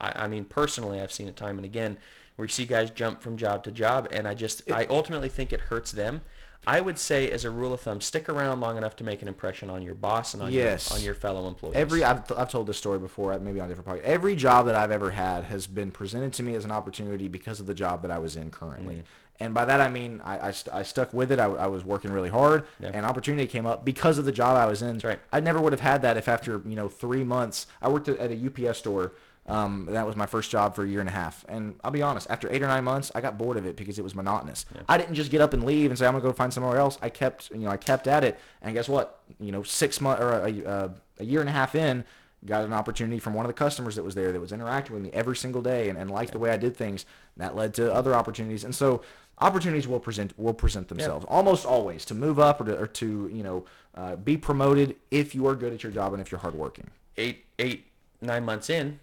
I, 0.00 0.24
I 0.24 0.28
mean, 0.28 0.44
personally, 0.46 0.98
I've 1.00 1.12
seen 1.12 1.28
it 1.28 1.36
time 1.36 1.58
and 1.58 1.64
again 1.66 1.98
where 2.36 2.44
you 2.46 2.50
see 2.50 2.64
guys 2.64 2.90
jump 2.90 3.20
from 3.22 3.36
job 3.36 3.64
to 3.64 3.70
job, 3.70 4.08
and 4.12 4.26
I 4.26 4.34
just 4.34 4.70
I 4.70 4.86
ultimately 4.86 5.28
think 5.28 5.52
it 5.52 5.60
hurts 5.60 5.92
them. 5.92 6.22
I 6.64 6.80
would 6.80 6.96
say, 6.96 7.28
as 7.28 7.44
a 7.44 7.50
rule 7.50 7.72
of 7.72 7.80
thumb, 7.80 8.00
stick 8.00 8.28
around 8.28 8.60
long 8.60 8.76
enough 8.76 8.94
to 8.96 9.04
make 9.04 9.20
an 9.20 9.26
impression 9.26 9.68
on 9.68 9.82
your 9.82 9.96
boss 9.96 10.32
and 10.32 10.42
on 10.44 10.52
Yes. 10.52 10.90
your 10.90 10.98
on 10.98 11.04
your 11.04 11.14
fellow 11.14 11.48
employees. 11.48 11.74
Every 11.76 12.04
I've, 12.04 12.30
I've 12.36 12.50
told 12.50 12.68
this 12.68 12.78
story 12.78 13.00
before, 13.00 13.36
maybe 13.40 13.58
on 13.58 13.66
a 13.66 13.74
different 13.74 13.88
podcast. 14.00 14.04
Every 14.04 14.36
job 14.36 14.66
that 14.66 14.76
I've 14.76 14.92
ever 14.92 15.10
had 15.10 15.42
has 15.44 15.66
been 15.66 15.90
presented 15.90 16.32
to 16.34 16.44
me 16.44 16.54
as 16.54 16.64
an 16.64 16.70
opportunity 16.70 17.26
because 17.26 17.58
of 17.58 17.66
the 17.66 17.74
job 17.74 18.02
that 18.02 18.12
I 18.12 18.18
was 18.18 18.36
in 18.36 18.50
currently. 18.52 18.94
Mm-hmm. 18.96 19.04
And 19.44 19.54
by 19.54 19.64
that 19.64 19.80
I 19.80 19.88
mean 19.88 20.20
I, 20.24 20.38
I, 20.38 20.50
st- 20.52 20.72
I 20.72 20.84
stuck 20.84 21.12
with 21.12 21.32
it. 21.32 21.40
I, 21.40 21.46
I 21.46 21.66
was 21.66 21.84
working 21.84 22.12
really 22.12 22.28
hard, 22.28 22.64
Yeah. 22.78 22.92
and 22.94 23.04
opportunity 23.04 23.48
came 23.48 23.66
up 23.66 23.84
because 23.84 24.18
of 24.18 24.24
the 24.24 24.30
job 24.30 24.56
I 24.56 24.66
was 24.66 24.82
in. 24.82 25.00
Right. 25.02 25.18
I 25.32 25.40
never 25.40 25.60
would 25.60 25.72
have 25.72 25.80
had 25.80 26.02
that 26.02 26.16
if 26.16 26.28
after 26.28 26.62
you 26.64 26.76
know 26.76 26.88
three 26.88 27.24
months 27.24 27.66
I 27.80 27.88
worked 27.88 28.08
at 28.08 28.30
a 28.30 28.68
UPS 28.68 28.78
store. 28.78 29.12
Um, 29.46 29.88
that 29.90 30.06
was 30.06 30.14
my 30.14 30.26
first 30.26 30.50
job 30.52 30.74
for 30.76 30.84
a 30.84 30.88
year 30.88 31.00
and 31.00 31.08
a 31.08 31.12
half, 31.12 31.44
and 31.48 31.74
I'll 31.82 31.90
be 31.90 32.00
honest. 32.00 32.30
After 32.30 32.48
eight 32.52 32.62
or 32.62 32.68
nine 32.68 32.84
months, 32.84 33.10
I 33.14 33.20
got 33.20 33.36
bored 33.38 33.56
of 33.56 33.66
it 33.66 33.74
because 33.74 33.98
it 33.98 34.02
was 34.02 34.14
monotonous. 34.14 34.66
I 34.88 34.96
didn't 34.98 35.16
just 35.16 35.32
get 35.32 35.40
up 35.40 35.52
and 35.52 35.64
leave 35.64 35.90
and 35.90 35.98
say 35.98 36.06
I'm 36.06 36.12
gonna 36.12 36.22
go 36.22 36.32
find 36.32 36.52
somewhere 36.54 36.78
else. 36.78 36.96
I 37.02 37.08
kept, 37.08 37.50
you 37.50 37.58
know, 37.58 37.70
I 37.70 37.76
kept 37.76 38.06
at 38.06 38.22
it, 38.22 38.38
and 38.62 38.72
guess 38.72 38.88
what? 38.88 39.20
You 39.40 39.50
know, 39.50 39.64
six 39.64 40.00
months 40.00 40.22
or 40.22 40.32
a, 40.32 40.52
a, 40.60 40.90
a 41.18 41.24
year 41.24 41.40
and 41.40 41.48
a 41.48 41.52
half 41.52 41.74
in, 41.74 42.04
got 42.46 42.64
an 42.64 42.72
opportunity 42.72 43.18
from 43.18 43.34
one 43.34 43.44
of 43.44 43.48
the 43.48 43.54
customers 43.54 43.96
that 43.96 44.04
was 44.04 44.14
there 44.14 44.30
that 44.30 44.40
was 44.40 44.52
interacting 44.52 44.94
with 44.94 45.02
me 45.02 45.10
every 45.12 45.36
single 45.36 45.60
day 45.62 45.88
and, 45.88 45.98
and 45.98 46.08
liked 46.10 46.32
the 46.32 46.38
way 46.38 46.50
I 46.50 46.56
did 46.56 46.76
things. 46.76 47.04
And 47.34 47.44
that 47.44 47.56
led 47.56 47.74
to 47.74 47.92
other 47.92 48.14
opportunities. 48.14 48.62
And 48.64 48.74
so 48.74 49.02
opportunities 49.38 49.88
will 49.88 49.98
present 50.00 50.38
will 50.38 50.54
present 50.54 50.86
themselves 50.88 51.24
almost 51.28 51.66
always 51.66 52.04
to 52.04 52.14
move 52.14 52.38
up 52.38 52.60
or 52.60 52.64
to, 52.64 52.78
or 52.78 52.86
to 52.86 53.28
you 53.32 53.42
know 53.42 53.64
uh, 53.96 54.14
be 54.14 54.36
promoted 54.36 54.94
if 55.10 55.34
you 55.34 55.46
are 55.48 55.56
good 55.56 55.72
at 55.72 55.82
your 55.82 55.90
job 55.90 56.12
and 56.12 56.22
if 56.22 56.30
you're 56.30 56.40
hardworking. 56.40 56.88
eight, 57.16 57.44
eight, 57.58 57.86
nine 58.20 58.44
months 58.44 58.70
in, 58.70 59.00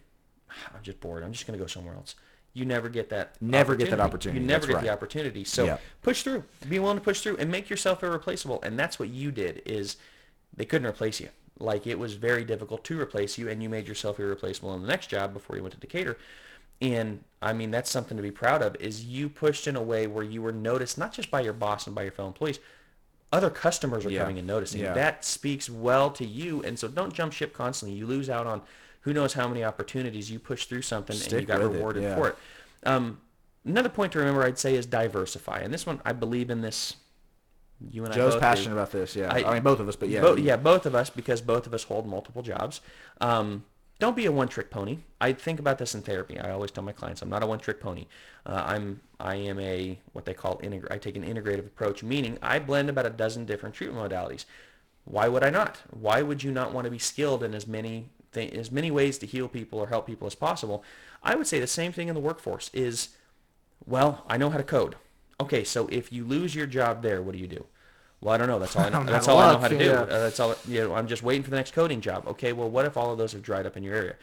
I'm 0.75 0.81
just 0.83 0.99
bored. 0.99 1.23
I'm 1.23 1.31
just 1.31 1.45
going 1.47 1.57
to 1.57 1.63
go 1.63 1.67
somewhere 1.67 1.95
else. 1.95 2.15
You 2.53 2.65
never 2.65 2.89
get 2.89 3.09
that. 3.09 3.35
Never 3.41 3.75
get 3.75 3.89
that 3.91 3.99
opportunity. 3.99 4.41
You 4.41 4.47
never 4.47 4.62
That's 4.62 4.67
get 4.67 4.75
right. 4.77 4.83
the 4.85 4.89
opportunity. 4.91 5.43
So 5.43 5.65
Yeah. 5.65 5.77
push 6.01 6.23
through. 6.23 6.43
Be 6.67 6.79
willing 6.79 6.97
to 6.97 7.03
push 7.03 7.21
through 7.21 7.38
and 7.38 7.51
make 7.51 7.69
yourself 7.69 8.03
irreplaceable. 8.03 8.59
And 8.63 8.77
that's 8.77 8.97
what 8.99 9.09
you 9.09 9.31
did. 9.31 9.62
Is 9.65 9.97
they 10.55 10.65
couldn't 10.65 10.88
replace 10.88 11.19
you. 11.19 11.29
Like 11.59 11.85
it 11.85 11.99
was 11.99 12.13
very 12.15 12.43
difficult 12.43 12.83
to 12.85 12.99
replace 12.99 13.38
you, 13.38 13.49
and 13.49 13.62
you 13.62 13.69
made 13.69 13.88
yourself 13.88 14.19
irreplaceable 14.19 14.73
in 14.73 14.81
the 14.81 14.88
next 14.88 15.07
job 15.07 15.33
before 15.33 15.57
you 15.57 15.62
went 15.62 15.73
to 15.75 15.79
Decatur. 15.79 16.17
And 16.81 17.23
I 17.41 17.53
mean, 17.53 17.69
that's 17.71 17.89
something 17.91 18.15
to 18.17 18.23
be 18.23 18.31
proud 18.31 18.62
of. 18.62 18.75
Is 18.79 19.03
you 19.05 19.27
pushed 19.29 19.67
in 19.67 19.75
a 19.75 19.81
way 19.81 20.07
where 20.07 20.23
you 20.23 20.41
were 20.41 20.51
noticed 20.53 20.97
not 20.97 21.13
just 21.13 21.29
by 21.29 21.41
your 21.41 21.53
boss 21.53 21.85
and 21.85 21.95
by 21.95 22.03
your 22.03 22.12
fellow 22.13 22.29
employees, 22.29 22.59
other 23.31 23.49
customers 23.49 24.05
are 24.05 24.09
Yeah. 24.09 24.21
coming 24.21 24.38
and 24.39 24.47
noticing. 24.47 24.81
Yeah. 24.81 24.93
That 24.93 25.23
speaks 25.25 25.69
well 25.69 26.09
to 26.12 26.25
you. 26.25 26.63
And 26.63 26.79
so 26.79 26.88
don't 26.88 27.13
jump 27.13 27.33
ship 27.33 27.53
constantly. 27.53 27.97
You 27.97 28.07
lose 28.07 28.29
out 28.29 28.47
on 28.47 28.62
who 29.01 29.13
knows 29.13 29.33
how 29.33 29.47
many 29.47 29.63
opportunities 29.63 30.29
you 30.29 30.39
push 30.39 30.65
through 30.65 30.81
something 30.81 31.15
and 31.15 31.23
you 31.23 31.29
Stick 31.29 31.47
got 31.47 31.59
with 31.62 31.71
it, 31.71 31.73
rewarded 31.75 32.03
yeah. 32.03 32.15
for 32.15 32.29
it. 32.29 32.38
Um, 32.85 33.19
another 33.65 33.89
point 33.89 34.12
to 34.13 34.19
remember, 34.19 34.43
I'd 34.43 34.59
say, 34.59 34.75
is 34.75 34.85
diversify. 34.85 35.59
And 35.59 35.73
this 35.73 35.85
one, 35.85 36.01
I 36.05 36.13
believe 36.13 36.49
in 36.49 36.62
this. 36.62 36.95
You 37.91 38.03
and 38.03 38.13
I 38.13 38.17
Joe's 38.17 38.33
both 38.33 38.41
do. 38.41 38.45
passionate 38.45 38.73
about 38.73 38.91
this. 38.91 39.15
Yeah, 39.15 39.31
I, 39.33 39.43
I- 39.43 39.53
mean 39.53 39.63
both 39.63 39.79
of 39.79 39.88
us, 39.88 39.95
but 39.95 40.09
yeah, 40.09 40.21
Bo- 40.21 40.35
yeah, 40.35 40.57
both 40.57 40.85
of 40.85 40.95
us 40.95 41.09
because 41.09 41.39
both 41.41 41.65
of 41.65 41.73
us 41.73 41.83
hold 41.83 42.05
multiple 42.05 42.41
jobs. 42.41 42.81
Um, 43.21 43.63
don't 43.99 44.15
be 44.15 44.25
a 44.25 44.31
one-trick 44.31 44.69
pony. 44.69 44.99
I 45.19 45.33
think 45.33 45.59
about 45.59 45.77
this 45.77 45.93
in 45.93 46.01
therapy. 46.01 46.39
I 46.39 46.51
always 46.51 46.71
tell 46.71 46.83
my 46.85 46.93
clients, 46.93 47.21
I'm 47.21 47.29
not 47.29 47.43
a 47.43 47.45
one-trick 47.45 47.81
pony. 47.81 48.05
Uh, 48.45 48.63
I'm 48.65 49.01
I 49.19 49.35
am 49.35 49.59
a 49.59 49.97
what 50.13 50.25
they 50.25 50.33
call 50.33 50.57
integ- 50.59 50.89
I 50.91 50.97
take 50.97 51.15
an 51.17 51.23
integrative 51.23 51.67
approach, 51.67 52.03
meaning 52.03 52.38
I 52.41 52.59
blend 52.59 52.89
about 52.89 53.05
a 53.05 53.09
dozen 53.09 53.45
different 53.45 53.75
treatment 53.75 54.09
modalities. 54.12 54.45
Why 55.05 55.27
would 55.27 55.43
I 55.43 55.49
not? 55.49 55.79
Why 55.89 56.21
would 56.21 56.43
you 56.43 56.51
not 56.51 56.73
want 56.73 56.85
to 56.85 56.91
be 56.91 56.99
skilled 56.99 57.43
in 57.43 57.53
as 57.53 57.65
many 57.67 58.09
th- 58.33 58.53
as 58.53 58.71
many 58.71 58.91
ways 58.91 59.17
to 59.19 59.25
heal 59.25 59.47
people 59.47 59.79
or 59.79 59.87
help 59.87 60.07
people 60.07 60.27
as 60.27 60.35
possible? 60.35 60.83
I 61.23 61.35
would 61.35 61.47
say 61.47 61.59
the 61.59 61.67
same 61.67 61.91
thing 61.91 62.07
in 62.07 62.15
the 62.15 62.21
workforce 62.21 62.69
is 62.73 63.09
well, 63.85 64.23
I 64.27 64.37
know 64.37 64.49
how 64.49 64.57
to 64.57 64.63
code. 64.63 64.95
Okay, 65.41 65.63
so 65.63 65.87
if 65.87 66.11
you 66.11 66.25
lose 66.25 66.53
your 66.53 66.67
job 66.67 67.01
there, 67.01 67.21
what 67.21 67.31
do 67.31 67.39
you 67.39 67.47
do? 67.47 67.65
Well, 68.21 68.33
I 68.33 68.37
don't 68.37 68.47
know. 68.47 68.59
That's 68.59 68.75
all 68.75 68.83
I 68.83 68.89
know. 68.93 69.03
That's 69.03 69.27
all 69.27 69.39
I 69.39 69.53
know 69.53 69.59
how 69.59 69.67
to 69.67 69.77
do. 69.77 69.93
Uh, 69.93 70.05
that's 70.05 70.39
all. 70.39 70.55
You 70.67 70.81
know, 70.81 70.95
I'm 70.95 71.07
just 71.07 71.23
waiting 71.23 71.43
for 71.43 71.49
the 71.49 71.55
next 71.55 71.73
coding 71.73 72.01
job. 72.01 72.27
Okay, 72.27 72.53
well, 72.53 72.69
what 72.69 72.85
if 72.85 72.97
all 72.97 73.11
of 73.11 73.17
those 73.17 73.31
have 73.31 73.41
dried 73.41 73.65
up 73.65 73.77
in 73.77 73.83
your 73.83 73.95
area? 73.95 74.15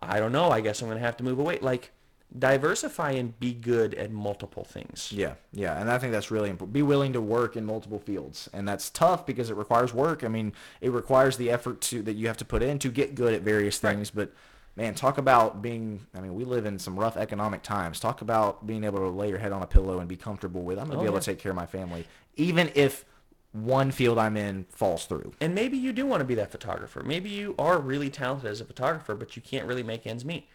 I 0.00 0.18
don't 0.18 0.32
know. 0.32 0.50
I 0.50 0.60
guess 0.60 0.80
I'm 0.80 0.88
going 0.88 0.98
to 0.98 1.04
have 1.04 1.16
to 1.18 1.24
move 1.24 1.38
away. 1.38 1.58
Like, 1.60 1.90
diversify 2.38 3.12
and 3.12 3.38
be 3.38 3.52
good 3.52 3.94
at 3.94 4.10
multiple 4.10 4.64
things. 4.64 5.12
Yeah, 5.12 5.34
yeah, 5.52 5.78
and 5.80 5.90
I 5.90 5.98
think 5.98 6.12
that's 6.12 6.30
really 6.30 6.50
important. 6.50 6.72
Be 6.72 6.82
willing 6.82 7.12
to 7.12 7.20
work 7.20 7.56
in 7.56 7.64
multiple 7.64 7.98
fields, 7.98 8.48
and 8.52 8.66
that's 8.66 8.90
tough 8.90 9.26
because 9.26 9.50
it 9.50 9.56
requires 9.56 9.92
work. 9.92 10.24
I 10.24 10.28
mean, 10.28 10.52
it 10.80 10.90
requires 10.90 11.36
the 11.36 11.50
effort 11.50 11.80
to 11.82 12.02
that 12.02 12.14
you 12.14 12.26
have 12.28 12.36
to 12.38 12.44
put 12.44 12.62
in 12.62 12.78
to 12.80 12.90
get 12.90 13.14
good 13.14 13.34
at 13.34 13.42
various 13.42 13.78
things. 13.78 14.10
But 14.10 14.32
man, 14.76 14.94
talk 14.94 15.18
about 15.18 15.60
being. 15.62 16.06
I 16.14 16.20
mean, 16.20 16.34
we 16.34 16.44
live 16.44 16.64
in 16.64 16.78
some 16.78 16.98
rough 16.98 17.16
economic 17.16 17.62
times. 17.62 18.00
Talk 18.00 18.22
about 18.22 18.66
being 18.66 18.84
able 18.84 19.00
to 19.00 19.08
lay 19.08 19.28
your 19.28 19.38
head 19.38 19.52
on 19.52 19.62
a 19.62 19.66
pillow 19.66 19.98
and 19.98 20.08
be 20.08 20.16
comfortable 20.16 20.62
with. 20.62 20.78
I'm 20.78 20.86
gonna 20.86 20.98
Oh, 20.98 21.02
be 21.02 21.06
able 21.06 21.16
yeah. 21.16 21.20
to 21.20 21.26
take 21.32 21.38
care 21.38 21.50
of 21.52 21.56
my 21.56 21.66
family, 21.66 22.06
even 22.36 22.70
if 22.74 23.04
one 23.52 23.90
field 23.90 24.16
I'm 24.16 24.38
in 24.38 24.64
falls 24.70 25.04
through. 25.04 25.34
And 25.38 25.54
maybe 25.54 25.76
you 25.76 25.92
do 25.92 26.06
want 26.06 26.20
to 26.20 26.24
be 26.24 26.34
that 26.36 26.50
photographer. 26.50 27.02
Maybe 27.02 27.28
you 27.28 27.54
are 27.58 27.78
really 27.78 28.08
talented 28.08 28.50
as 28.50 28.62
a 28.62 28.64
photographer, 28.64 29.14
but 29.14 29.36
you 29.36 29.42
can't 29.42 29.66
really 29.66 29.82
make 29.82 30.06
ends 30.06 30.24
meet. 30.24 30.48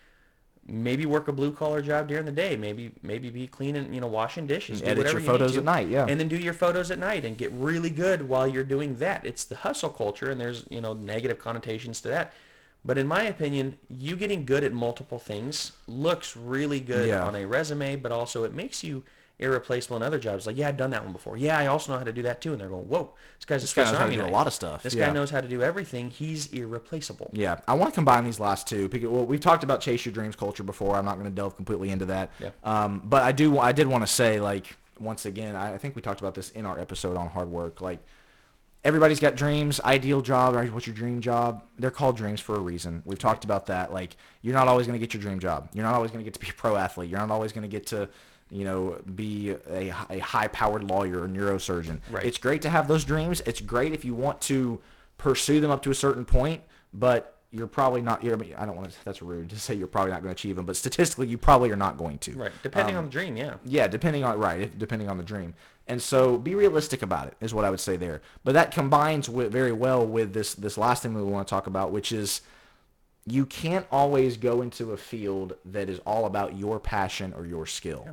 Maybe 0.69 1.05
work 1.05 1.27
a 1.29 1.31
blue 1.31 1.51
collar 1.53 1.81
job 1.81 2.07
during 2.09 2.25
the 2.25 2.31
day. 2.31 2.57
Maybe 2.57 2.91
maybe 3.01 3.29
be 3.29 3.47
cleaning, 3.47 3.93
you 3.93 4.01
know, 4.01 4.07
washing 4.07 4.47
dishes. 4.47 4.81
do 4.81 4.87
Edit 4.87 4.97
whatever 4.97 5.19
your 5.19 5.21
you 5.21 5.27
need 5.31 5.31
photos 5.39 5.53
to. 5.53 5.59
at 5.59 5.63
night, 5.65 5.87
yeah. 5.87 6.05
And 6.07 6.19
then 6.19 6.27
do 6.27 6.35
your 6.35 6.53
photos 6.53 6.91
at 6.91 6.99
night 6.99 7.23
and 7.23 7.37
get 7.37 7.51
really 7.53 7.89
good 7.89 8.27
while 8.27 8.45
you're 8.47 8.65
doing 8.65 8.95
that. 8.97 9.25
It's 9.25 9.45
the 9.45 9.55
hustle 9.55 9.89
culture, 9.89 10.29
and 10.29 10.39
there's 10.41 10.65
you 10.69 10.81
know 10.81 10.93
negative 10.93 11.39
connotations 11.39 12.01
to 12.01 12.09
that. 12.09 12.33
But 12.83 12.97
in 12.97 13.07
my 13.07 13.23
opinion, 13.23 13.77
you 13.89 14.15
getting 14.15 14.45
good 14.45 14.63
at 14.63 14.73
multiple 14.73 15.19
things 15.19 15.71
looks 15.87 16.35
really 16.37 16.79
good 16.79 17.07
Yeah. 17.07 17.25
on 17.25 17.35
a 17.35 17.45
resume, 17.45 17.95
but 17.95 18.11
also 18.11 18.43
it 18.43 18.53
makes 18.53 18.83
you 18.83 19.03
irreplaceable 19.39 19.97
in 19.97 20.03
other 20.03 20.17
jobs. 20.17 20.47
Like, 20.47 20.57
yeah, 20.57 20.67
I've 20.67 20.77
done 20.77 20.89
that 20.91 21.03
one 21.03 21.13
before. 21.13 21.37
Yeah, 21.37 21.57
I 21.57 21.67
also 21.67 21.91
know 21.91 21.99
how 21.99 22.03
to 22.03 22.11
do 22.11 22.23
that 22.23 22.41
too. 22.41 22.53
And 22.53 22.61
they're 22.61 22.69
going, 22.69 22.87
whoa, 22.87 23.13
this 23.37 23.45
guy's 23.45 23.61
a 23.61 23.65
This 23.65 23.73
guy 23.73 23.83
Swiss 23.83 23.91
knows 23.91 23.99
how 23.99 24.07
to 24.07 24.15
do 24.15 24.25
a 24.25 24.33
lot 24.33 24.47
of 24.47 24.53
stuff. 24.53 24.83
This 24.83 24.95
Yeah. 24.95 25.07
guy 25.07 25.13
knows 25.13 25.29
how 25.29 25.41
to 25.41 25.47
do 25.47 25.61
everything. 25.61 26.09
He's 26.09 26.47
irreplaceable. 26.47 27.29
Yeah, 27.33 27.59
I 27.67 27.75
want 27.75 27.91
to 27.91 27.95
combine 27.95 28.23
these 28.25 28.39
last 28.39 28.67
two 28.67 28.89
because 28.89 29.09
well, 29.09 29.25
we've 29.25 29.39
talked 29.39 29.63
about 29.63 29.81
chase 29.81 30.05
your 30.05 30.13
dreams 30.13 30.35
culture 30.35 30.63
before. 30.63 30.95
I'm 30.95 31.05
not 31.05 31.15
going 31.15 31.25
to 31.25 31.35
delve 31.35 31.55
completely 31.55 31.91
into 31.91 32.05
that. 32.05 32.31
Yeah. 32.39 32.49
Um, 32.63 33.01
but 33.05 33.23
I 33.23 33.31
do. 33.31 33.59
I 33.59 33.71
did 33.71 33.87
want 33.87 34.05
to 34.05 34.11
say 34.11 34.39
like 34.39 34.75
once 34.99 35.25
again. 35.25 35.55
I, 35.55 35.75
I 35.75 35.77
think 35.77 35.95
we 35.95 36.01
talked 36.01 36.19
about 36.19 36.33
this 36.33 36.49
in 36.51 36.65
our 36.65 36.79
episode 36.79 37.15
on 37.15 37.27
hard 37.29 37.49
work. 37.49 37.79
Like 37.79 37.99
everybody's 38.83 39.19
got 39.19 39.35
dreams, 39.35 39.79
ideal 39.81 40.21
job, 40.21 40.55
right? 40.55 40.71
What's 40.71 40.87
your 40.87 40.95
dream 40.95 41.19
job? 41.19 41.63
They're 41.77 41.91
called 41.91 42.15
dreams 42.15 42.39
for 42.39 42.55
a 42.55 42.59
reason. 42.59 43.01
We've 43.05 43.19
talked 43.19 43.43
about 43.43 43.65
that. 43.65 43.91
Like, 43.91 44.15
you're 44.41 44.53
not 44.53 44.67
always 44.69 44.87
going 44.87 44.97
to 44.97 45.05
get 45.05 45.13
your 45.13 45.21
dream 45.21 45.39
job. 45.39 45.69
You're 45.73 45.83
not 45.83 45.93
always 45.93 46.09
going 46.09 46.23
to 46.23 46.23
get 46.23 46.33
to 46.35 46.39
be 46.39 46.49
a 46.49 46.53
pro 46.53 46.77
athlete. 46.77 47.09
You're 47.09 47.19
not 47.19 47.29
always 47.31 47.51
going 47.51 47.63
to 47.63 47.67
get 47.67 47.85
to, 47.87 48.07
you 48.49 48.63
know, 48.63 49.01
be 49.15 49.55
a, 49.69 49.93
a 50.09 50.19
high-powered 50.19 50.83
lawyer 50.83 51.23
or 51.23 51.27
neurosurgeon. 51.27 51.99
Right. 52.09 52.25
It's 52.25 52.37
great 52.37 52.61
to 52.63 52.69
have 52.69 52.87
those 52.87 53.03
dreams. 53.03 53.41
It's 53.45 53.61
great 53.61 53.93
if 53.93 54.05
you 54.05 54.15
want 54.15 54.41
to 54.41 54.79
pursue 55.17 55.59
them 55.59 55.71
up 55.71 55.81
to 55.83 55.91
a 55.91 55.95
certain 55.95 56.25
point, 56.25 56.61
but 56.93 57.33
you're 57.51 57.67
probably 57.67 58.01
not. 58.01 58.23
You're, 58.23 58.35
I, 58.35 58.37
mean, 58.37 58.53
I 58.57 58.65
don't 58.65 58.75
want 58.75 58.91
to. 58.91 59.05
That's 59.05 59.21
rude 59.21 59.49
to 59.49 59.59
say 59.59 59.73
you're 59.73 59.87
probably 59.87 60.11
not 60.11 60.21
going 60.21 60.35
to 60.35 60.39
achieve 60.39 60.57
them, 60.57 60.65
but 60.65 60.75
statistically, 60.75 61.27
you 61.27 61.37
probably 61.37 61.71
are 61.71 61.77
not 61.77 61.97
going 61.97 62.17
to. 62.19 62.33
Right. 62.33 62.51
Depending 62.61 62.95
Um, 62.95 62.99
on 62.99 63.05
the 63.05 63.11
dream, 63.11 63.37
yeah. 63.37 63.55
yeah, 63.65 63.87
depending 63.87 64.23
on 64.23 64.37
right, 64.37 64.61
if, 64.61 64.77
depending 64.77 65.09
on 65.09 65.17
the 65.17 65.23
dream. 65.23 65.53
And 65.87 66.01
so 66.01 66.37
be 66.37 66.55
realistic 66.55 67.01
about 67.01 67.27
it 67.27 67.35
is 67.39 67.53
what 67.53 67.63
I 67.63 67.69
would 67.69 67.79
say 67.79 67.95
there. 67.95 68.21
But 68.43 68.53
that 68.53 68.71
combines 68.71 69.29
with 69.29 69.51
very 69.51 69.71
well 69.71 70.05
with 70.05 70.33
this 70.33 70.53
this 70.55 70.77
last 70.77 71.03
thing 71.03 71.13
that 71.13 71.23
we 71.23 71.31
want 71.31 71.47
to 71.47 71.49
talk 71.49 71.67
about, 71.67 71.91
which 71.91 72.11
is 72.11 72.41
you 73.25 73.45
can't 73.45 73.85
always 73.91 74.35
go 74.37 74.61
into 74.61 74.91
a 74.91 74.97
field 74.97 75.55
that 75.65 75.89
is 75.89 75.99
all 76.05 76.25
about 76.25 76.57
your 76.57 76.79
passion 76.79 77.33
or 77.37 77.45
your 77.45 77.65
skill. 77.65 78.07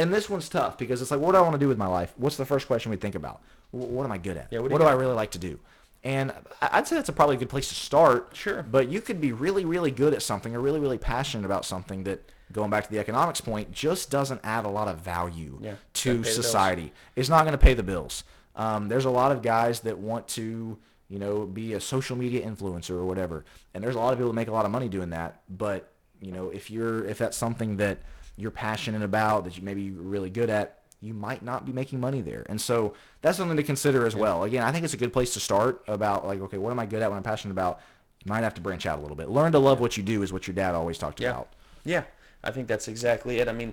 And 0.00 0.12
this 0.12 0.30
one's 0.30 0.48
tough 0.48 0.78
because 0.78 1.02
it's 1.02 1.10
like, 1.10 1.20
what 1.20 1.32
do 1.32 1.38
I 1.38 1.40
want 1.42 1.52
to 1.52 1.58
do 1.58 1.68
with 1.68 1.78
my 1.78 1.86
life? 1.86 2.12
What's 2.16 2.36
the 2.36 2.46
first 2.46 2.66
question 2.66 2.90
we 2.90 2.96
think 2.96 3.14
about? 3.14 3.40
What 3.70 4.04
am 4.04 4.12
I 4.12 4.18
good 4.18 4.36
at? 4.36 4.48
Yeah, 4.50 4.60
what 4.60 4.70
what 4.70 4.78
do, 4.78 4.84
do 4.84 4.88
I 4.90 4.94
really 4.94 5.14
like 5.14 5.30
to 5.32 5.38
do? 5.38 5.58
And 6.02 6.32
I'd 6.62 6.88
say 6.88 6.96
that's 6.96 7.10
a 7.10 7.12
probably 7.12 7.36
a 7.36 7.38
good 7.38 7.50
place 7.50 7.68
to 7.68 7.74
start. 7.74 8.30
Sure. 8.32 8.62
But 8.62 8.88
you 8.88 9.00
could 9.02 9.20
be 9.20 9.32
really, 9.32 9.64
really 9.64 9.90
good 9.90 10.14
at 10.14 10.22
something 10.22 10.54
or 10.56 10.60
really, 10.60 10.80
really 10.80 10.96
passionate 10.98 11.44
about 11.44 11.64
something 11.66 12.04
that, 12.04 12.20
going 12.52 12.70
back 12.70 12.84
to 12.84 12.90
the 12.90 12.98
economics 12.98 13.40
point, 13.40 13.70
just 13.70 14.10
doesn't 14.10 14.40
add 14.42 14.64
a 14.64 14.68
lot 14.68 14.88
of 14.88 14.98
value 14.98 15.58
Yeah, 15.60 15.74
to 15.92 16.10
pay 16.10 16.16
the 16.16 16.22
bills. 16.22 16.34
society. 16.34 16.92
It's 17.14 17.28
not 17.28 17.42
going 17.42 17.52
to 17.52 17.58
pay 17.58 17.74
the 17.74 17.82
bills. 17.82 18.24
Um, 18.56 18.88
there's 18.88 19.04
a 19.04 19.10
lot 19.10 19.30
of 19.30 19.42
guys 19.42 19.80
that 19.80 19.98
want 19.98 20.26
to, 20.28 20.78
you 21.08 21.18
know, 21.18 21.44
be 21.46 21.74
a 21.74 21.80
social 21.80 22.16
media 22.16 22.44
influencer 22.44 22.92
or 22.92 23.04
whatever, 23.04 23.44
and 23.74 23.84
there's 23.84 23.94
a 23.94 23.98
lot 23.98 24.12
of 24.12 24.18
people 24.18 24.30
that 24.30 24.34
make 24.34 24.48
a 24.48 24.52
lot 24.52 24.64
of 24.64 24.70
money 24.72 24.88
doing 24.88 25.10
that. 25.10 25.42
But 25.48 25.92
you 26.20 26.32
know, 26.32 26.48
if 26.50 26.70
you're 26.70 27.04
if 27.04 27.18
that's 27.18 27.36
something 27.36 27.76
that 27.76 27.98
you're 28.40 28.50
passionate 28.50 29.02
about, 29.02 29.44
that 29.44 29.56
you 29.56 29.62
maybe 29.62 29.82
you're 29.82 30.02
really 30.02 30.30
good 30.30 30.50
at, 30.50 30.78
you 31.00 31.14
might 31.14 31.42
not 31.42 31.64
be 31.64 31.72
making 31.72 32.00
money 32.00 32.20
there. 32.20 32.44
And 32.48 32.60
so 32.60 32.94
that's 33.22 33.38
something 33.38 33.56
to 33.56 33.62
consider 33.62 34.06
as 34.06 34.14
well. 34.14 34.44
Again, 34.44 34.62
I 34.64 34.72
think 34.72 34.84
it's 34.84 34.94
a 34.94 34.98
good 34.98 35.12
place 35.12 35.32
to 35.34 35.40
start 35.40 35.82
about 35.88 36.26
like, 36.26 36.40
okay, 36.40 36.58
what 36.58 36.70
am 36.70 36.78
I 36.78 36.86
good 36.86 37.02
at? 37.02 37.10
What 37.10 37.16
I'm 37.16 37.22
passionate 37.22 37.52
about? 37.52 37.80
You 38.24 38.28
might 38.30 38.42
have 38.42 38.54
to 38.54 38.60
branch 38.60 38.84
out 38.84 38.98
a 38.98 39.02
little 39.02 39.16
bit. 39.16 39.30
Learn 39.30 39.52
to 39.52 39.58
love 39.58 39.80
what 39.80 39.96
you 39.96 40.02
do 40.02 40.22
is 40.22 40.32
what 40.32 40.46
your 40.46 40.54
dad 40.54 40.74
always 40.74 40.98
talked 40.98 41.20
Yeah. 41.20 41.30
about. 41.30 41.48
Yeah, 41.84 42.02
I 42.44 42.50
think 42.50 42.68
that's 42.68 42.86
exactly 42.88 43.38
it. 43.38 43.48
I 43.48 43.52
mean, 43.52 43.72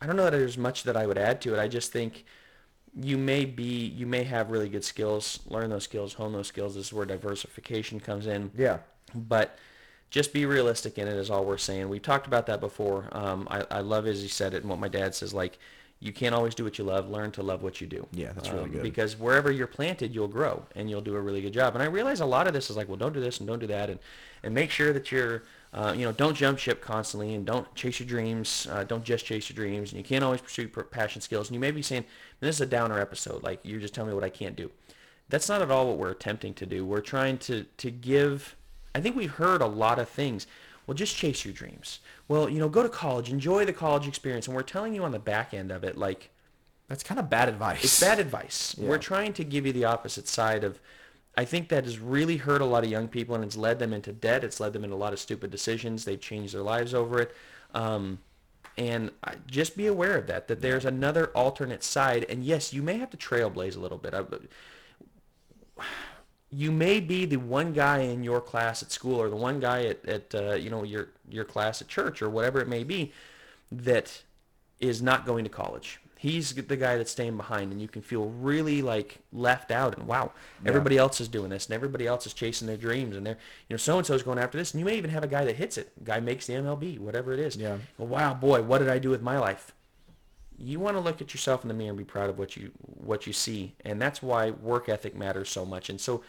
I 0.00 0.06
don't 0.06 0.16
know 0.16 0.24
that 0.24 0.30
there's 0.32 0.58
much 0.58 0.82
that 0.84 0.96
I 0.96 1.06
would 1.06 1.18
add 1.18 1.40
to 1.42 1.54
it. 1.54 1.60
I 1.60 1.68
just 1.68 1.92
think 1.92 2.24
you 2.94 3.16
may 3.16 3.44
be, 3.44 3.64
you 3.86 4.06
may 4.06 4.24
have 4.24 4.50
really 4.50 4.68
good 4.68 4.84
skills, 4.84 5.38
learn 5.46 5.70
those 5.70 5.84
skills, 5.84 6.14
hone 6.14 6.32
those 6.32 6.48
skills. 6.48 6.74
This 6.74 6.86
is 6.86 6.92
where 6.92 7.06
diversification 7.06 8.00
comes 8.00 8.26
in. 8.26 8.50
Yeah. 8.56 8.78
But 9.14 9.56
just 10.10 10.32
be 10.32 10.44
realistic 10.44 10.98
in 10.98 11.06
it 11.08 11.14
is 11.14 11.30
all 11.30 11.44
we're 11.44 11.58
saying. 11.58 11.88
We've 11.88 12.02
talked 12.02 12.26
about 12.26 12.46
that 12.46 12.60
before. 12.60 13.08
Um, 13.12 13.46
I, 13.50 13.64
I 13.70 13.80
love 13.80 14.06
as 14.06 14.20
he 14.20 14.28
said 14.28 14.54
it 14.54 14.62
and 14.62 14.68
what 14.70 14.78
my 14.78 14.88
dad 14.88 15.14
says, 15.14 15.32
like, 15.32 15.58
you 16.02 16.12
can't 16.14 16.34
always 16.34 16.54
do 16.54 16.64
what 16.64 16.78
you 16.78 16.84
love. 16.84 17.10
Learn 17.10 17.30
to 17.32 17.42
love 17.42 17.62
what 17.62 17.82
you 17.82 17.86
do. 17.86 18.06
Yeah, 18.12 18.32
that's 18.32 18.48
really 18.48 18.64
Um, 18.64 18.70
good. 18.70 18.82
Because 18.82 19.18
wherever 19.18 19.52
you're 19.52 19.66
planted, 19.66 20.14
you'll 20.14 20.28
grow 20.28 20.62
and 20.74 20.88
you'll 20.88 21.02
do 21.02 21.14
a 21.14 21.20
really 21.20 21.42
good 21.42 21.52
job. 21.52 21.74
And 21.74 21.82
I 21.82 21.86
realize 21.86 22.20
a 22.20 22.26
lot 22.26 22.46
of 22.46 22.54
this 22.54 22.70
is 22.70 22.76
like, 22.76 22.88
well, 22.88 22.96
don't 22.96 23.12
do 23.12 23.20
this 23.20 23.38
and 23.38 23.46
don't 23.46 23.58
do 23.58 23.66
that, 23.66 23.90
and 23.90 24.00
and 24.42 24.54
make 24.54 24.70
sure 24.70 24.94
that 24.94 25.12
you're, 25.12 25.42
uh, 25.74 25.92
you 25.94 26.06
know, 26.06 26.12
don't 26.12 26.34
jump 26.34 26.58
ship 26.58 26.80
constantly 26.80 27.34
and 27.34 27.44
don't 27.44 27.72
chase 27.74 28.00
your 28.00 28.08
dreams. 28.08 28.66
Uh, 28.72 28.82
don't 28.84 29.04
just 29.04 29.26
chase 29.26 29.50
your 29.50 29.54
dreams. 29.54 29.92
And 29.92 29.98
you 29.98 30.04
can't 30.04 30.24
always 30.24 30.40
pursue 30.40 30.66
passion 30.68 31.20
skills. 31.20 31.48
And 31.48 31.54
you 31.54 31.60
may 31.60 31.70
be 31.70 31.82
saying, 31.82 32.06
this 32.40 32.56
is 32.56 32.62
a 32.62 32.66
downer 32.66 32.98
episode. 32.98 33.42
Like 33.42 33.60
you're 33.62 33.80
just 33.80 33.92
telling 33.92 34.08
me 34.08 34.14
what 34.14 34.24
I 34.24 34.30
can't 34.30 34.56
do. 34.56 34.70
That's 35.28 35.50
not 35.50 35.60
at 35.60 35.70
all 35.70 35.86
what 35.86 35.98
we're 35.98 36.10
attempting 36.10 36.54
to 36.54 36.64
do. 36.66 36.86
We're 36.86 37.02
trying 37.02 37.36
to 37.38 37.64
to 37.76 37.90
give. 37.90 38.56
I 38.94 39.00
think 39.00 39.16
we've 39.16 39.30
heard 39.32 39.62
a 39.62 39.66
lot 39.66 39.98
of 39.98 40.08
things. 40.08 40.46
Well, 40.86 40.94
just 40.94 41.16
chase 41.16 41.44
your 41.44 41.54
dreams. 41.54 42.00
Well, 42.28 42.48
you 42.48 42.58
know, 42.58 42.68
go 42.68 42.82
to 42.82 42.88
college, 42.88 43.30
enjoy 43.30 43.64
the 43.64 43.72
college 43.72 44.08
experience, 44.08 44.46
and 44.46 44.56
we're 44.56 44.62
telling 44.62 44.94
you 44.94 45.04
on 45.04 45.12
the 45.12 45.18
back 45.18 45.54
end 45.54 45.70
of 45.70 45.84
it, 45.84 45.96
like 45.96 46.30
That's 46.88 47.02
kind 47.04 47.20
of 47.20 47.30
bad 47.30 47.48
advice. 47.48 47.84
it's 47.84 48.00
bad 48.00 48.18
advice. 48.18 48.74
Yeah. 48.78 48.88
We're 48.88 48.98
trying 48.98 49.32
to 49.34 49.44
give 49.44 49.66
you 49.66 49.72
the 49.72 49.84
opposite 49.84 50.26
side 50.26 50.64
of. 50.64 50.80
I 51.36 51.44
think 51.44 51.68
that 51.68 51.84
has 51.84 52.00
really 52.00 52.38
hurt 52.38 52.60
a 52.60 52.64
lot 52.64 52.82
of 52.82 52.90
young 52.90 53.06
people, 53.06 53.36
and 53.36 53.44
it's 53.44 53.56
led 53.56 53.78
them 53.78 53.92
into 53.92 54.12
debt. 54.12 54.42
It's 54.42 54.58
led 54.58 54.72
them 54.72 54.82
into 54.82 54.96
a 54.96 54.98
lot 54.98 55.12
of 55.12 55.20
stupid 55.20 55.50
decisions. 55.52 56.04
They've 56.04 56.20
changed 56.20 56.52
their 56.54 56.62
lives 56.62 56.92
over 56.92 57.20
it. 57.20 57.34
Um, 57.72 58.18
and 58.76 59.12
just 59.46 59.76
be 59.76 59.86
aware 59.86 60.16
of 60.16 60.26
that. 60.26 60.48
That 60.48 60.60
there's 60.60 60.84
another 60.84 61.26
alternate 61.28 61.84
side, 61.84 62.26
and 62.28 62.42
yes, 62.42 62.72
you 62.72 62.82
may 62.82 62.98
have 62.98 63.10
to 63.10 63.16
trailblaze 63.16 63.76
a 63.76 63.80
little 63.80 63.98
bit. 63.98 64.12
I, 64.12 64.24
you 66.50 66.72
may 66.72 67.00
be 67.00 67.24
the 67.24 67.36
one 67.36 67.72
guy 67.72 67.98
in 67.98 68.24
your 68.24 68.40
class 68.40 68.82
at 68.82 68.90
school, 68.90 69.20
or 69.20 69.28
the 69.28 69.36
one 69.36 69.60
guy 69.60 69.84
at, 69.84 70.04
at 70.06 70.34
uh, 70.34 70.54
you 70.54 70.70
know 70.70 70.82
your 70.82 71.08
your 71.28 71.44
class 71.44 71.80
at 71.80 71.88
church, 71.88 72.20
or 72.22 72.28
whatever 72.28 72.60
it 72.60 72.68
may 72.68 72.82
be, 72.82 73.12
that 73.70 74.22
is 74.80 75.00
not 75.00 75.26
going 75.26 75.44
to 75.44 75.50
college. 75.50 76.00
He's 76.18 76.52
the 76.52 76.76
guy 76.76 76.98
that's 76.98 77.10
staying 77.12 77.38
behind, 77.38 77.72
and 77.72 77.80
you 77.80 77.88
can 77.88 78.02
feel 78.02 78.26
really 78.26 78.82
like 78.82 79.20
left 79.32 79.70
out. 79.70 79.96
And 79.96 80.06
wow, 80.06 80.32
everybody 80.66 80.98
else 80.98 81.18
is 81.18 81.28
doing 81.28 81.48
this, 81.48 81.66
and 81.66 81.74
everybody 81.74 82.06
else 82.06 82.26
is 82.26 82.34
chasing 82.34 82.66
their 82.66 82.76
dreams, 82.76 83.16
and 83.16 83.24
they're 83.24 83.38
you 83.68 83.74
know 83.74 83.78
so 83.78 83.96
and 83.96 84.06
so's 84.06 84.22
going 84.22 84.38
after 84.38 84.58
this, 84.58 84.72
and 84.72 84.80
you 84.80 84.84
may 84.84 84.96
even 84.98 85.10
have 85.10 85.24
a 85.24 85.28
guy 85.28 85.44
that 85.44 85.56
hits 85.56 85.78
it, 85.78 86.04
guy 86.04 86.20
makes 86.20 86.46
the 86.46 86.54
MLB, 86.54 86.98
whatever 86.98 87.32
it 87.32 87.38
is. 87.38 87.56
Yeah. 87.56 87.78
Well, 87.96 88.08
wow, 88.08 88.34
boy, 88.34 88.62
what 88.62 88.78
did 88.78 88.88
I 88.88 88.98
do 88.98 89.08
with 89.10 89.22
my 89.22 89.38
life? 89.38 89.72
You 90.62 90.78
want 90.78 90.96
to 90.96 91.00
look 91.00 91.20
at 91.20 91.32
yourself 91.32 91.62
in 91.64 91.68
the 91.68 91.74
mirror 91.74 91.90
and 91.90 91.98
be 91.98 92.04
proud 92.04 92.28
of 92.28 92.38
what 92.38 92.56
you 92.56 92.70
what 92.82 93.26
you 93.26 93.32
see, 93.32 93.74
and 93.84 94.00
that's 94.00 94.22
why 94.22 94.50
work 94.50 94.88
ethic 94.88 95.16
matters 95.16 95.48
so 95.48 95.64
much. 95.64 95.88
And 95.88 96.00
so, 96.00 96.22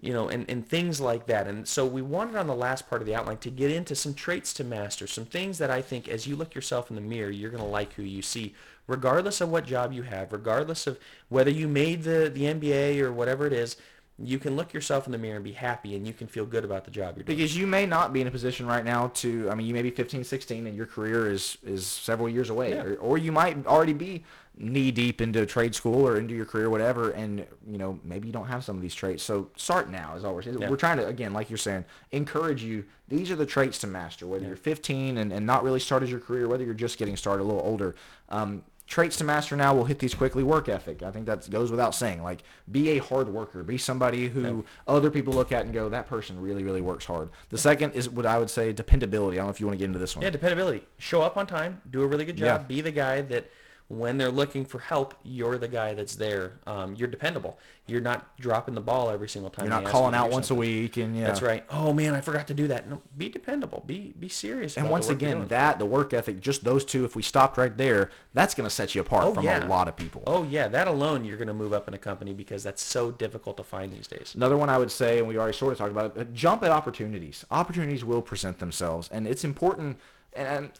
you 0.00 0.12
know, 0.12 0.28
and, 0.28 0.48
and 0.50 0.68
things 0.68 1.00
like 1.00 1.26
that. 1.26 1.46
And 1.46 1.66
so 1.66 1.86
we 1.86 2.02
wanted 2.02 2.36
on 2.36 2.46
the 2.48 2.54
last 2.54 2.88
part 2.88 3.00
of 3.00 3.06
the 3.06 3.14
outline 3.14 3.38
to 3.38 3.50
get 3.50 3.70
into 3.70 3.94
some 3.94 4.12
traits 4.12 4.52
to 4.54 4.64
master, 4.64 5.06
some 5.06 5.24
things 5.24 5.58
that 5.58 5.70
I 5.70 5.80
think 5.80 6.08
as 6.08 6.26
you 6.26 6.36
look 6.36 6.54
yourself 6.54 6.90
in 6.90 6.96
the 6.96 7.02
mirror, 7.02 7.30
you're 7.30 7.50
going 7.50 7.62
to 7.62 7.68
like 7.68 7.92
who 7.94 8.02
you 8.02 8.22
see, 8.22 8.54
regardless 8.86 9.40
of 9.40 9.50
what 9.50 9.64
job 9.64 9.92
you 9.92 10.02
have, 10.02 10.32
regardless 10.32 10.86
of 10.86 10.98
whether 11.28 11.50
you 11.50 11.68
made 11.68 12.02
the, 12.02 12.30
the 12.32 12.42
NBA 12.42 13.00
or 13.00 13.12
whatever 13.12 13.46
it 13.46 13.52
is, 13.52 13.76
you 14.18 14.38
can 14.38 14.56
look 14.56 14.72
yourself 14.72 15.04
in 15.04 15.12
the 15.12 15.18
mirror 15.18 15.36
and 15.36 15.44
be 15.44 15.52
happy 15.52 15.94
and 15.94 16.06
you 16.06 16.14
can 16.14 16.26
feel 16.26 16.46
good 16.46 16.64
about 16.64 16.84
the 16.84 16.90
job 16.90 17.16
you're 17.16 17.24
doing. 17.24 17.36
Because 17.36 17.56
you 17.56 17.66
may 17.66 17.84
not 17.84 18.14
be 18.14 18.22
in 18.22 18.26
a 18.26 18.30
position 18.30 18.66
right 18.66 18.84
now 18.84 19.08
to, 19.08 19.50
I 19.50 19.54
mean, 19.54 19.66
you 19.66 19.74
may 19.74 19.82
be 19.82 19.90
15, 19.90 20.24
16 20.24 20.66
and 20.66 20.74
your 20.74 20.86
career 20.86 21.30
is, 21.30 21.58
is 21.62 21.86
several 21.86 22.28
years 22.28 22.48
away. 22.48 22.70
Yeah. 22.70 22.82
Or, 22.82 22.94
or 22.96 23.18
you 23.18 23.30
might 23.30 23.66
already 23.66 23.92
be 23.92 24.24
knee 24.56 24.90
deep 24.90 25.20
into 25.20 25.44
trade 25.44 25.74
school 25.74 26.06
or 26.06 26.16
into 26.16 26.34
your 26.34 26.46
career, 26.46 26.70
whatever, 26.70 27.10
and, 27.10 27.46
you 27.68 27.76
know, 27.76 28.00
maybe 28.02 28.26
you 28.26 28.32
don't 28.32 28.46
have 28.46 28.64
some 28.64 28.74
of 28.74 28.80
these 28.80 28.94
traits. 28.94 29.22
So 29.22 29.50
start 29.54 29.90
now 29.90 30.16
is 30.16 30.24
always. 30.24 30.46
we're. 30.46 30.60
Yeah. 30.60 30.70
We're 30.70 30.76
trying 30.76 30.96
to, 30.96 31.06
again, 31.06 31.34
like 31.34 31.50
you're 31.50 31.58
saying, 31.58 31.84
encourage 32.12 32.62
you. 32.62 32.86
These 33.08 33.30
are 33.30 33.36
the 33.36 33.44
traits 33.44 33.78
to 33.80 33.86
master, 33.86 34.26
whether 34.26 34.46
you're 34.46 34.56
15 34.56 35.18
and, 35.18 35.30
and 35.30 35.44
not 35.44 35.62
really 35.62 35.78
started 35.78 36.08
your 36.08 36.20
career, 36.20 36.48
whether 36.48 36.64
you're 36.64 36.72
just 36.72 36.96
getting 36.96 37.18
started 37.18 37.42
a 37.42 37.44
little 37.44 37.60
older. 37.60 37.94
Um, 38.30 38.64
traits 38.86 39.16
to 39.16 39.24
master 39.24 39.56
now, 39.56 39.74
we'll 39.74 39.84
hit 39.84 39.98
these 39.98 40.14
quickly. 40.14 40.42
Work 40.42 40.68
ethic. 40.68 41.02
I 41.02 41.10
think 41.10 41.26
that 41.26 41.48
goes 41.50 41.70
without 41.70 41.94
saying. 41.94 42.22
Like, 42.22 42.42
be 42.70 42.90
a 42.90 42.98
hard 42.98 43.28
worker. 43.28 43.62
Be 43.62 43.78
somebody 43.78 44.28
who 44.28 44.64
other 44.86 45.10
people 45.10 45.34
look 45.34 45.52
at 45.52 45.64
and 45.64 45.74
go, 45.74 45.88
that 45.88 46.06
person 46.06 46.40
really, 46.40 46.62
really 46.62 46.80
works 46.80 47.04
hard. 47.04 47.30
The 47.50 47.58
second 47.58 47.92
is 47.92 48.08
what 48.08 48.26
I 48.26 48.38
would 48.38 48.50
say 48.50 48.72
dependability. 48.72 49.38
I 49.38 49.40
don't 49.40 49.46
know 49.46 49.50
if 49.50 49.60
you 49.60 49.66
want 49.66 49.74
to 49.74 49.78
get 49.78 49.86
into 49.86 49.98
this 49.98 50.14
one. 50.14 50.22
Yeah, 50.22 50.30
dependability. 50.30 50.86
Show 50.98 51.22
up 51.22 51.36
on 51.36 51.46
time. 51.46 51.82
Do 51.90 52.02
a 52.02 52.06
really 52.06 52.24
good 52.24 52.36
job. 52.36 52.62
Yeah. 52.62 52.66
Be 52.66 52.80
the 52.80 52.92
guy 52.92 53.22
that 53.22 53.50
when 53.88 54.18
they're 54.18 54.32
looking 54.32 54.64
for 54.64 54.80
help, 54.80 55.14
you're 55.22 55.58
the 55.58 55.68
guy 55.68 55.94
that's 55.94 56.16
there. 56.16 56.54
Um, 56.66 56.96
you're 56.96 57.06
dependable. 57.06 57.58
You're 57.86 58.00
not 58.00 58.36
dropping 58.36 58.74
the 58.74 58.80
ball 58.80 59.10
every 59.10 59.28
single 59.28 59.48
time. 59.48 59.66
You're 59.66 59.80
not 59.80 59.84
calling 59.84 60.12
you 60.12 60.18
out 60.18 60.30
once 60.32 60.50
a 60.50 60.56
week, 60.56 60.96
and 60.96 61.16
yeah, 61.16 61.28
That's 61.28 61.40
right. 61.40 61.64
Oh 61.70 61.92
man, 61.92 62.12
I 62.12 62.20
forgot 62.20 62.48
to 62.48 62.54
do 62.54 62.66
that. 62.66 62.90
No, 62.90 63.00
be 63.16 63.28
dependable. 63.28 63.84
Be 63.86 64.12
be 64.18 64.28
serious. 64.28 64.76
And 64.76 64.90
once 64.90 65.08
again, 65.08 65.46
that 65.48 65.78
the 65.78 65.86
work 65.86 66.12
ethic, 66.12 66.40
just 66.40 66.64
those 66.64 66.84
two, 66.84 67.04
if 67.04 67.14
we 67.14 67.22
stopped 67.22 67.56
right 67.58 67.76
there, 67.76 68.10
that's 68.34 68.56
going 68.56 68.68
to 68.68 68.74
set 68.74 68.96
you 68.96 69.02
apart 69.02 69.22
Oh, 69.24 69.34
from 69.34 69.44
yeah. 69.44 69.64
a 69.64 69.68
lot 69.68 69.86
of 69.86 69.94
people. 69.96 70.24
Oh 70.26 70.42
yeah, 70.42 70.66
that 70.66 70.88
alone 70.88 71.24
you're 71.24 71.36
going 71.36 71.46
to 71.46 71.54
move 71.54 71.72
up 71.72 71.86
in 71.86 71.94
a 71.94 71.98
company 71.98 72.32
because 72.32 72.64
that's 72.64 72.82
so 72.82 73.12
difficult 73.12 73.56
to 73.58 73.62
find 73.62 73.92
these 73.92 74.08
days. 74.08 74.32
Another 74.34 74.56
one 74.56 74.68
I 74.68 74.78
would 74.78 74.90
say, 74.90 75.18
and 75.20 75.28
we 75.28 75.38
already 75.38 75.56
sort 75.56 75.70
of 75.72 75.78
talked 75.78 75.92
about 75.92 76.16
it, 76.16 76.34
jump 76.34 76.64
at 76.64 76.72
opportunities. 76.72 77.44
Opportunities 77.52 78.04
will 78.04 78.20
present 78.22 78.58
themselves, 78.58 79.08
and 79.12 79.28
it's 79.28 79.44
important. 79.44 79.98
And, 80.32 80.70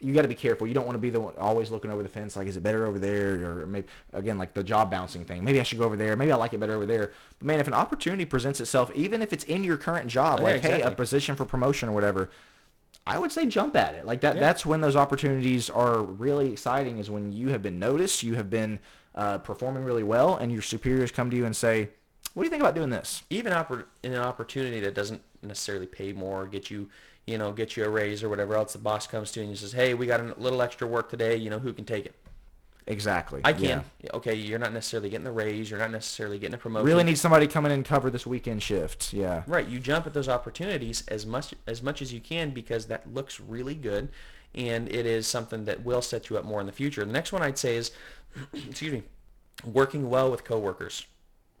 you 0.00 0.12
got 0.12 0.22
to 0.22 0.28
be 0.28 0.34
careful. 0.34 0.66
You 0.66 0.74
don't 0.74 0.84
want 0.84 0.96
to 0.96 1.00
be 1.00 1.10
the 1.10 1.20
one 1.20 1.34
always 1.38 1.70
looking 1.70 1.90
over 1.90 2.02
the 2.02 2.08
fence, 2.08 2.36
like, 2.36 2.46
is 2.46 2.56
it 2.56 2.62
better 2.62 2.86
over 2.86 2.98
there? 2.98 3.60
Or 3.62 3.66
maybe 3.66 3.86
again, 4.12 4.36
like 4.38 4.52
the 4.54 4.62
job 4.62 4.90
bouncing 4.90 5.24
thing. 5.24 5.42
Maybe 5.42 5.58
I 5.58 5.62
should 5.62 5.78
go 5.78 5.84
over 5.84 5.96
there. 5.96 6.16
Maybe 6.16 6.32
I 6.32 6.36
like 6.36 6.52
it 6.52 6.60
better 6.60 6.74
over 6.74 6.86
there. 6.86 7.12
But 7.38 7.46
man, 7.46 7.60
if 7.60 7.66
an 7.66 7.74
opportunity 7.74 8.24
presents 8.24 8.60
itself, 8.60 8.90
even 8.94 9.22
if 9.22 9.32
it's 9.32 9.44
in 9.44 9.64
your 9.64 9.76
current 9.76 10.08
job, 10.08 10.40
Oh, 10.40 10.46
yeah, 10.46 10.52
like 10.54 10.62
hey, 10.62 10.82
a 10.82 10.90
position 10.90 11.34
for 11.34 11.44
promotion 11.44 11.88
or 11.88 11.92
whatever, 11.92 12.30
I 13.06 13.18
would 13.18 13.32
say 13.32 13.46
jump 13.46 13.76
at 13.76 13.94
it. 13.94 14.04
Like 14.04 14.20
that. 14.20 14.34
Yeah. 14.34 14.40
That's 14.40 14.66
when 14.66 14.80
those 14.80 14.96
opportunities 14.96 15.70
are 15.70 16.02
really 16.02 16.52
exciting. 16.52 16.98
Is 16.98 17.10
when 17.10 17.32
you 17.32 17.48
have 17.48 17.62
been 17.62 17.78
noticed, 17.78 18.22
you 18.22 18.34
have 18.34 18.50
been 18.50 18.80
uh, 19.14 19.38
performing 19.38 19.84
really 19.84 20.02
well, 20.02 20.36
and 20.36 20.52
your 20.52 20.62
superiors 20.62 21.10
come 21.10 21.30
to 21.30 21.36
you 21.36 21.46
and 21.46 21.56
say, 21.56 21.88
"What 22.34 22.42
do 22.42 22.46
you 22.46 22.50
think 22.50 22.62
about 22.62 22.74
doing 22.74 22.90
this?" 22.90 23.22
Even 23.30 23.52
oppor- 23.52 23.84
in 24.02 24.12
an 24.12 24.20
opportunity 24.20 24.80
that 24.80 24.94
doesn't 24.94 25.22
necessarily 25.42 25.86
pay 25.86 26.12
more, 26.12 26.46
get 26.46 26.70
you, 26.70 26.88
you 27.26 27.38
know, 27.38 27.52
get 27.52 27.76
you 27.76 27.84
a 27.84 27.88
raise 27.88 28.22
or 28.22 28.28
whatever 28.28 28.54
else, 28.54 28.72
the 28.72 28.78
boss 28.78 29.06
comes 29.06 29.32
to 29.32 29.40
you 29.40 29.46
and 29.48 29.58
says, 29.58 29.72
"Hey, 29.72 29.94
we 29.94 30.06
got 30.06 30.20
a 30.20 30.34
little 30.38 30.62
extra 30.62 30.86
work 30.86 31.10
today. 31.10 31.36
You 31.36 31.50
know, 31.50 31.58
who 31.58 31.72
can 31.72 31.84
take 31.84 32.06
it?" 32.06 32.14
Exactly. 32.88 33.40
I 33.44 33.50
yeah. 33.50 33.54
can. 33.68 33.84
Okay, 34.14 34.34
you're 34.34 34.60
not 34.60 34.72
necessarily 34.72 35.10
getting 35.10 35.24
the 35.24 35.32
raise. 35.32 35.68
You're 35.68 35.80
not 35.80 35.90
necessarily 35.90 36.38
getting 36.38 36.54
a 36.54 36.58
promotion. 36.58 36.86
Really 36.86 37.02
need 37.02 37.18
somebody 37.18 37.48
coming 37.48 37.72
in 37.72 37.78
and 37.78 37.84
cover 37.84 38.10
this 38.10 38.26
weekend 38.26 38.62
shift. 38.62 39.12
Yeah. 39.12 39.42
Right, 39.46 39.66
you 39.66 39.80
jump 39.80 40.06
at 40.06 40.14
those 40.14 40.28
opportunities 40.28 41.04
as 41.08 41.26
much 41.26 41.52
as 41.66 41.82
much 41.82 42.00
as 42.00 42.12
you 42.12 42.20
can 42.20 42.50
because 42.50 42.86
that 42.86 43.12
looks 43.12 43.40
really 43.40 43.74
good, 43.74 44.08
and 44.54 44.88
it 44.88 45.04
is 45.04 45.26
something 45.26 45.64
that 45.64 45.84
will 45.84 46.02
set 46.02 46.30
you 46.30 46.38
up 46.38 46.44
more 46.44 46.60
in 46.60 46.66
the 46.66 46.72
future. 46.72 47.04
The 47.04 47.12
next 47.12 47.32
one 47.32 47.42
I'd 47.42 47.58
say 47.58 47.76
is, 47.76 47.90
excuse 48.52 48.92
me, 48.92 49.02
working 49.64 50.08
well 50.08 50.30
with 50.30 50.44
coworkers. 50.44 51.06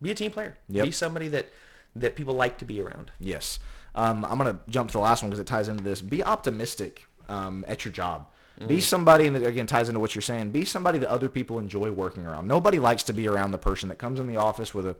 Be 0.00 0.12
a 0.12 0.14
team 0.14 0.30
player. 0.30 0.56
Yep. 0.68 0.84
Be 0.84 0.90
somebody 0.92 1.28
that 1.28 1.48
that 1.96 2.14
people 2.14 2.34
like 2.34 2.58
to 2.58 2.64
be 2.64 2.80
around. 2.80 3.10
Yes. 3.18 3.58
Um, 3.96 4.24
I'm 4.24 4.38
gonna 4.38 4.60
jump 4.68 4.90
to 4.90 4.92
the 4.92 5.00
last 5.00 5.22
one 5.22 5.30
because 5.30 5.40
it 5.40 5.46
ties 5.46 5.68
into 5.68 5.82
this. 5.82 6.00
Be 6.00 6.22
optimistic 6.22 7.06
um, 7.28 7.64
at 7.66 7.84
your 7.84 7.92
job. 7.92 8.26
Be 8.66 8.80
somebody, 8.80 9.26
and 9.26 9.36
it 9.36 9.46
again 9.46 9.66
ties 9.66 9.88
into 9.88 10.00
what 10.00 10.14
you're 10.14 10.22
saying. 10.22 10.50
Be 10.50 10.64
somebody 10.64 10.98
that 11.00 11.10
other 11.10 11.28
people 11.28 11.58
enjoy 11.58 11.90
working 11.90 12.24
around. 12.24 12.46
Nobody 12.48 12.78
likes 12.78 13.02
to 13.04 13.12
be 13.12 13.28
around 13.28 13.50
the 13.50 13.58
person 13.58 13.90
that 13.90 13.98
comes 13.98 14.18
in 14.18 14.26
the 14.26 14.38
office 14.38 14.72
with 14.72 14.86
a 14.86 14.96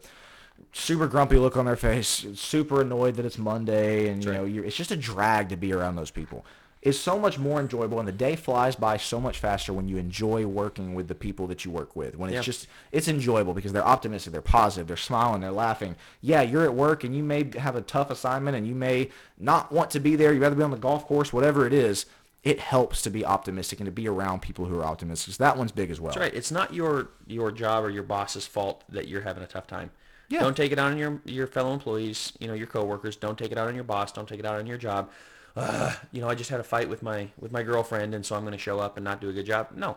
super 0.73 1.07
grumpy 1.07 1.39
look 1.39 1.57
on 1.57 1.65
their 1.65 1.77
face, 1.77 2.27
super 2.35 2.83
annoyed 2.83 3.15
that 3.17 3.25
it's 3.25 3.39
Monday, 3.39 4.09
and 4.09 4.23
you 4.23 4.33
know 4.33 4.45
you're, 4.45 4.65
it's 4.65 4.77
just 4.77 4.91
a 4.91 4.97
drag 4.97 5.49
to 5.49 5.57
be 5.57 5.73
around 5.73 5.97
those 5.97 6.11
people. 6.11 6.45
It's 6.87 7.01
so 7.01 7.19
much 7.19 7.37
more 7.37 7.59
enjoyable, 7.59 7.99
and 7.99 8.07
the 8.07 8.13
day 8.13 8.37
flies 8.37 8.77
by 8.77 8.97
so 8.97 9.21
much 9.21 9.39
faster 9.41 9.73
when 9.73 9.89
you 9.89 9.97
enjoy 9.97 10.47
working 10.47 10.95
with 10.95 11.09
the 11.09 11.17
people 11.17 11.49
that 11.49 11.65
you 11.65 11.73
work 11.73 11.97
with. 11.97 12.17
When 12.17 12.31
it's 12.31 12.37
Yeah. 12.37 12.43
just 12.43 12.69
it's 12.93 13.09
enjoyable 13.09 13.55
because 13.55 13.73
they're 13.73 13.85
optimistic, 13.85 14.33
they're 14.33 14.41
positive, 14.41 14.87
they're 14.87 14.97
smiling, 14.97 15.41
they're 15.41 15.51
laughing. 15.51 15.97
Yeah, 16.21 16.43
you're 16.43 16.63
at 16.63 16.75
work 16.75 17.03
and 17.03 17.17
you 17.17 17.25
may 17.25 17.51
have 17.59 17.75
a 17.75 17.81
tough 17.81 18.09
assignment 18.09 18.57
and 18.57 18.69
you 18.69 18.77
may 18.77 19.11
not 19.37 19.73
want 19.73 19.91
to 19.91 20.01
be 20.01 20.15
there. 20.15 20.33
You'd 20.33 20.43
rather 20.43 20.55
be 20.55 20.63
on 20.63 20.71
the 20.71 20.77
golf 20.77 21.07
course, 21.09 21.33
whatever 21.33 21.67
it 21.67 21.73
is. 21.73 22.07
It 22.45 22.61
helps 22.61 23.03
to 23.03 23.11
be 23.11 23.25
optimistic 23.25 23.81
and 23.81 23.87
to 23.87 23.91
be 23.91 24.07
around 24.07 24.41
people 24.43 24.67
who 24.67 24.79
are 24.79 24.85
optimistic. 24.85 25.35
So 25.35 25.43
that 25.43 25.57
one's 25.57 25.73
big 25.73 25.91
as 25.91 26.01
well. 26.01 26.13
That's 26.13 26.21
right. 26.21 26.35
It's 26.35 26.53
not 26.53 26.73
your 26.73 27.09
your 27.27 27.51
job 27.51 27.83
or 27.85 27.91
your 27.91 28.05
boss's 28.05 28.47
fault 28.47 28.85
that 28.91 29.09
you're 29.09 29.23
having 29.23 29.43
a 29.43 29.49
tough 29.49 29.67
time. 29.67 29.91
Yeah. 30.29 30.39
Don't 30.39 30.57
take 30.57 30.71
it 30.71 30.79
out 30.79 30.93
on 30.93 30.99
your 30.99 31.21
your 31.25 31.49
fellow 31.49 31.73
employees, 31.73 32.33
you 32.39 32.47
know, 32.47 32.55
your 32.55 32.69
coworkers. 32.69 33.17
Don't 33.17 33.37
take 33.37 33.51
it 33.51 33.59
out 33.59 33.67
on 33.67 33.75
your 33.75 33.83
boss. 33.83 34.13
Don't 34.13 34.29
take 34.29 34.39
it 34.39 34.47
out 34.47 34.55
on 34.61 34.69
your 34.69 34.79
job. 34.79 35.11
Uh, 35.57 35.95
you 36.13 36.21
know, 36.21 36.29
I 36.29 36.35
just 36.35 36.51
had 36.51 36.61
a 36.61 36.65
fight 36.65 36.89
with 36.89 37.03
my 37.03 37.29
with 37.39 37.51
my 37.51 37.63
girlfriend, 37.63 38.15
and 38.15 38.25
so 38.25 38.37
I'm 38.37 38.43
going 38.43 38.53
to 38.53 38.59
show 38.59 38.79
up 38.79 38.97
and 38.97 39.05
not 39.05 39.21
do 39.21 39.31
a 39.31 39.33
good 39.33 39.47
job. 39.47 39.69
No, 39.75 39.97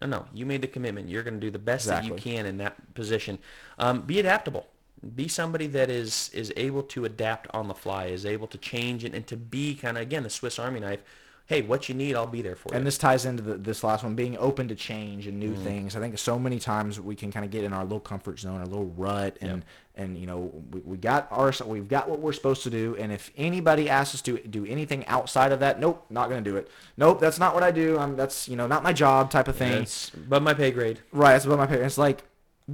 no, 0.00 0.06
no. 0.06 0.26
You 0.32 0.46
made 0.46 0.62
the 0.62 0.68
commitment. 0.68 1.08
You're 1.08 1.24
going 1.24 1.34
to 1.34 1.40
do 1.40 1.50
the 1.50 1.58
best 1.58 1.86
that 1.86 2.04
you 2.04 2.14
can 2.14 2.46
in 2.46 2.58
that 2.58 2.94
position. 2.94 3.38
Um, 3.78 4.02
be 4.02 4.20
adaptable. 4.20 4.68
Be 5.16 5.28
somebody 5.28 5.66
that 5.68 5.90
is 5.90 6.30
is 6.32 6.52
able 6.56 6.82
to 6.84 7.04
adapt 7.04 7.48
on 7.52 7.68
the 7.68 7.74
fly, 7.74 8.06
is 8.06 8.24
able 8.24 8.46
to 8.48 8.58
change 8.58 9.02
and, 9.02 9.14
and 9.14 9.26
to 9.26 9.36
be 9.36 9.74
kind 9.74 9.96
of 9.96 10.02
again 10.02 10.22
the 10.22 10.30
Swiss 10.30 10.58
Army 10.58 10.80
knife. 10.80 11.02
Hey, 11.46 11.62
what 11.62 11.88
you 11.88 11.94
need, 11.94 12.14
I'll 12.14 12.26
be 12.26 12.42
there 12.42 12.54
for 12.54 12.70
you. 12.72 12.76
And 12.76 12.86
this 12.86 12.96
ties 12.96 13.24
into 13.24 13.42
the, 13.42 13.54
this 13.54 13.82
last 13.82 14.04
one, 14.04 14.14
being 14.14 14.38
open 14.38 14.68
to 14.68 14.74
change 14.74 15.26
and 15.26 15.38
new 15.38 15.54
mm. 15.54 15.64
things. 15.64 15.96
I 15.96 16.00
think 16.00 16.16
so 16.18 16.38
many 16.38 16.58
times 16.58 17.00
we 17.00 17.16
can 17.16 17.32
kind 17.32 17.44
of 17.44 17.50
get 17.50 17.64
in 17.64 17.72
our 17.72 17.82
little 17.82 18.00
comfort 18.00 18.38
zone, 18.38 18.60
our 18.60 18.66
little 18.66 18.86
rut, 18.86 19.36
and 19.40 19.64
and 19.96 20.16
you 20.16 20.26
know 20.26 20.52
we, 20.70 20.80
we 20.80 20.96
got 20.96 21.26
our 21.30 21.52
we've 21.66 21.88
got 21.88 22.08
what 22.08 22.20
we're 22.20 22.32
supposed 22.32 22.62
to 22.62 22.70
do. 22.70 22.96
And 22.98 23.12
if 23.12 23.30
anybody 23.36 23.90
asks 23.90 24.14
us 24.14 24.22
to 24.22 24.38
do 24.38 24.64
anything 24.64 25.06
outside 25.06 25.52
of 25.52 25.60
that, 25.60 25.80
nope, 25.80 26.06
not 26.08 26.28
gonna 26.28 26.40
do 26.40 26.56
it. 26.56 26.70
Nope, 26.96 27.20
that's 27.20 27.38
not 27.38 27.54
what 27.54 27.62
I 27.62 27.70
do. 27.70 27.98
I'm 27.98 28.16
that's 28.16 28.48
you 28.48 28.56
know 28.56 28.66
not 28.66 28.82
my 28.82 28.92
job 28.92 29.30
type 29.30 29.48
of 29.48 29.56
thing. 29.56 29.82
It's 29.82 30.12
above 30.14 30.42
my 30.42 30.54
pay 30.54 30.70
grade. 30.70 31.00
Right, 31.12 31.32
that's 31.32 31.44
about 31.44 31.58
my 31.58 31.66
parents. 31.66 31.98
Like, 31.98 32.22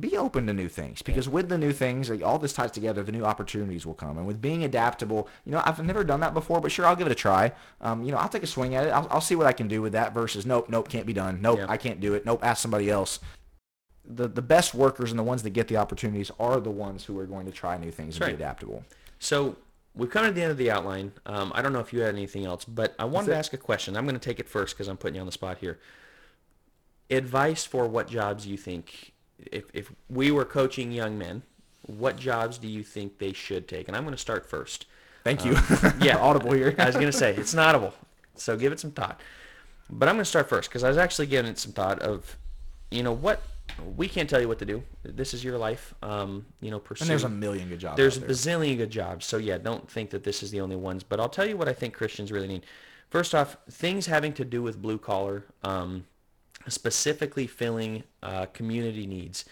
be 0.01 0.17
open 0.17 0.47
to 0.47 0.53
new 0.53 0.69
things 0.69 1.03
because 1.03 1.29
with 1.29 1.49
the 1.49 1.59
new 1.59 1.73
things, 1.73 2.11
like, 2.11 2.23
all 2.23 2.39
this 2.39 2.53
ties 2.53 2.71
together. 2.71 3.03
The 3.03 3.13
new 3.13 3.25
opportunities 3.25 3.85
will 3.87 3.95
come, 3.95 4.19
and 4.19 4.27
with 4.27 4.41
being 4.41 4.65
adaptable, 4.65 5.29
you 5.45 5.53
know, 5.53 5.63
I've 5.65 5.83
never 5.85 6.05
done 6.05 6.21
that 6.21 6.35
before, 6.35 6.61
but 6.61 6.73
sure, 6.73 6.87
I'll 6.87 6.97
give 6.97 7.07
it 7.07 7.13
a 7.13 7.17
try. 7.17 7.53
Um, 7.81 8.03
you 8.03 8.13
know, 8.13 8.19
I'll 8.19 8.29
take 8.29 8.43
a 8.43 8.47
swing 8.47 8.75
at 8.75 8.87
it. 8.87 8.91
I'll, 8.91 9.07
I'll 9.11 9.21
see 9.21 9.35
what 9.37 9.47
I 9.47 9.53
can 9.53 9.69
do 9.69 9.83
with 9.83 9.93
that. 9.93 10.15
Versus, 10.15 10.47
nope, 10.47 10.69
nope, 10.69 10.89
can't 10.89 11.07
be 11.07 11.13
done. 11.13 11.41
Nope, 11.41 11.59
Yeah. 11.59 11.67
I 11.69 11.77
can't 11.77 12.01
do 12.01 12.15
it. 12.15 12.25
Nope, 12.25 12.41
ask 12.43 12.63
somebody 12.63 12.91
else. 12.91 13.21
The 14.09 14.29
the 14.29 14.43
best 14.43 14.73
workers 14.75 15.11
and 15.11 15.19
the 15.19 15.25
ones 15.25 15.43
that 15.43 15.51
get 15.51 15.69
the 15.69 15.77
opportunities 15.77 16.31
are 16.39 16.61
the 16.61 16.71
ones 16.71 17.05
who 17.05 17.19
are 17.19 17.27
going 17.27 17.47
to 17.47 17.53
try 17.53 17.77
new 17.77 17.91
things 17.91 18.17
and 18.17 18.23
That's 18.23 18.31
be 18.31 18.35
adaptable. 18.35 18.85
So 19.19 19.57
we've 19.97 20.11
come 20.11 20.25
to 20.27 20.31
the 20.31 20.43
end 20.43 20.53
of 20.53 20.59
the 20.59 20.71
outline. 20.71 21.13
Um, 21.25 21.51
I 21.55 21.63
don't 21.63 21.73
know 21.73 21.81
if 21.81 21.93
you 21.93 22.01
had 22.01 22.15
anything 22.15 22.45
else, 22.45 22.65
but 22.65 22.95
I 22.99 23.05
wanted 23.05 23.29
to 23.29 23.37
ask 23.37 23.53
a 23.53 23.57
question. 23.57 23.97
I'm 23.97 24.05
going 24.05 24.19
to 24.19 24.25
take 24.25 24.39
it 24.39 24.49
first 24.49 24.75
because 24.77 24.89
I'm 24.89 24.97
putting 24.97 25.17
you 25.17 25.21
on 25.21 25.27
the 25.27 25.33
spot 25.33 25.59
here. 25.59 25.79
Advice 27.11 27.65
for 27.65 27.87
what 27.89 28.09
jobs 28.09 28.47
you 28.47 28.57
think, 28.57 29.13
if, 29.39 29.65
if 29.73 29.93
we 30.09 30.31
were 30.31 30.45
coaching 30.45 30.93
young 30.93 31.19
men, 31.19 31.43
what 31.87 32.17
jobs 32.17 32.59
do 32.59 32.69
you 32.69 32.83
think 32.83 33.19
they 33.19 33.33
should 33.33 33.69
take? 33.69 33.89
And 33.89 33.97
I'm 33.97 34.03
going 34.03 34.15
to 34.15 34.21
start 34.21 34.49
first. 34.49 34.87
Thank 35.25 35.45
you. 35.45 35.57
yeah. 36.01 36.19
audible 36.19 36.53
here. 36.53 36.75
I 36.79 36.87
was 36.87 36.95
going 36.95 37.07
to 37.07 37.13
say, 37.13 37.35
it's 37.35 37.55
not 37.55 37.75
audible. 37.75 37.95
So 38.35 38.57
give 38.57 38.73
it 38.73 38.81
some 38.81 38.91
thought. 38.91 39.21
But 39.89 40.09
I'm 40.09 40.17
going 40.17 40.25
to 40.25 40.29
start 40.29 40.49
first 40.49 40.69
because 40.69 40.85
I 40.85 40.89
was 40.89 40.99
actually 40.99 41.27
giving 41.27 41.51
it 41.51 41.59
some 41.59 41.73
thought 41.73 42.01
of, 42.01 42.37
you 42.91 43.03
know, 43.03 43.13
what, 43.13 43.43
we 43.97 44.09
can't 44.09 44.29
tell 44.29 44.41
you 44.41 44.49
what 44.49 44.59
to 44.59 44.65
do. 44.65 44.83
This 45.03 45.35
is 45.35 45.45
your 45.45 45.59
life. 45.59 45.95
Um, 46.03 46.47
you 46.61 46.71
know, 46.71 46.79
pursue. 46.79 47.05
and 47.05 47.11
there's 47.11 47.25
a 47.25 47.29
million 47.29 47.69
good 47.69 47.79
jobs. 47.79 47.97
There's 47.97 48.17
a 48.17 48.21
there. 48.21 48.29
bazillion 48.29 48.77
good 48.79 48.91
jobs. 48.91 49.27
So 49.27 49.37
yeah, 49.37 49.59
don't 49.59 49.89
think 49.91 50.11
that 50.11 50.25
this 50.25 50.43
is 50.43 50.51
the 50.51 50.61
only 50.61 50.77
ones. 50.77 51.03
But 51.03 51.21
I'll 51.21 51.29
tell 51.29 51.47
you 51.47 51.57
what 51.57 51.69
I 51.69 51.73
think 51.73 51.95
Christians 51.95 52.33
really 52.33 52.49
need. 52.49 52.65
First 53.11 53.35
off, 53.35 53.57
things 53.71 54.07
having 54.07 54.33
to 54.35 54.45
do 54.45 54.63
with 54.63 54.83
blue 54.83 54.99
collar, 54.99 55.45
um, 55.63 56.05
specifically 56.69 57.47
filling 57.47 58.05
uh, 58.23 58.47
community 58.47 59.07
needs. 59.07 59.45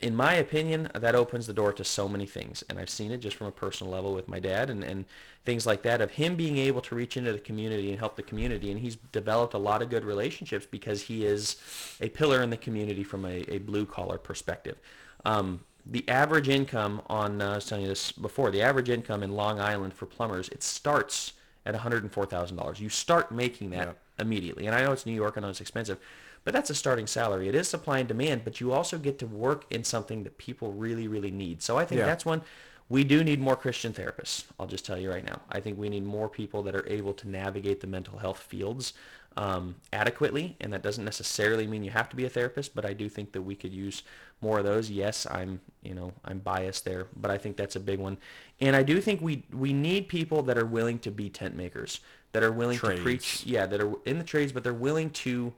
In 0.00 0.16
my 0.16 0.34
opinion, 0.34 0.88
that 0.94 1.14
opens 1.14 1.46
the 1.46 1.52
door 1.52 1.72
to 1.74 1.84
so 1.84 2.08
many 2.08 2.26
things. 2.26 2.64
And 2.68 2.78
I've 2.78 2.90
seen 2.90 3.12
it 3.12 3.18
just 3.18 3.36
from 3.36 3.46
a 3.46 3.52
personal 3.52 3.92
level 3.92 4.12
with 4.12 4.26
my 4.26 4.40
dad 4.40 4.68
and, 4.68 4.82
and 4.82 5.04
things 5.44 5.64
like 5.64 5.82
that 5.82 6.00
of 6.00 6.10
him 6.10 6.34
being 6.34 6.58
able 6.58 6.80
to 6.82 6.96
reach 6.96 7.16
into 7.16 7.32
the 7.32 7.38
community 7.38 7.90
and 7.90 7.98
help 8.00 8.16
the 8.16 8.22
community. 8.22 8.72
And 8.72 8.80
he's 8.80 8.96
developed 9.12 9.54
a 9.54 9.58
lot 9.58 9.80
of 9.80 9.90
good 9.90 10.04
relationships 10.04 10.66
because 10.68 11.02
he 11.02 11.24
is 11.24 11.56
a 12.00 12.08
pillar 12.08 12.42
in 12.42 12.50
the 12.50 12.56
community 12.56 13.04
from 13.04 13.24
a, 13.24 13.44
a 13.48 13.58
blue 13.58 13.86
collar 13.86 14.18
perspective. 14.18 14.76
Um, 15.24 15.60
the 15.86 16.08
average 16.08 16.48
income 16.48 17.02
on, 17.06 17.40
uh, 17.40 17.52
I 17.52 17.54
was 17.56 17.66
telling 17.66 17.82
you 17.82 17.88
this 17.88 18.12
before, 18.12 18.50
the 18.50 18.62
average 18.62 18.88
income 18.90 19.22
in 19.22 19.32
Long 19.32 19.60
Island 19.60 19.94
for 19.94 20.06
plumbers, 20.06 20.48
it 20.48 20.62
starts 20.62 21.34
at 21.64 21.74
$104,000. 21.74 22.80
You 22.80 22.88
start 22.88 23.32
making 23.32 23.70
that 23.70 23.88
Yeah. 23.88 23.92
Immediately. 24.18 24.66
And 24.66 24.74
I 24.74 24.82
know 24.84 24.92
it's 24.92 25.06
New 25.06 25.12
York, 25.14 25.34
I 25.36 25.40
know 25.40 25.48
it's 25.48 25.60
expensive, 25.60 25.98
but 26.44 26.52
that's 26.52 26.70
a 26.70 26.74
starting 26.74 27.06
salary. 27.06 27.48
It 27.48 27.54
is 27.54 27.68
supply 27.68 27.98
and 27.98 28.08
demand, 28.08 28.42
but 28.44 28.60
you 28.60 28.72
also 28.72 28.98
get 28.98 29.18
to 29.20 29.26
work 29.26 29.64
in 29.70 29.84
something 29.84 30.24
that 30.24 30.38
people 30.38 30.72
really, 30.72 31.08
really 31.08 31.30
need. 31.30 31.62
So 31.62 31.78
I 31.78 31.84
think 31.84 32.00
Yeah. 32.00 32.06
that's 32.06 32.24
one. 32.26 32.42
We 32.88 33.04
do 33.04 33.24
need 33.24 33.40
more 33.40 33.56
Christian 33.56 33.92
therapists. 33.92 34.44
I'll 34.60 34.66
just 34.66 34.84
tell 34.84 34.98
you 34.98 35.10
right 35.10 35.24
now. 35.24 35.40
I 35.50 35.60
think 35.60 35.78
we 35.78 35.88
need 35.88 36.04
more 36.04 36.28
people 36.28 36.62
that 36.64 36.74
are 36.74 36.86
able 36.86 37.14
to 37.14 37.28
navigate 37.28 37.80
the 37.80 37.86
mental 37.86 38.18
health 38.18 38.38
fields 38.40 38.92
um, 39.36 39.76
adequately, 39.94 40.56
and 40.60 40.72
that 40.74 40.82
doesn't 40.82 41.04
necessarily 41.04 41.66
mean 41.66 41.82
you 41.84 41.90
have 41.90 42.10
to 42.10 42.16
be 42.16 42.26
a 42.26 42.28
therapist. 42.28 42.74
But 42.74 42.84
I 42.84 42.92
do 42.92 43.08
think 43.08 43.32
that 43.32 43.40
we 43.40 43.54
could 43.54 43.72
use 43.72 44.02
more 44.42 44.58
of 44.58 44.64
those. 44.66 44.90
Yes, 44.90 45.26
I'm 45.30 45.60
you 45.82 45.94
know 45.94 46.12
I'm 46.24 46.40
biased 46.40 46.84
there, 46.84 47.06
but 47.16 47.30
I 47.30 47.38
think 47.38 47.56
that's 47.56 47.76
a 47.76 47.80
big 47.80 47.98
one. 47.98 48.18
And 48.60 48.76
I 48.76 48.82
do 48.82 49.00
think 49.00 49.22
we 49.22 49.44
we 49.52 49.72
need 49.72 50.08
people 50.08 50.42
that 50.42 50.58
are 50.58 50.66
willing 50.66 50.98
to 51.00 51.10
be 51.10 51.30
tent 51.30 51.56
makers, 51.56 52.00
that 52.32 52.42
are 52.42 52.52
willing 52.52 52.78
Trades. 52.78 52.98
to 52.98 53.02
preach. 53.02 53.42
Yeah, 53.46 53.66
that 53.66 53.80
are 53.80 53.92
in 54.04 54.18
the 54.18 54.24
trades, 54.24 54.52
but 54.52 54.64
they're 54.64 54.72
willing 54.74 55.10
to 55.10 55.52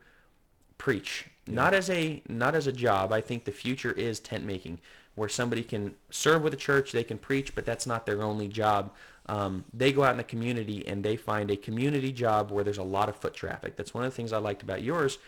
preach 0.78 1.26
not 1.46 1.72
as 1.74 1.88
a 1.90 2.22
not 2.28 2.54
as 2.54 2.66
a 2.66 2.72
job 2.72 3.12
i 3.12 3.20
think 3.20 3.44
the 3.44 3.52
future 3.52 3.92
is 3.92 4.18
tent 4.18 4.44
making 4.44 4.80
where 5.14 5.28
somebody 5.28 5.62
can 5.62 5.94
serve 6.10 6.42
with 6.42 6.52
a 6.54 6.56
church 6.56 6.90
they 6.90 7.04
can 7.04 7.16
preach 7.18 7.54
but 7.54 7.64
that's 7.66 7.86
not 7.86 8.06
their 8.06 8.22
only 8.22 8.48
job 8.48 8.90
um, 9.26 9.64
they 9.72 9.92
go 9.92 10.02
out 10.02 10.10
in 10.12 10.16
the 10.16 10.24
community 10.24 10.86
and 10.86 11.04
they 11.04 11.16
find 11.16 11.50
a 11.50 11.56
community 11.56 12.10
job 12.12 12.50
where 12.50 12.64
there's 12.64 12.78
a 12.78 12.82
lot 12.82 13.08
of 13.10 13.16
foot 13.16 13.34
traffic 13.34 13.76
that's 13.76 13.92
one 13.94 14.04
of 14.04 14.10
the 14.10 14.16
things 14.16 14.32
i 14.32 14.38
liked 14.38 14.62
about 14.62 14.82
yours 14.82 15.18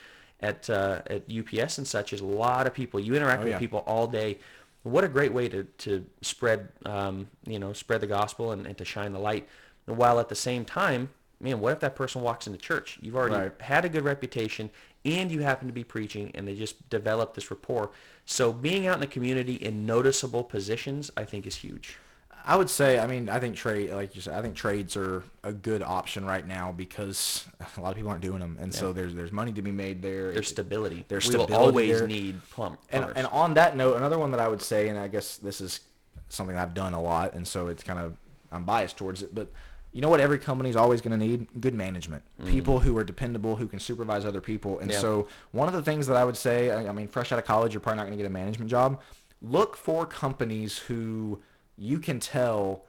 at 0.41 0.69
uh, 0.69 1.01
at 1.09 1.23
ups 1.31 1.79
and 1.79 1.87
such 1.87 2.13
is 2.13 2.21
a 2.23 2.27
lot 2.27 2.67
of 2.67 2.73
people 2.75 2.99
you 2.99 3.15
interact 3.15 3.43
Oh, 3.43 3.47
yeah. 3.47 3.53
with 3.53 3.61
people 3.61 3.85
all 3.87 4.07
day 4.07 4.39
what 4.85 5.05
a 5.05 5.09
great 5.09 5.33
way 5.35 5.49
to, 5.51 5.65
to 5.65 6.05
spread 6.23 6.69
um, 6.87 7.29
you 7.47 7.59
know 7.59 7.73
spread 7.73 8.01
the 8.01 8.07
gospel 8.07 8.53
and, 8.53 8.67
and 8.67 8.77
to 8.79 8.85
shine 8.87 9.13
the 9.13 9.21
light 9.21 9.47
while 9.85 10.19
at 10.19 10.29
the 10.31 10.35
same 10.35 10.65
time 10.65 11.11
man 11.41 11.61
what 11.61 11.73
if 11.73 11.81
that 11.81 11.95
person 11.95 12.23
walks 12.23 12.47
into 12.47 12.59
church 12.59 12.99
you've 13.03 13.17
already 13.17 13.35
Right. 13.37 13.61
had 13.61 13.85
a 13.85 13.89
good 13.89 14.05
reputation 14.05 14.71
and 15.05 15.31
you 15.31 15.43
happen 15.43 15.67
to 15.69 15.75
be 15.75 15.85
preaching 15.85 16.31
and 16.35 16.47
they 16.49 16.55
just 16.55 16.89
develop 16.91 17.35
this 17.35 17.51
rapport 17.51 17.91
so 18.25 18.53
being 18.53 18.87
out 18.87 18.95
in 18.95 19.01
the 19.01 19.07
community 19.07 19.55
in 19.55 19.87
noticeable 19.87 20.43
positions 20.45 21.11
i 21.17 21.25
think 21.25 21.47
is 21.47 21.57
huge 21.57 21.99
I 22.49 22.55
would 22.55 22.71
say, 22.71 23.01
I 23.01 23.09
mean, 23.09 23.29
I 23.29 23.41
think 23.41 23.57
trade, 23.57 23.91
like 23.93 24.15
you 24.15 24.21
said, 24.23 24.35
I 24.35 24.41
think 24.41 24.55
trades 24.55 24.97
are 24.97 25.25
a 25.43 25.53
good 25.53 25.83
option 25.83 26.25
right 26.25 26.47
now 26.47 26.71
because 26.71 27.45
a 27.77 27.81
lot 27.81 27.91
of 27.91 27.97
people 27.97 28.09
aren't 28.13 28.23
doing 28.23 28.39
them, 28.39 28.57
and 28.61 28.73
so 28.73 28.93
there's 28.93 29.15
there's 29.17 29.33
money 29.33 29.53
to 29.53 29.63
be 29.63 29.73
made 29.73 30.01
there. 30.01 30.33
there's 30.33 30.47
stability 30.47 31.05
there's 31.09 31.29
we 31.29 31.35
will 31.37 31.47
stability 31.47 31.67
always 31.67 31.99
there. 31.99 32.07
need 32.07 32.41
plum 32.51 32.79
and, 32.93 33.03
plumbers. 33.03 33.17
and 33.17 33.27
on 33.33 33.55
that 33.55 33.77
note, 33.77 33.97
another 33.97 34.17
one 34.17 34.31
that 34.31 34.39
I 34.39 34.47
would 34.47 34.63
say, 34.63 34.89
and 34.89 34.97
I 34.97 35.09
guess 35.09 35.39
this 35.39 35.61
is 35.61 35.81
something 36.29 36.57
I've 36.57 36.73
done 36.73 36.95
a 36.95 37.03
lot, 37.03 37.35
and 37.35 37.45
so 37.49 37.67
it's 37.67 37.83
kind 37.83 37.99
of 37.99 38.17
I'm 38.53 38.63
biased 38.63 38.97
towards 38.97 39.25
it, 39.25 39.35
but 39.35 39.51
you 39.97 40.03
know 40.03 40.11
what? 40.11 40.21
Every 40.21 40.39
company 40.39 40.69
is 40.69 40.77
always 40.77 41.01
going 41.01 41.19
to 41.19 41.27
need 41.27 41.47
good 41.59 41.73
management, 41.75 42.23
people 42.45 42.81
who 42.81 42.97
are 42.99 43.03
dependable, 43.05 43.57
who 43.57 43.67
can 43.67 43.79
supervise 43.81 44.27
other 44.27 44.43
people, 44.43 44.79
and 44.79 44.91
Yeah. 44.91 44.99
so 44.99 45.27
one 45.53 45.69
of 45.69 45.75
the 45.75 45.83
things 45.83 46.07
that 46.09 46.19
I 46.19 46.25
would 46.25 46.37
say, 46.37 46.71
I, 46.71 46.93
mean, 46.93 47.09
fresh 47.09 47.33
out 47.33 47.39
of 47.39 47.47
college, 47.47 47.73
you're 47.73 47.81
probably 47.81 47.97
not 47.97 48.03
going 48.03 48.19
to 48.19 48.23
get 48.23 48.27
a 48.27 48.33
management 48.33 48.71
job. 48.71 49.01
Look 49.41 49.75
for 49.75 50.05
companies 50.05 50.77
who 50.77 51.41
you 51.79 51.99
can 51.99 52.21
tell 52.21 52.85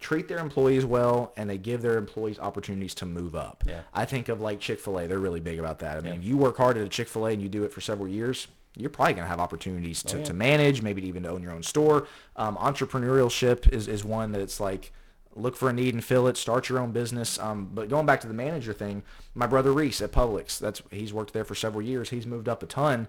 treat 0.00 0.28
their 0.28 0.38
employees 0.38 0.84
well 0.86 1.32
and 1.36 1.48
they 1.48 1.58
give 1.58 1.80
their 1.82 1.96
employees 1.98 2.38
opportunities 2.38 2.94
to 2.94 3.06
move 3.06 3.34
up. 3.34 3.62
Yeah. 3.66 3.80
I 3.94 4.04
think 4.06 4.28
of 4.30 4.40
like 4.40 4.58
Chick-fil-A. 4.60 5.06
They're 5.08 5.18
really 5.18 5.40
big 5.40 5.58
about 5.58 5.78
that. 5.80 5.96
I 5.98 6.00
mean, 6.00 6.14
if 6.14 6.24
you 6.24 6.36
work 6.38 6.56
hard 6.58 6.76
at 6.78 6.84
a 6.84 6.88
Chick-fil-A 6.88 7.30
and 7.32 7.42
you 7.42 7.48
do 7.48 7.64
it 7.64 7.72
for 7.72 7.80
several 7.82 8.06
years, 8.08 8.46
you're 8.76 8.90
probably 8.90 9.14
going 9.14 9.24
to 9.24 9.28
have 9.28 9.40
opportunities 9.40 10.02
to, 10.04 10.16
Oh, 10.16 10.18
yeah. 10.18 10.24
to 10.26 10.34
manage, 10.34 10.80
maybe 10.82 11.06
even 11.06 11.22
to 11.24 11.30
own 11.30 11.42
your 11.42 11.52
own 11.52 11.62
store. 11.62 12.06
Um, 12.36 12.56
entrepreneurship 12.56 13.70
is, 13.72 13.88
is 13.88 14.04
one 14.04 14.32
that 14.32 14.40
it's 14.42 14.60
like 14.60 14.92
look 15.36 15.56
for 15.56 15.68
a 15.68 15.72
need 15.72 15.94
and 15.94 16.02
fill 16.02 16.26
it, 16.26 16.36
start 16.36 16.68
your 16.68 16.78
own 16.78 16.92
business. 16.92 17.38
Um, 17.38 17.70
but 17.72 17.88
going 17.88 18.06
back 18.06 18.20
to 18.22 18.26
the 18.26 18.34
manager 18.34 18.72
thing, 18.72 19.02
my 19.34 19.46
brother 19.46 19.72
Reese 19.72 20.00
at 20.00 20.12
Publix, 20.12 20.58
that's 20.58 20.82
he's 20.90 21.12
worked 21.12 21.32
there 21.32 21.44
for 21.44 21.54
several 21.54 21.82
years. 21.82 22.10
He's 22.10 22.26
moved 22.26 22.48
up 22.48 22.62
a 22.62 22.66
ton. 22.66 23.08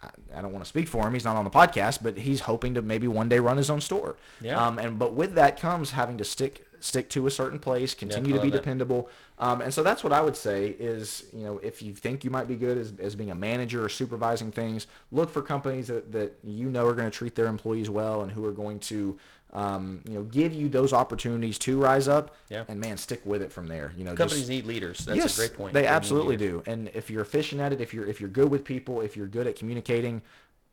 I, 0.00 0.10
I 0.36 0.42
don't 0.42 0.52
want 0.52 0.64
to 0.64 0.68
speak 0.68 0.88
for 0.88 1.06
him. 1.06 1.14
He's 1.14 1.24
not 1.24 1.36
on 1.36 1.44
the 1.44 1.50
podcast, 1.50 2.02
but 2.02 2.18
he's 2.18 2.40
hoping 2.40 2.74
to 2.74 2.82
maybe 2.82 3.08
one 3.08 3.28
day 3.28 3.38
run 3.38 3.56
his 3.56 3.70
own 3.70 3.80
store. 3.80 4.16
Yeah. 4.40 4.64
Um, 4.64 4.78
and 4.78 4.98
but 4.98 5.14
with 5.14 5.34
that 5.34 5.58
comes 5.58 5.92
having 5.92 6.18
to 6.18 6.24
stick 6.24 6.64
stick 6.80 7.08
to 7.10 7.26
a 7.26 7.30
certain 7.30 7.58
place, 7.58 7.94
continue 7.94 8.34
I 8.34 8.36
to 8.36 8.42
be 8.42 8.50
that. 8.50 8.58
dependable. 8.58 9.08
Um, 9.38 9.60
and 9.60 9.72
so 9.72 9.82
that's 9.82 10.04
what 10.04 10.12
I 10.12 10.20
would 10.20 10.36
say 10.36 10.68
is, 10.68 11.24
you 11.32 11.44
know, 11.44 11.58
if 11.58 11.82
you 11.82 11.92
think 11.94 12.24
you 12.24 12.30
might 12.30 12.48
be 12.48 12.56
good 12.56 12.78
as, 12.78 12.92
as 13.00 13.14
being 13.14 13.30
a 13.30 13.34
manager 13.34 13.84
or 13.84 13.88
supervising 13.88 14.52
things, 14.52 14.86
look 15.10 15.30
for 15.30 15.42
companies 15.42 15.88
that, 15.88 16.12
that 16.12 16.38
you 16.44 16.68
know 16.70 16.86
are 16.86 16.94
going 16.94 17.10
to 17.10 17.16
treat 17.16 17.34
their 17.34 17.46
employees 17.46 17.90
well 17.90 18.22
and 18.22 18.32
who 18.32 18.44
are 18.44 18.52
going 18.52 18.78
to, 18.80 19.18
um, 19.52 20.02
you 20.06 20.14
know, 20.14 20.22
give 20.24 20.52
you 20.52 20.68
those 20.68 20.92
opportunities 20.92 21.58
to 21.60 21.80
rise 21.80 22.08
up. 22.08 22.36
Yeah. 22.48 22.64
And 22.68 22.80
man, 22.80 22.96
stick 22.96 23.20
with 23.24 23.42
it 23.42 23.52
from 23.52 23.66
there. 23.66 23.92
You 23.96 24.04
know, 24.04 24.14
Companies 24.14 24.40
just, 24.40 24.50
need 24.50 24.66
leaders. 24.66 24.98
That's 24.98 25.16
yes, 25.16 25.38
a 25.38 25.40
great 25.40 25.56
point. 25.56 25.74
They 25.74 25.82
need 25.82 25.88
absolutely 25.88 26.36
do. 26.36 26.62
And 26.66 26.90
if 26.94 27.10
you're 27.10 27.22
efficient 27.22 27.60
at 27.60 27.72
it, 27.72 27.80
if 27.80 27.94
you're 27.94 28.06
if 28.06 28.20
you're 28.20 28.30
good 28.30 28.50
with 28.50 28.64
people, 28.64 29.00
if 29.00 29.16
you're 29.16 29.26
good 29.26 29.46
at 29.46 29.56
communicating, 29.56 30.22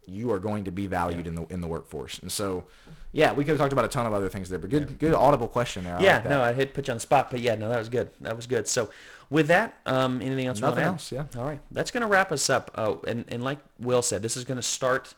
you 0.08 0.32
are 0.32 0.40
going 0.40 0.66
to 0.66 0.72
be 0.72 0.88
valued 0.88 1.28
in 1.28 1.36
the 1.36 1.46
in 1.48 1.62
the 1.62 1.68
workforce. 1.68 2.20
And 2.20 2.32
so, 2.32 2.66
yeah, 3.12 3.34
we 3.34 3.44
could 3.44 3.52
have 3.52 3.58
talked 3.58 3.74
about 3.74 3.86
a 3.86 3.90
ton 3.90 4.06
of 4.06 4.14
other 4.14 4.30
things 4.30 4.50
there, 4.50 4.60
but 4.60 4.70
good 4.70 5.00
good 5.00 5.14
audible 5.14 5.48
question 5.48 5.84
there. 5.84 5.98
I 5.98 6.02
Yeah, 6.02 6.16
like 6.18 6.30
no, 6.30 6.42
I 6.42 6.54
hit 6.54 6.74
put 6.74 6.88
you 6.88 6.92
on 6.92 6.98
the 6.98 7.02
spot, 7.02 7.32
but 7.32 7.40
yeah, 7.40 7.56
no, 7.56 7.70
that 7.70 7.80
was 7.80 7.90
good. 7.90 8.10
That 8.22 8.36
was 8.36 8.46
good. 8.46 8.68
So, 8.68 8.90
with 9.30 9.48
that, 9.48 9.78
um, 9.86 10.22
anything 10.22 10.48
else? 10.48 10.60
Nothing 10.60 10.84
else, 10.84 11.12
yeah. 11.12 11.26
All 11.38 11.46
right, 11.46 11.60
that's 11.72 11.92
going 11.92 12.02
to 12.02 12.08
wrap 12.08 12.32
us 12.32 12.50
up. 12.50 12.72
Oh, 12.76 13.02
and 13.08 13.26
and 13.30 13.44
like 13.44 13.60
Will 13.80 14.02
said, 14.02 14.22
this 14.22 14.38
is 14.38 14.44
going 14.44 14.58
to 14.58 14.64
start. 14.64 15.14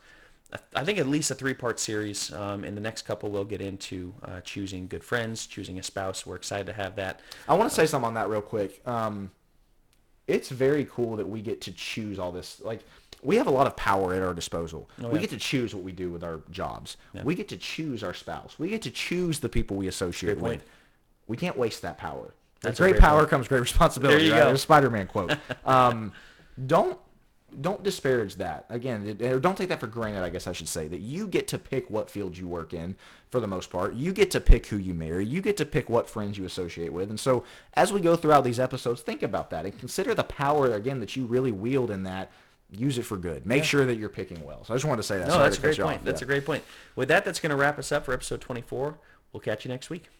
I 0.74 0.82
think 0.84 0.98
at 0.98 1.06
least 1.06 1.30
a 1.30 1.34
three-part 1.34 1.78
series. 1.78 2.32
Um, 2.32 2.64
in 2.64 2.74
the 2.74 2.80
next 2.80 3.02
couple, 3.02 3.30
we'll 3.30 3.44
get 3.44 3.60
into 3.60 4.14
uh, 4.24 4.40
choosing 4.40 4.88
good 4.88 5.04
friends, 5.04 5.46
choosing 5.46 5.78
a 5.78 5.82
spouse. 5.82 6.24
We're 6.24 6.36
excited 6.36 6.66
to 6.66 6.72
have 6.72 6.96
that. 6.96 7.20
I 7.48 7.54
want 7.54 7.68
to 7.68 7.74
say 7.74 7.84
something 7.86 8.06
on 8.08 8.14
that 8.14 8.28
real 8.30 8.40
quick. 8.40 8.80
Um, 8.86 9.30
it's 10.26 10.48
very 10.48 10.86
cool 10.90 11.16
that 11.16 11.28
we 11.28 11.42
get 11.42 11.60
to 11.62 11.72
choose 11.72 12.18
all 12.18 12.32
this. 12.32 12.60
Like, 12.62 12.80
we 13.22 13.36
have 13.36 13.46
a 13.46 13.50
lot 13.50 13.66
of 13.66 13.76
power 13.76 14.14
at 14.14 14.22
our 14.22 14.32
disposal. 14.32 14.88
we 14.98 15.04
Oh, 15.04 15.12
yeah. 15.14 15.20
get 15.20 15.30
to 15.30 15.38
choose 15.38 15.74
what 15.74 15.84
we 15.84 15.92
do 15.92 16.10
with 16.10 16.24
our 16.24 16.40
jobs. 16.50 16.96
We 17.24 17.34
get 17.34 17.48
to 17.48 17.56
choose 17.58 18.02
our 18.02 18.14
spouse. 18.14 18.58
We 18.58 18.68
get 18.70 18.80
to 18.82 18.90
choose 18.90 19.40
the 19.40 19.48
people 19.50 19.76
we 19.76 19.88
associate 19.88 20.38
with. 20.38 20.64
We 21.26 21.36
can't 21.36 21.58
waste 21.58 21.82
that 21.82 21.98
power. 21.98 22.32
That's 22.62 22.78
With 22.80 22.86
great 22.86 22.90
great 22.92 23.00
power 23.02 23.18
point. 23.20 23.30
comes 23.30 23.48
great 23.48 23.60
responsibility. 23.60 24.18
There 24.18 24.26
you 24.28 24.32
right? 24.32 24.38
go. 24.40 24.44
There's 24.46 24.60
a 24.60 24.62
Spider-Man 24.62 25.06
quote. 25.08 25.36
Um, 25.66 26.12
don't 26.66 26.98
don't 27.60 27.82
disparage 27.82 28.36
that. 28.36 28.66
Again, 28.68 29.06
it- 29.06 29.22
or 29.22 29.40
don't 29.40 29.56
take 29.56 29.68
that 29.70 29.80
for 29.80 29.86
granted. 29.86 30.22
I 30.22 30.28
guess 30.30 30.46
I 30.46 30.52
should 30.52 30.68
say 30.68 30.86
that 30.88 31.00
you 31.00 31.26
get 31.26 31.48
to 31.48 31.58
pick 31.58 31.88
what 31.90 32.10
field 32.10 32.36
you 32.36 32.46
work 32.46 32.74
in 32.74 32.94
for 33.30 33.40
the 33.40 33.46
most 33.46 33.70
part. 33.70 33.94
You 33.94 34.12
get 34.12 34.30
to 34.32 34.40
pick 34.40 34.66
who 34.66 34.76
you 34.76 34.94
marry. 34.94 35.24
You 35.24 35.40
get 35.40 35.56
to 35.58 35.64
pick 35.64 35.88
what 35.88 36.08
friends 36.10 36.36
you 36.38 36.44
associate 36.44 36.92
with. 36.92 37.10
And 37.10 37.18
so, 37.18 37.44
as 37.74 37.92
we 37.92 38.00
go 38.00 38.16
throughout 38.16 38.44
these 38.44 38.60
episodes, 38.60 39.00
think 39.00 39.22
about 39.22 39.50
that 39.50 39.64
and 39.64 39.78
consider 39.78 40.14
the 40.14 40.24
power 40.24 40.74
again 40.74 41.00
that 41.00 41.16
you 41.16 41.24
really 41.26 41.52
wield 41.52 41.90
in 41.90 42.02
that. 42.04 42.30
Use 42.70 42.98
it 42.98 43.04
for 43.04 43.16
good. 43.16 43.46
Make 43.46 43.64
sure 43.64 43.86
that 43.86 43.96
you're 43.96 44.10
picking 44.10 44.44
well. 44.44 44.62
So 44.64 44.74
I 44.74 44.76
just 44.76 44.84
wanted 44.84 44.98
to 45.02 45.08
say 45.08 45.16
that. 45.18 45.28
No, 45.28 45.32
Sorry 45.34 45.44
that's 45.44 45.56
a 45.56 45.60
great 45.62 45.78
point. 45.78 46.04
That's 46.04 46.20
Yeah. 46.20 46.26
a 46.26 46.28
great 46.28 46.44
point. 46.44 46.64
With 46.96 47.08
that, 47.08 47.24
that's 47.24 47.40
going 47.40 47.48
to 47.50 47.56
wrap 47.56 47.78
us 47.78 47.90
up 47.92 48.04
for 48.04 48.12
episode 48.12 48.42
24. 48.42 48.98
We'll 49.32 49.40
catch 49.40 49.64
you 49.64 49.70
next 49.70 49.88
week. 49.88 50.10